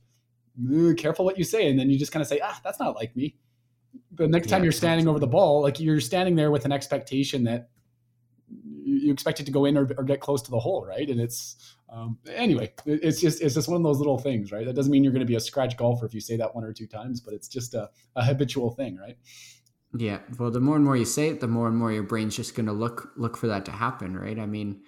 careful 0.97 1.25
what 1.25 1.39
you 1.39 1.45
say. 1.45 1.69
And 1.69 1.79
then 1.79 1.91
you 1.91 1.99
just 1.99 2.13
kind 2.13 2.21
of 2.21 2.29
say, 2.29 2.41
ah, 2.43 2.61
that's 2.65 2.81
not 2.81 2.95
like 2.95 3.15
me. 3.17 3.37
The 4.13 4.29
next 4.29 4.49
yeah, 4.49 4.57
time 4.57 4.65
you're 4.65 4.73
standing 4.73 5.09
over 5.09 5.19
the 5.19 5.27
ball, 5.27 5.63
like 5.63 5.81
you're 5.81 6.01
standing 6.01 6.37
there 6.37 6.51
with 6.51 6.65
an 6.65 6.73
expectation 6.73 7.45
that 7.45 7.71
you 8.51 9.13
expect 9.13 9.41
it 9.41 9.47
to 9.47 9.53
go 9.53 9.65
in 9.65 9.77
or, 9.77 9.91
or 9.97 10.05
get 10.05 10.21
close 10.21 10.43
to 10.43 10.51
the 10.51 10.59
hole, 10.59 10.85
right? 10.85 11.09
And 11.09 11.21
it's 11.21 11.77
um, 11.91 12.19
anyway, 12.33 12.73
it's 12.87 13.21
just 13.21 13.41
it's 13.41 13.55
just 13.55 13.69
one 13.69 13.77
of 13.77 13.83
those 13.83 13.99
little 13.99 14.19
things, 14.19 14.53
right? 14.53 14.67
That 14.67 14.75
doesn't 14.75 14.91
mean 14.91 15.05
you're 15.05 15.13
going 15.13 15.21
to 15.21 15.27
be 15.27 15.37
a 15.37 15.41
scratch 15.41 15.77
golfer 15.77 16.07
if 16.07 16.15
you 16.15 16.21
say 16.21 16.37
that 16.37 16.55
one 16.55 16.65
or 16.65 16.73
two 16.73 16.87
times, 16.87 17.21
but 17.21 17.35
it's 17.35 17.49
just 17.49 17.75
a, 17.75 17.91
a 18.17 18.25
habitual 18.25 18.73
thing, 18.73 18.97
right? 18.97 19.17
Yeah. 19.97 20.19
Well, 20.39 20.51
the 20.51 20.61
more 20.61 20.77
and 20.77 20.85
more 20.85 20.97
you 20.97 21.07
say 21.07 21.29
it, 21.29 21.41
the 21.41 21.49
more 21.49 21.67
and 21.67 21.77
more 21.77 21.93
your 21.93 22.03
brain's 22.03 22.37
just 22.37 22.55
going 22.55 22.67
to 22.67 22.73
look 22.73 23.13
look 23.17 23.37
for 23.37 23.47
that 23.47 23.65
to 23.67 23.73
happen, 23.73 24.17
right? 24.17 24.39
I 24.39 24.47
mean, 24.47 24.83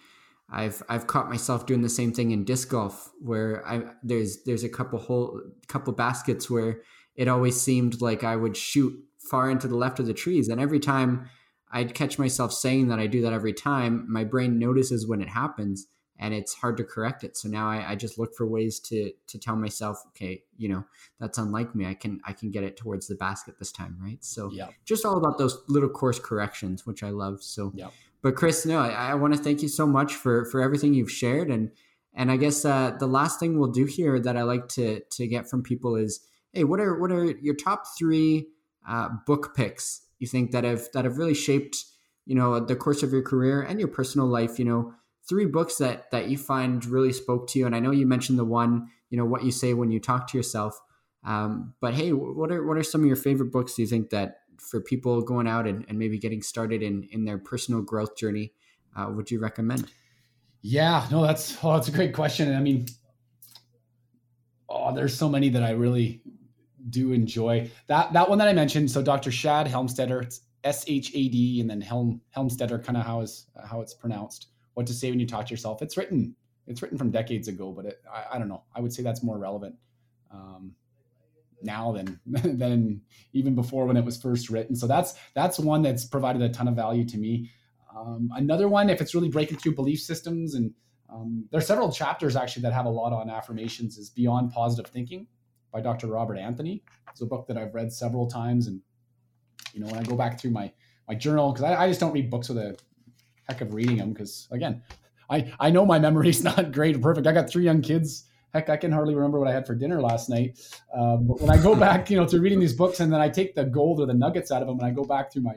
I've 0.50 0.82
I've 0.88 1.06
caught 1.06 1.28
myself 1.28 1.66
doing 1.66 1.82
the 1.82 1.88
same 1.88 2.12
thing 2.12 2.32
in 2.32 2.44
disc 2.44 2.68
golf 2.70 3.10
where 3.20 3.66
I 3.66 3.82
there's 4.02 4.42
there's 4.44 4.64
a 4.64 4.68
couple 4.68 4.98
whole 4.98 5.40
couple 5.68 5.92
baskets 5.92 6.50
where 6.50 6.82
it 7.14 7.28
always 7.28 7.60
seemed 7.60 8.00
like 8.00 8.24
I 8.24 8.36
would 8.36 8.56
shoot 8.56 8.92
far 9.18 9.50
into 9.50 9.68
the 9.68 9.76
left 9.76 10.00
of 10.00 10.06
the 10.06 10.14
trees. 10.14 10.48
And 10.48 10.60
every 10.60 10.80
time 10.80 11.28
I'd 11.70 11.94
catch 11.94 12.18
myself 12.18 12.52
saying 12.52 12.88
that 12.88 12.98
I 12.98 13.06
do 13.06 13.22
that 13.22 13.32
every 13.32 13.52
time 13.52 14.06
my 14.08 14.24
brain 14.24 14.58
notices 14.58 15.06
when 15.06 15.22
it 15.22 15.28
happens 15.28 15.86
and 16.18 16.34
it's 16.34 16.54
hard 16.54 16.76
to 16.78 16.84
correct 16.84 17.22
it. 17.22 17.36
So 17.36 17.48
now 17.48 17.68
I, 17.70 17.92
I 17.92 17.94
just 17.94 18.18
look 18.18 18.34
for 18.34 18.46
ways 18.46 18.80
to 18.80 19.12
to 19.28 19.38
tell 19.38 19.54
myself 19.54 20.02
okay 20.08 20.42
you 20.56 20.68
know 20.68 20.84
that's 21.20 21.38
unlike 21.38 21.76
me. 21.76 21.86
I 21.86 21.94
can 21.94 22.20
I 22.24 22.32
can 22.32 22.50
get 22.50 22.64
it 22.64 22.76
towards 22.76 23.06
the 23.06 23.14
basket 23.14 23.56
this 23.60 23.70
time 23.70 23.96
right? 24.00 24.22
So 24.24 24.50
yeah. 24.52 24.70
just 24.84 25.04
all 25.04 25.16
about 25.16 25.38
those 25.38 25.62
little 25.68 25.88
course 25.88 26.18
corrections 26.18 26.86
which 26.86 27.04
I 27.04 27.10
love. 27.10 27.40
So 27.40 27.70
yeah 27.76 27.90
but 28.22 28.34
Chris, 28.34 28.66
no, 28.66 28.78
I, 28.78 29.10
I 29.10 29.14
want 29.14 29.34
to 29.34 29.42
thank 29.42 29.62
you 29.62 29.68
so 29.68 29.86
much 29.86 30.14
for 30.14 30.44
for 30.46 30.60
everything 30.60 30.94
you've 30.94 31.10
shared, 31.10 31.50
and 31.50 31.70
and 32.14 32.30
I 32.30 32.36
guess 32.36 32.64
uh, 32.64 32.96
the 32.98 33.06
last 33.06 33.40
thing 33.40 33.58
we'll 33.58 33.70
do 33.70 33.86
here 33.86 34.18
that 34.20 34.36
I 34.36 34.42
like 34.42 34.68
to 34.70 35.00
to 35.00 35.26
get 35.26 35.48
from 35.48 35.62
people 35.62 35.96
is, 35.96 36.20
hey, 36.52 36.64
what 36.64 36.80
are 36.80 36.98
what 36.98 37.12
are 37.12 37.24
your 37.24 37.54
top 37.54 37.84
three 37.98 38.48
uh, 38.88 39.08
book 39.26 39.54
picks 39.54 40.02
you 40.18 40.26
think 40.26 40.50
that 40.50 40.64
have 40.64 40.88
that 40.92 41.04
have 41.04 41.18
really 41.18 41.34
shaped 41.34 41.84
you 42.26 42.34
know 42.34 42.60
the 42.60 42.76
course 42.76 43.02
of 43.02 43.12
your 43.12 43.22
career 43.22 43.62
and 43.62 43.78
your 43.78 43.88
personal 43.88 44.26
life? 44.26 44.58
You 44.58 44.66
know, 44.66 44.94
three 45.28 45.46
books 45.46 45.76
that 45.76 46.10
that 46.10 46.28
you 46.28 46.36
find 46.36 46.84
really 46.84 47.12
spoke 47.12 47.48
to 47.48 47.58
you, 47.58 47.66
and 47.66 47.74
I 47.74 47.80
know 47.80 47.90
you 47.90 48.06
mentioned 48.06 48.38
the 48.38 48.44
one, 48.44 48.88
you 49.08 49.16
know, 49.16 49.24
what 49.24 49.44
you 49.44 49.50
say 49.50 49.72
when 49.72 49.90
you 49.90 50.00
talk 50.00 50.28
to 50.28 50.36
yourself. 50.36 50.78
Um, 51.24 51.74
but 51.80 51.94
hey, 51.94 52.12
what 52.12 52.50
are 52.50 52.66
what 52.66 52.76
are 52.76 52.82
some 52.82 53.02
of 53.02 53.06
your 53.06 53.16
favorite 53.16 53.52
books? 53.52 53.74
Do 53.74 53.82
you 53.82 53.88
think 53.88 54.10
that 54.10 54.39
for 54.60 54.80
people 54.80 55.22
going 55.22 55.46
out 55.46 55.66
and, 55.66 55.84
and 55.88 55.98
maybe 55.98 56.18
getting 56.18 56.42
started 56.42 56.82
in 56.82 57.08
in 57.10 57.24
their 57.24 57.38
personal 57.38 57.82
growth 57.82 58.16
journey 58.16 58.52
uh, 58.96 59.10
would 59.10 59.30
you 59.30 59.40
recommend? 59.40 59.90
Yeah 60.62 61.06
no 61.10 61.22
that's 61.22 61.56
oh 61.62 61.74
that's 61.74 61.88
a 61.88 61.92
great 61.92 62.14
question. 62.14 62.54
I 62.54 62.60
mean 62.60 62.86
oh 64.68 64.94
there's 64.94 65.16
so 65.16 65.28
many 65.28 65.48
that 65.50 65.62
i 65.62 65.70
really 65.70 66.22
do 66.88 67.12
enjoy. 67.12 67.70
That 67.88 68.12
that 68.12 68.28
one 68.28 68.38
that 68.38 68.48
i 68.48 68.52
mentioned 68.52 68.90
so 68.90 69.02
dr 69.02 69.30
shad 69.30 69.66
helmstetter 69.66 70.22
it's 70.22 70.40
s-h-a-d 70.64 71.60
and 71.60 71.70
then 71.70 71.80
helm 71.80 72.20
helmstetter 72.36 72.82
kind 72.82 72.96
of 72.96 73.04
how 73.04 73.20
is 73.20 73.46
how 73.64 73.80
it's 73.80 73.94
pronounced. 73.94 74.48
What 74.74 74.86
to 74.86 74.94
say 74.94 75.10
when 75.10 75.20
you 75.20 75.26
talk 75.26 75.46
to 75.46 75.50
yourself. 75.50 75.82
It's 75.82 75.96
written 75.96 76.34
it's 76.66 76.82
written 76.82 76.98
from 76.98 77.10
decades 77.10 77.48
ago, 77.48 77.72
but 77.72 77.86
it, 77.86 78.00
I, 78.12 78.36
I, 78.36 78.38
don't 78.38 78.48
know. 78.48 78.62
I 78.76 78.80
would 78.80 78.92
say 78.92 79.02
that's 79.02 79.24
more 79.24 79.38
relevant. 79.38 79.74
Um, 80.30 80.76
now 81.62 81.92
than 81.92 82.20
than 82.26 83.00
even 83.32 83.54
before 83.54 83.86
when 83.86 83.96
it 83.96 84.04
was 84.04 84.20
first 84.20 84.50
written. 84.50 84.74
So 84.74 84.86
that's 84.86 85.14
that's 85.34 85.58
one 85.58 85.82
that's 85.82 86.04
provided 86.04 86.42
a 86.42 86.48
ton 86.48 86.68
of 86.68 86.76
value 86.76 87.04
to 87.06 87.18
me. 87.18 87.50
Um, 87.96 88.30
another 88.34 88.68
one, 88.68 88.88
if 88.88 89.00
it's 89.00 89.14
really 89.14 89.28
breaking 89.28 89.58
through 89.58 89.74
belief 89.74 90.00
systems, 90.00 90.54
and 90.54 90.72
um, 91.12 91.46
there 91.50 91.58
are 91.58 91.62
several 91.62 91.90
chapters 91.90 92.36
actually 92.36 92.62
that 92.62 92.72
have 92.72 92.86
a 92.86 92.90
lot 92.90 93.12
on 93.12 93.28
affirmations, 93.28 93.98
is 93.98 94.10
Beyond 94.10 94.52
Positive 94.52 94.90
Thinking 94.90 95.26
by 95.72 95.80
Dr. 95.80 96.06
Robert 96.06 96.36
Anthony. 96.36 96.82
It's 97.10 97.20
a 97.20 97.26
book 97.26 97.46
that 97.48 97.56
I've 97.56 97.74
read 97.74 97.92
several 97.92 98.26
times, 98.28 98.68
and 98.68 98.80
you 99.72 99.80
know 99.80 99.86
when 99.86 99.96
I 99.96 100.02
go 100.02 100.16
back 100.16 100.40
through 100.40 100.52
my 100.52 100.72
my 101.08 101.14
journal 101.14 101.52
because 101.52 101.64
I, 101.64 101.84
I, 101.84 101.88
just 101.88 101.98
don't 101.98 102.12
read 102.12 102.30
books 102.30 102.48
with 102.48 102.58
a 102.58 102.78
heck 103.48 103.60
of 103.60 103.74
reading 103.74 103.96
them 103.96 104.12
because 104.12 104.46
again 104.52 104.80
I, 105.30 105.52
I 105.60 105.70
know 105.70 105.86
my 105.86 105.98
memory's 105.98 106.42
not 106.44 106.72
great 106.72 106.96
or 106.96 106.98
perfect. 106.98 107.26
I 107.26 107.32
got 107.32 107.48
three 107.48 107.64
young 107.64 107.80
kids. 107.80 108.24
Heck, 108.52 108.68
I 108.68 108.76
can 108.76 108.90
hardly 108.90 109.14
remember 109.14 109.38
what 109.38 109.48
I 109.48 109.52
had 109.52 109.66
for 109.66 109.74
dinner 109.74 110.00
last 110.00 110.28
night. 110.28 110.58
Um, 110.96 111.26
but 111.26 111.40
when 111.40 111.50
I 111.50 111.62
go 111.62 111.74
back, 111.76 112.10
you 112.10 112.16
know, 112.16 112.26
to 112.26 112.40
reading 112.40 112.58
these 112.58 112.72
books 112.72 113.00
and 113.00 113.12
then 113.12 113.20
I 113.20 113.28
take 113.28 113.54
the 113.54 113.64
gold 113.64 114.00
or 114.00 114.06
the 114.06 114.14
nuggets 114.14 114.50
out 114.50 114.62
of 114.62 114.68
them 114.68 114.78
and 114.78 114.86
I 114.86 114.90
go 114.90 115.04
back 115.04 115.32
through 115.32 115.42
my 115.42 115.54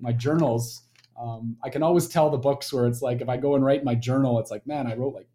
my 0.00 0.12
journals, 0.12 0.82
um, 1.20 1.56
I 1.62 1.70
can 1.70 1.82
always 1.82 2.08
tell 2.08 2.30
the 2.30 2.38
books 2.38 2.72
where 2.72 2.86
it's 2.86 3.02
like 3.02 3.20
if 3.20 3.28
I 3.28 3.36
go 3.36 3.54
and 3.54 3.64
write 3.64 3.84
my 3.84 3.94
journal, 3.94 4.40
it's 4.40 4.50
like, 4.50 4.66
man, 4.66 4.86
I 4.86 4.96
wrote 4.96 5.14
like 5.14 5.28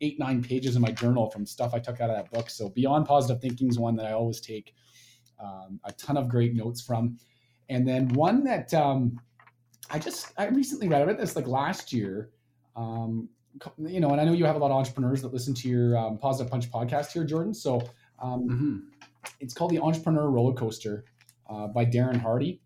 eight, 0.00 0.18
nine 0.18 0.42
pages 0.42 0.76
in 0.76 0.82
my 0.82 0.90
journal 0.90 1.30
from 1.30 1.46
stuff 1.46 1.74
I 1.74 1.78
took 1.78 2.00
out 2.00 2.10
of 2.10 2.16
that 2.16 2.30
book. 2.30 2.50
So 2.50 2.70
Beyond 2.70 3.06
Positive 3.06 3.40
Thinking 3.40 3.68
is 3.68 3.78
one 3.78 3.96
that 3.96 4.06
I 4.06 4.12
always 4.12 4.40
take 4.40 4.74
um, 5.38 5.78
a 5.84 5.92
ton 5.92 6.16
of 6.16 6.28
great 6.28 6.54
notes 6.54 6.80
from. 6.80 7.18
And 7.68 7.86
then 7.86 8.08
one 8.08 8.42
that 8.44 8.72
um, 8.74 9.20
I 9.90 9.98
just 9.98 10.32
I 10.36 10.48
recently 10.48 10.88
read, 10.88 11.02
I 11.02 11.04
read 11.04 11.18
this 11.18 11.36
like 11.36 11.46
last 11.46 11.92
year 11.92 12.30
um, 12.76 13.28
you 13.78 14.00
know, 14.00 14.10
and 14.10 14.20
I 14.20 14.24
know 14.24 14.32
you 14.32 14.44
have 14.44 14.56
a 14.56 14.58
lot 14.58 14.70
of 14.70 14.76
entrepreneurs 14.76 15.22
that 15.22 15.32
listen 15.32 15.54
to 15.54 15.68
your 15.68 15.96
um, 15.96 16.18
Positive 16.18 16.50
Punch 16.50 16.70
podcast 16.70 17.12
here, 17.12 17.24
Jordan. 17.24 17.54
So 17.54 17.80
um, 18.22 18.48
mm-hmm. 18.48 18.76
it's 19.40 19.54
called 19.54 19.70
the 19.72 19.80
Entrepreneur 19.80 20.30
Roller 20.30 20.54
Coaster 20.54 21.04
uh, 21.48 21.66
by 21.68 21.84
Darren 21.84 22.20
Hardy. 22.20 22.60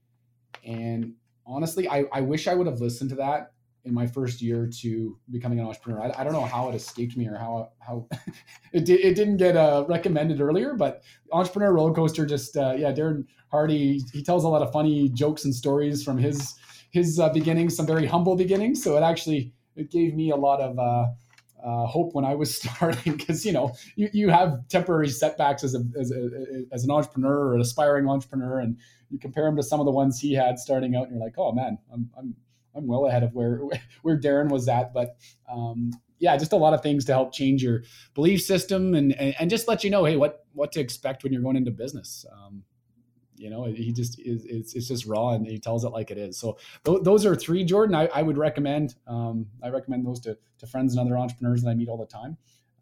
And 0.64 1.14
honestly, 1.46 1.88
I, 1.88 2.04
I 2.12 2.20
wish 2.20 2.46
I 2.48 2.54
would 2.54 2.66
have 2.66 2.80
listened 2.80 3.10
to 3.10 3.16
that 3.16 3.52
in 3.84 3.92
my 3.92 4.06
first 4.06 4.40
year 4.40 4.68
to 4.80 5.18
becoming 5.30 5.60
an 5.60 5.66
entrepreneur. 5.66 6.02
I, 6.02 6.20
I 6.20 6.24
don't 6.24 6.32
know 6.32 6.44
how 6.44 6.70
it 6.70 6.74
escaped 6.74 7.16
me 7.16 7.28
or 7.28 7.36
how 7.36 7.70
how 7.80 8.08
it 8.72 8.84
did, 8.84 9.00
it 9.00 9.14
didn't 9.14 9.36
get 9.36 9.56
uh, 9.56 9.84
recommended 9.88 10.40
earlier, 10.40 10.74
but 10.74 11.02
Entrepreneur 11.32 11.72
Roller 11.72 11.92
Coaster 11.92 12.24
just 12.24 12.56
uh, 12.56 12.74
yeah, 12.76 12.92
Darren 12.92 13.26
Hardy 13.50 14.00
he 14.12 14.22
tells 14.22 14.44
a 14.44 14.48
lot 14.48 14.62
of 14.62 14.72
funny 14.72 15.08
jokes 15.10 15.44
and 15.44 15.54
stories 15.54 16.02
from 16.02 16.18
his 16.18 16.54
his 16.92 17.18
uh, 17.18 17.28
beginnings, 17.30 17.76
some 17.76 17.86
very 17.86 18.06
humble 18.06 18.36
beginnings. 18.36 18.82
So 18.82 18.96
it 18.96 19.02
actually 19.02 19.52
it 19.76 19.90
gave 19.90 20.14
me 20.14 20.30
a 20.30 20.36
lot 20.36 20.60
of 20.60 20.78
uh, 20.78 21.06
uh, 21.64 21.86
hope 21.86 22.14
when 22.14 22.24
I 22.24 22.34
was 22.34 22.56
starting 22.60 23.16
because 23.16 23.44
you 23.44 23.52
know 23.52 23.74
you, 23.96 24.08
you 24.12 24.28
have 24.30 24.68
temporary 24.68 25.08
setbacks 25.08 25.64
as 25.64 25.74
a, 25.74 25.82
as 25.98 26.10
a 26.10 26.64
as 26.72 26.84
an 26.84 26.90
entrepreneur 26.90 27.48
or 27.48 27.54
an 27.54 27.60
aspiring 27.60 28.08
entrepreneur, 28.08 28.60
and 28.60 28.78
you 29.10 29.18
compare 29.18 29.46
him 29.46 29.56
to 29.56 29.62
some 29.62 29.80
of 29.80 29.86
the 29.86 29.92
ones 29.92 30.20
he 30.20 30.34
had 30.34 30.58
starting 30.58 30.94
out, 30.94 31.04
and 31.04 31.12
you're 31.12 31.24
like, 31.24 31.38
oh 31.38 31.52
man, 31.52 31.78
I'm 31.92 32.10
I'm 32.16 32.34
I'm 32.74 32.86
well 32.86 33.06
ahead 33.06 33.22
of 33.22 33.32
where 33.34 33.62
where 34.02 34.18
Darren 34.18 34.50
was 34.50 34.68
at, 34.68 34.92
but. 34.92 35.16
Um, 35.50 35.92
yeah, 36.20 36.36
just 36.36 36.52
a 36.52 36.56
lot 36.56 36.72
of 36.72 36.82
things 36.82 37.04
to 37.06 37.12
help 37.12 37.34
change 37.34 37.62
your 37.62 37.82
belief 38.14 38.40
system 38.40 38.94
and, 38.94 39.12
and, 39.18 39.34
and 39.38 39.50
just 39.50 39.68
let 39.68 39.84
you 39.84 39.90
know, 39.90 40.04
hey, 40.04 40.16
what 40.16 40.46
what 40.52 40.72
to 40.72 40.80
expect 40.80 41.22
when 41.22 41.32
you're 41.32 41.42
going 41.42 41.56
into 41.56 41.72
business. 41.72 42.24
Um, 42.32 42.62
you 43.36 43.50
know 43.50 43.64
he 43.64 43.92
just 43.92 44.18
is 44.20 44.44
it's, 44.44 44.74
it's 44.74 44.88
just 44.88 45.06
raw 45.06 45.30
and 45.30 45.46
he 45.46 45.58
tells 45.58 45.84
it 45.84 45.88
like 45.88 46.10
it 46.10 46.18
is. 46.18 46.38
So 46.38 46.58
th- 46.84 47.02
those 47.02 47.26
are 47.26 47.34
three 47.34 47.64
jordan 47.64 47.94
i, 47.94 48.06
I 48.06 48.22
would 48.22 48.38
recommend 48.38 48.94
um, 49.06 49.46
i 49.62 49.68
recommend 49.68 50.06
those 50.06 50.20
to, 50.20 50.36
to 50.58 50.66
friends 50.66 50.94
and 50.94 51.00
other 51.00 51.18
entrepreneurs 51.18 51.62
that 51.62 51.70
i 51.70 51.74
meet 51.74 51.88
all 51.88 51.98
the 51.98 52.06
time. 52.06 52.36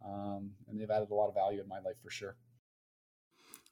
Um, 0.04 0.50
and 0.68 0.80
they've 0.80 0.90
added 0.90 1.10
a 1.10 1.14
lot 1.14 1.28
of 1.28 1.34
value 1.34 1.60
in 1.60 1.68
my 1.68 1.78
life 1.78 1.94
for 2.02 2.10
sure. 2.10 2.36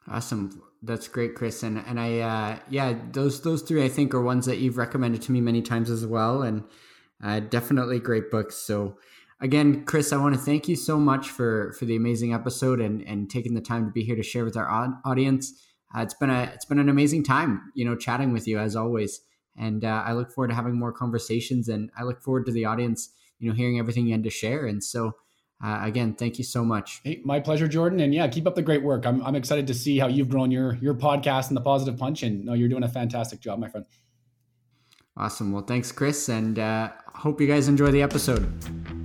Awesome. 0.08 0.62
That's 0.82 1.08
great 1.08 1.34
chris. 1.34 1.62
And 1.62 1.82
and 1.86 1.98
i 2.00 2.18
uh, 2.18 2.58
yeah 2.68 2.94
those 3.12 3.42
those 3.42 3.62
three 3.62 3.84
i 3.84 3.88
think 3.88 4.14
are 4.14 4.22
ones 4.22 4.46
that 4.46 4.58
you've 4.58 4.78
recommended 4.78 5.22
to 5.22 5.32
me 5.32 5.40
many 5.40 5.62
times 5.62 5.90
as 5.90 6.06
well. 6.06 6.42
And 6.42 6.64
uh, 7.22 7.40
definitely 7.40 7.98
great 7.98 8.30
books. 8.30 8.56
So 8.56 8.96
again 9.40 9.84
chris 9.84 10.12
i 10.12 10.16
want 10.16 10.34
to 10.34 10.40
thank 10.40 10.68
you 10.68 10.76
so 10.76 10.98
much 10.98 11.30
for 11.30 11.72
for 11.78 11.86
the 11.86 11.96
amazing 11.96 12.34
episode 12.34 12.80
and 12.80 13.02
and 13.02 13.30
taking 13.30 13.54
the 13.54 13.60
time 13.60 13.86
to 13.86 13.90
be 13.90 14.04
here 14.04 14.16
to 14.16 14.22
share 14.22 14.44
with 14.44 14.56
our 14.56 15.00
audience 15.04 15.54
uh, 15.96 16.02
it's 16.02 16.14
been 16.14 16.30
a 16.30 16.50
it's 16.54 16.64
been 16.64 16.78
an 16.78 16.88
amazing 16.88 17.24
time, 17.24 17.72
you 17.74 17.84
know, 17.84 17.96
chatting 17.96 18.32
with 18.32 18.46
you 18.46 18.58
as 18.58 18.76
always. 18.76 19.20
And 19.56 19.84
uh, 19.84 20.02
I 20.06 20.12
look 20.12 20.32
forward 20.32 20.48
to 20.48 20.54
having 20.54 20.78
more 20.78 20.92
conversations, 20.92 21.68
and 21.68 21.90
I 21.98 22.04
look 22.04 22.22
forward 22.22 22.46
to 22.46 22.52
the 22.52 22.64
audience, 22.64 23.10
you 23.38 23.48
know, 23.48 23.54
hearing 23.54 23.78
everything 23.78 24.06
you 24.06 24.12
had 24.12 24.22
to 24.24 24.30
share. 24.30 24.66
And 24.66 24.82
so, 24.82 25.16
uh, 25.62 25.80
again, 25.82 26.14
thank 26.14 26.38
you 26.38 26.44
so 26.44 26.64
much. 26.64 27.00
Hey, 27.04 27.20
my 27.24 27.40
pleasure, 27.40 27.66
Jordan. 27.66 28.00
And 28.00 28.14
yeah, 28.14 28.28
keep 28.28 28.46
up 28.46 28.54
the 28.54 28.62
great 28.62 28.82
work. 28.82 29.04
I'm 29.06 29.22
I'm 29.22 29.34
excited 29.34 29.66
to 29.66 29.74
see 29.74 29.98
how 29.98 30.06
you've 30.06 30.28
grown 30.28 30.50
your 30.50 30.76
your 30.76 30.94
podcast 30.94 31.48
and 31.48 31.56
the 31.56 31.62
Positive 31.62 31.98
Punch. 31.98 32.22
And 32.22 32.44
no, 32.44 32.54
you're 32.54 32.68
doing 32.68 32.84
a 32.84 32.88
fantastic 32.88 33.40
job, 33.40 33.58
my 33.58 33.68
friend. 33.68 33.86
Awesome. 35.16 35.52
Well, 35.52 35.64
thanks, 35.64 35.90
Chris, 35.92 36.28
and 36.28 36.58
uh, 36.58 36.92
hope 37.14 37.40
you 37.40 37.48
guys 37.48 37.68
enjoy 37.68 37.90
the 37.90 38.00
episode. 38.00 38.99